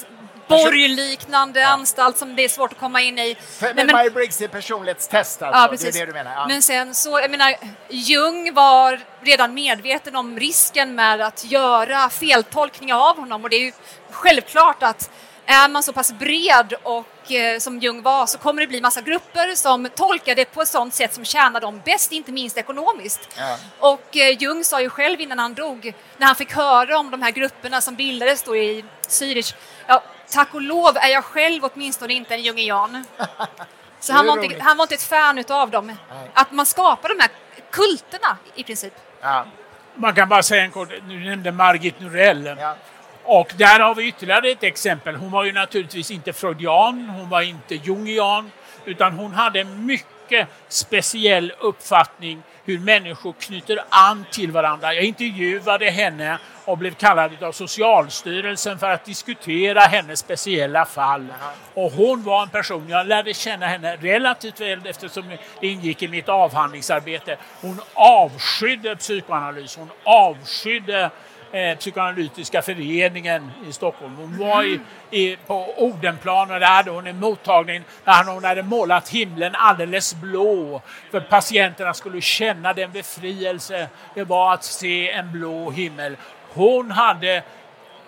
borgliknande 0.48 1.60
ja. 1.60 1.68
anstalt 1.68 2.18
som 2.18 2.36
det 2.36 2.44
är 2.44 2.48
svårt 2.48 2.72
att 2.72 2.78
komma 2.78 3.00
in 3.00 3.18
i. 3.18 3.36
Men, 3.60 3.76
men 3.76 3.86
Myers 3.86 4.12
Briggs 4.12 4.40
är 4.40 4.48
personlighetstest 4.48 5.42
alltså? 5.42 5.60
Ja, 5.60 5.68
precis. 5.68 5.94
Det 5.94 6.00
är 6.00 6.06
det 6.06 6.12
du 6.12 6.18
menar? 6.18 6.32
Ja. 6.32 6.46
Men 6.48 6.62
sen 6.62 6.94
så, 6.94 7.20
jag 7.20 7.30
menar, 7.30 7.54
Jung 7.88 8.54
var 8.54 9.00
redan 9.22 9.54
medveten 9.54 10.16
om 10.16 10.38
risken 10.40 10.94
med 10.94 11.20
att 11.20 11.44
göra 11.44 12.10
feltolkningar 12.10 12.96
av 12.96 13.16
honom 13.16 13.44
och 13.44 13.50
det 13.50 13.56
är 13.56 13.64
ju 13.64 13.72
självklart 14.10 14.82
att 14.82 15.10
är 15.46 15.68
man 15.68 15.82
så 15.82 15.92
pass 15.92 16.12
bred 16.12 16.74
och 16.82 17.32
eh, 17.32 17.58
som 17.58 17.78
Jung 17.78 18.02
var 18.02 18.26
så 18.26 18.38
kommer 18.38 18.60
det 18.60 18.66
bli 18.68 18.80
massa 18.80 19.00
grupper 19.00 19.54
som 19.54 19.88
tolkar 19.94 20.34
det 20.34 20.44
på 20.44 20.62
ett 20.62 20.68
sådant 20.68 20.94
sätt 20.94 21.14
som 21.14 21.24
tjänar 21.24 21.60
dem 21.60 21.80
bäst, 21.84 22.12
inte 22.12 22.32
minst 22.32 22.56
ekonomiskt. 22.56 23.28
Ja. 23.38 23.58
Och 23.78 24.16
eh, 24.16 24.42
Jung 24.42 24.64
sa 24.64 24.80
ju 24.80 24.90
själv 24.90 25.20
innan 25.20 25.38
han 25.38 25.54
dog, 25.54 25.94
när 26.18 26.26
han 26.26 26.36
fick 26.36 26.52
höra 26.52 26.98
om 26.98 27.10
de 27.10 27.22
här 27.22 27.30
grupperna 27.30 27.80
som 27.80 27.94
bildades 27.94 28.42
då 28.42 28.56
i 28.56 28.84
Zürich, 29.08 29.54
ja, 29.86 30.02
tack 30.30 30.54
och 30.54 30.62
lov 30.62 30.96
är 30.96 31.08
jag 31.08 31.24
själv 31.24 31.64
åtminstone 31.64 32.14
inte 32.14 32.34
en 32.34 32.42
jungian. 32.42 33.04
Så 34.00 34.12
han 34.12 34.26
var, 34.26 34.44
inte, 34.44 34.62
han 34.62 34.76
var 34.76 34.84
inte 34.84 34.94
ett 34.94 35.02
fan 35.02 35.44
av 35.48 35.70
dem. 35.70 35.86
Nej. 35.86 35.96
Att 36.34 36.52
man 36.52 36.66
skapar 36.66 37.08
de 37.08 37.20
här 37.20 37.30
kulterna 37.70 38.36
i 38.54 38.64
princip. 38.64 38.92
Ja. 39.20 39.46
Man 39.94 40.14
kan 40.14 40.28
bara 40.28 40.42
säga 40.42 40.62
en 40.62 40.70
kort, 40.70 40.88
du 41.08 41.18
nämnde 41.18 41.52
Margit 41.52 42.00
Norell. 42.00 42.56
Ja. 42.60 42.76
Och 43.24 43.52
där 43.56 43.80
har 43.80 43.94
vi 43.94 44.08
ytterligare 44.08 44.50
ett 44.50 44.62
exempel. 44.62 45.16
Hon 45.16 45.30
var 45.30 45.44
ju 45.44 45.52
naturligtvis 45.52 46.10
inte 46.10 46.32
freudian, 46.32 47.08
hon 47.08 47.28
var 47.28 47.40
inte 47.40 47.74
jungian, 47.74 48.50
utan 48.84 49.12
hon 49.12 49.32
hade 49.32 49.60
en 49.60 49.86
mycket 49.86 50.48
speciell 50.68 51.52
uppfattning 51.58 52.42
hur 52.64 52.78
människor 52.78 53.32
knyter 53.32 53.78
an 53.88 54.24
till 54.32 54.52
varandra. 54.52 54.94
Jag 54.94 55.04
intervjuade 55.04 55.90
henne 55.90 56.38
och 56.64 56.78
blev 56.78 56.94
kallad 56.94 57.42
av 57.42 57.52
Socialstyrelsen 57.52 58.78
för 58.78 58.90
att 58.90 59.04
diskutera 59.04 59.80
hennes 59.80 60.18
speciella 60.18 60.84
fall. 60.84 61.26
Och 61.74 61.92
hon 61.92 62.22
var 62.22 62.42
en 62.42 62.48
person, 62.48 62.88
jag 62.88 63.06
lärde 63.06 63.34
känna 63.34 63.66
henne 63.66 63.96
relativt 63.96 64.60
väl 64.60 64.86
eftersom 64.86 65.24
det 65.60 65.66
ingick 65.66 66.02
i 66.02 66.08
mitt 66.08 66.28
avhandlingsarbete. 66.28 67.36
Hon 67.60 67.80
avskydde 67.94 68.96
psykoanalys, 68.96 69.76
hon 69.76 69.90
avskydde 70.04 71.10
eh, 71.52 71.78
psykoanalytiska 71.78 72.62
föreningen 72.62 73.50
i 73.68 73.72
Stockholm. 73.72 74.16
Hon 74.16 74.38
var 74.38 74.62
i, 74.62 74.80
i, 75.10 75.36
på 75.46 75.74
Odenplan 75.76 76.50
och 76.50 76.60
där 76.60 76.66
hade 76.66 76.90
hon 76.90 77.06
en 77.06 77.20
mottagning 77.20 77.82
där 78.04 78.24
hon 78.24 78.44
hade 78.44 78.62
målat 78.62 79.08
himlen 79.08 79.54
alldeles 79.54 80.14
blå 80.14 80.82
för 81.10 81.20
patienterna 81.20 81.94
skulle 81.94 82.20
känna 82.20 82.72
den 82.72 82.92
befrielse 82.92 83.88
det 84.14 84.24
var 84.24 84.54
att 84.54 84.64
se 84.64 85.10
en 85.10 85.32
blå 85.32 85.70
himmel. 85.70 86.16
Hon 86.54 86.90
hade 86.90 87.42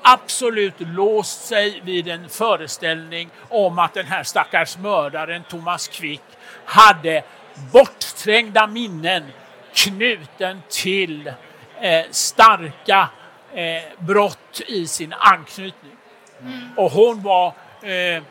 absolut 0.02 0.74
låst 0.78 1.44
sig 1.44 1.80
vid 1.84 2.08
en 2.08 2.28
föreställning 2.28 3.28
om 3.48 3.78
att 3.78 3.94
den 3.94 4.06
här 4.06 4.22
stackars 4.22 4.78
mördaren 4.78 5.42
Thomas 5.48 5.88
Quick 5.88 6.22
hade 6.64 7.22
bortträngda 7.72 8.66
minnen 8.66 9.24
knuten 9.74 10.62
till 10.68 11.32
eh, 11.80 12.04
starka 12.10 13.08
eh, 13.54 13.82
brott 13.98 14.60
i 14.66 14.86
sin 14.86 15.14
anknytning. 15.18 15.92
Mm. 16.40 16.70
Och 16.76 16.90
hon 16.90 17.22
var 17.22 17.46
eh, 17.82 18.22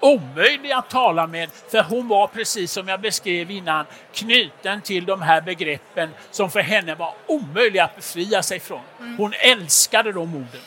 omöjlig 0.00 0.72
att 0.72 0.90
tala 0.90 1.26
med 1.26 1.50
för 1.70 1.82
hon 1.82 2.08
var 2.08 2.26
precis 2.26 2.72
som 2.72 2.88
jag 2.88 3.00
beskrev 3.00 3.50
innan 3.50 3.86
knuten 4.12 4.82
till 4.82 5.04
de 5.04 5.22
här 5.22 5.40
begreppen 5.40 6.10
som 6.30 6.50
för 6.50 6.60
henne 6.60 6.94
var 6.94 7.14
omöjliga 7.26 7.84
att 7.84 7.96
befria 7.96 8.42
sig 8.42 8.60
från. 8.60 8.80
Mm. 8.98 9.16
Hon 9.16 9.32
älskade 9.32 10.12
de 10.12 10.34
orden. 10.34 10.60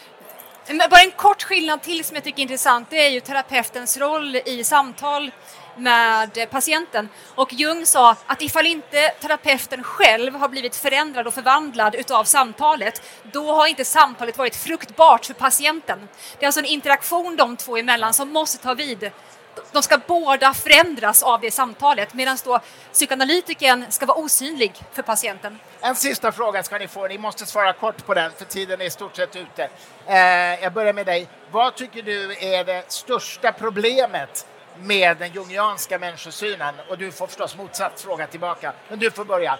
Bara 0.89 1.01
en 1.01 1.11
kort 1.11 1.43
skillnad 1.43 1.81
till 1.81 2.03
som 2.03 2.15
jag 2.15 2.23
tycker 2.23 2.39
är 2.39 2.41
intressant, 2.41 2.89
det 2.89 3.05
är 3.05 3.09
ju 3.09 3.19
terapeutens 3.19 3.97
roll 3.97 4.35
i 4.35 4.63
samtal 4.63 5.31
med 5.79 6.37
eh, 6.37 6.45
patienten. 6.45 7.09
Och 7.35 7.53
Jung 7.53 7.85
sa 7.85 8.15
att 8.25 8.41
ifall 8.41 8.65
inte 8.65 9.09
terapeuten 9.09 9.83
själv 9.83 10.35
har 10.35 10.49
blivit 10.49 10.75
förändrad 10.75 11.27
och 11.27 11.33
förvandlad 11.33 11.95
utav 11.95 12.23
samtalet, 12.23 13.01
då 13.23 13.51
har 13.51 13.67
inte 13.67 13.85
samtalet 13.85 14.37
varit 14.37 14.55
fruktbart 14.55 15.25
för 15.25 15.33
patienten. 15.33 16.09
Det 16.39 16.45
är 16.45 16.47
alltså 16.47 16.59
en 16.59 16.65
interaktion 16.65 17.35
de 17.35 17.57
två 17.57 17.77
emellan 17.77 18.13
som 18.13 18.29
måste 18.29 18.57
ta 18.57 18.73
vid. 18.73 19.11
De 19.71 19.83
ska 19.83 19.97
båda 20.07 20.53
förändras 20.53 21.23
av 21.23 21.41
det 21.41 21.51
samtalet 21.51 22.13
medan 22.13 22.37
då 22.43 22.59
psykoanalytikern 22.93 23.85
ska 23.89 24.05
vara 24.05 24.17
osynlig 24.17 24.73
för 24.93 25.01
patienten. 25.01 25.59
En 25.81 25.95
sista 25.95 26.31
fråga 26.31 26.63
ska 26.63 26.77
ni 26.77 26.87
få, 26.87 27.07
ni 27.07 27.17
måste 27.17 27.45
svara 27.45 27.73
kort 27.73 28.05
på 28.05 28.13
den 28.13 28.31
för 28.31 28.45
tiden 28.45 28.81
är 28.81 28.85
i 28.85 28.89
stort 28.89 29.15
sett 29.15 29.35
ute. 29.35 29.69
Eh, 30.07 30.17
jag 30.63 30.73
börjar 30.73 30.93
med 30.93 31.05
dig. 31.05 31.27
Vad 31.51 31.75
tycker 31.75 32.01
du 32.01 32.33
är 32.33 32.63
det 32.63 32.83
största 32.87 33.51
problemet 33.51 34.45
med 34.81 35.17
den 35.17 35.31
jungianska 35.31 35.99
människosynen? 35.99 36.75
Och 36.89 36.97
du 36.97 37.11
får 37.11 37.27
förstås 37.27 37.57
motsatt 37.57 38.01
fråga 38.01 38.27
tillbaka, 38.27 38.73
men 38.89 38.99
du 38.99 39.11
får 39.11 39.25
börja. 39.25 39.59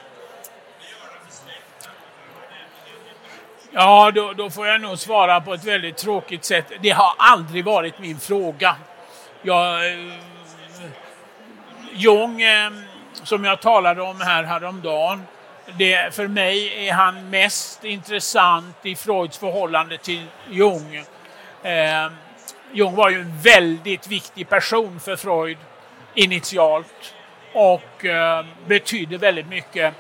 Ja, 3.72 4.12
då, 4.12 4.34
då, 4.34 4.50
får 4.50 4.68
jag 4.68 4.82
nog 4.82 5.00
svara 5.00 5.42
på 5.42 5.54
ett 5.54 5.64
väldigt 5.64 5.98
tråkigt 5.98 6.46
sätt. 6.46 6.66
Det 6.82 6.90
har 6.90 7.14
aldrig 7.18 7.66
varit 7.66 8.00
min 8.00 8.20
fråga. 8.20 8.76
Jag, 9.42 9.92
eh, 9.92 10.14
Jung, 11.94 12.42
eh, 12.42 12.72
som 13.24 13.46
jag 13.46 13.62
talade 13.62 14.02
om 14.02 14.22
här 14.22 14.44
häromdagen, 14.44 15.24
det, 15.78 16.16
för 16.16 16.28
mig 16.28 16.88
är 16.88 16.94
han 16.94 17.30
mest 17.30 17.84
intressant 17.84 18.76
i 18.84 18.96
Freuds 18.96 19.38
förhållande 19.38 19.98
till 19.98 20.26
Jung. 20.50 20.96
Eh, 21.64 22.12
Jung 22.72 22.96
var 22.96 23.10
ju 23.10 23.22
en 23.22 23.38
väldigt 23.38 24.08
viktig 24.08 24.50
person 24.50 25.00
för 25.00 25.16
Freud 25.16 25.58
initialt 26.16 27.14
och 27.54 28.06
eh, 28.06 28.46
betydde 28.68 29.18
väldigt 29.18 29.50
mycket 29.50 29.94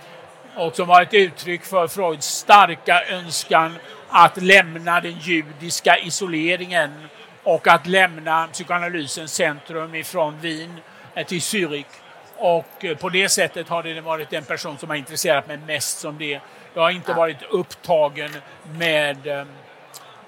och 0.55 0.75
som 0.75 0.87
var 0.87 1.01
ett 1.01 1.13
uttryck 1.13 1.65
för 1.65 1.87
Freuds 1.87 2.27
starka 2.27 3.03
önskan 3.09 3.75
att 4.09 4.41
lämna 4.41 5.01
den 5.01 5.19
judiska 5.19 5.97
isoleringen 5.97 6.91
och 7.43 7.67
att 7.67 7.87
lämna 7.87 8.47
psykoanalysens 8.47 9.33
centrum 9.33 9.95
ifrån 9.95 10.39
Wien 10.41 10.79
eh, 11.15 11.25
till 11.25 11.39
Zürich. 11.39 11.85
Och 12.37 12.85
eh, 12.85 12.97
på 12.97 13.09
det 13.09 13.29
sättet 13.29 13.69
har 13.69 13.83
det 13.83 14.01
varit 14.01 14.29
den 14.29 14.43
person 14.43 14.77
som 14.77 14.89
har 14.89 14.95
intresserat 14.95 15.47
mig 15.47 15.57
mest 15.57 15.99
som 15.99 16.17
det. 16.17 16.39
Jag 16.73 16.81
har 16.81 16.91
inte 16.91 17.13
varit 17.13 17.43
upptagen 17.49 18.31
med 18.71 19.27
eh, 19.27 19.45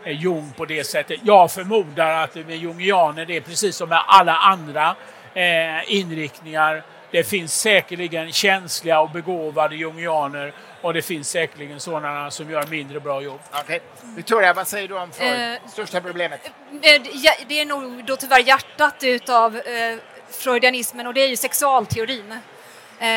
Jung 0.06 0.52
på 0.58 0.66
det 0.66 0.84
sättet. 0.84 1.20
Jag 1.24 1.52
förmodar 1.52 2.24
att 2.24 2.36
med 2.36 2.58
jungianer 2.58 3.26
det 3.26 3.38
är 3.38 3.42
precis 3.42 3.76
som 3.76 3.90
med 3.90 4.04
alla 4.08 4.36
andra 4.36 4.96
eh, 5.34 5.94
inriktningar. 5.94 6.84
Det 7.12 7.24
finns 7.24 7.62
säkerligen 7.62 8.32
känsliga 8.32 9.00
och 9.00 9.10
begåvade 9.10 9.76
jungianer 9.76 10.54
och 10.82 10.94
det 10.94 11.02
finns 11.02 11.30
säkerligen 11.30 11.80
sådana 11.80 12.32
som 12.32 12.52
gör 12.52 12.68
mindre 12.68 13.00
bra 13.00 13.22
jobb. 13.22 13.40
Okay. 13.64 13.80
Victoria, 14.16 14.54
vad 14.54 14.68
säger 14.68 14.88
du 14.88 14.98
om 14.98 15.12
Freud? 15.12 15.54
Eh, 15.54 15.70
största 15.70 16.02
problemet? 16.02 16.46
Eh, 16.72 17.02
det 17.48 17.62
är 17.62 17.66
nog 17.66 18.06
då 18.06 18.16
tyvärr 18.16 18.40
hjärtat 18.40 19.04
utav 19.04 19.58
eh, 19.58 19.98
freudianismen 20.30 21.08
och 21.08 21.14
det 21.14 21.22
är 21.22 21.28
ju 21.28 21.36
sexualteorin. 21.36 22.32
Eh, 23.00 23.08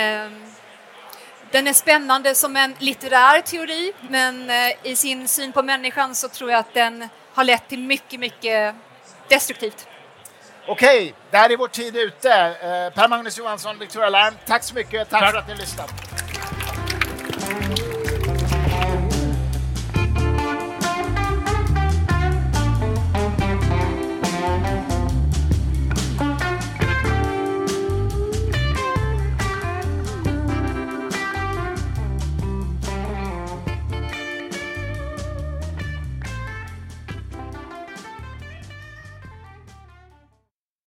den 1.55 1.67
är 1.67 1.73
spännande 1.73 2.35
som 2.35 2.57
en 2.57 2.75
litterär 2.79 3.41
teori, 3.41 3.93
men 4.09 4.51
eh, 4.51 4.73
i 4.83 4.97
sin 4.97 5.29
syn 5.29 5.53
på 5.53 5.63
människan 5.63 6.15
så 6.15 6.29
tror 6.29 6.51
jag 6.51 6.61
att 6.61 6.75
den 6.75 7.09
har 7.35 7.45
lett 7.45 7.69
till 7.69 7.81
mycket, 7.81 8.21
mycket 8.21 8.75
destruktivt. 9.29 9.87
Okej, 10.67 11.15
där 11.31 11.51
är 11.51 11.57
vår 11.57 11.69
tid 11.69 11.97
ute. 11.97 12.31
Eh, 12.31 12.95
Per-Magnus 12.95 13.39
Johansson, 13.39 13.79
Victoria 13.79 14.09
Larm, 14.09 14.35
tack 14.47 14.63
så 14.63 14.75
mycket. 14.75 15.11
Tack, 15.11 15.21
tack. 15.21 15.31
för 15.31 15.39
att 15.39 15.49
ni 15.49 15.55
lyssnat. 15.55 16.04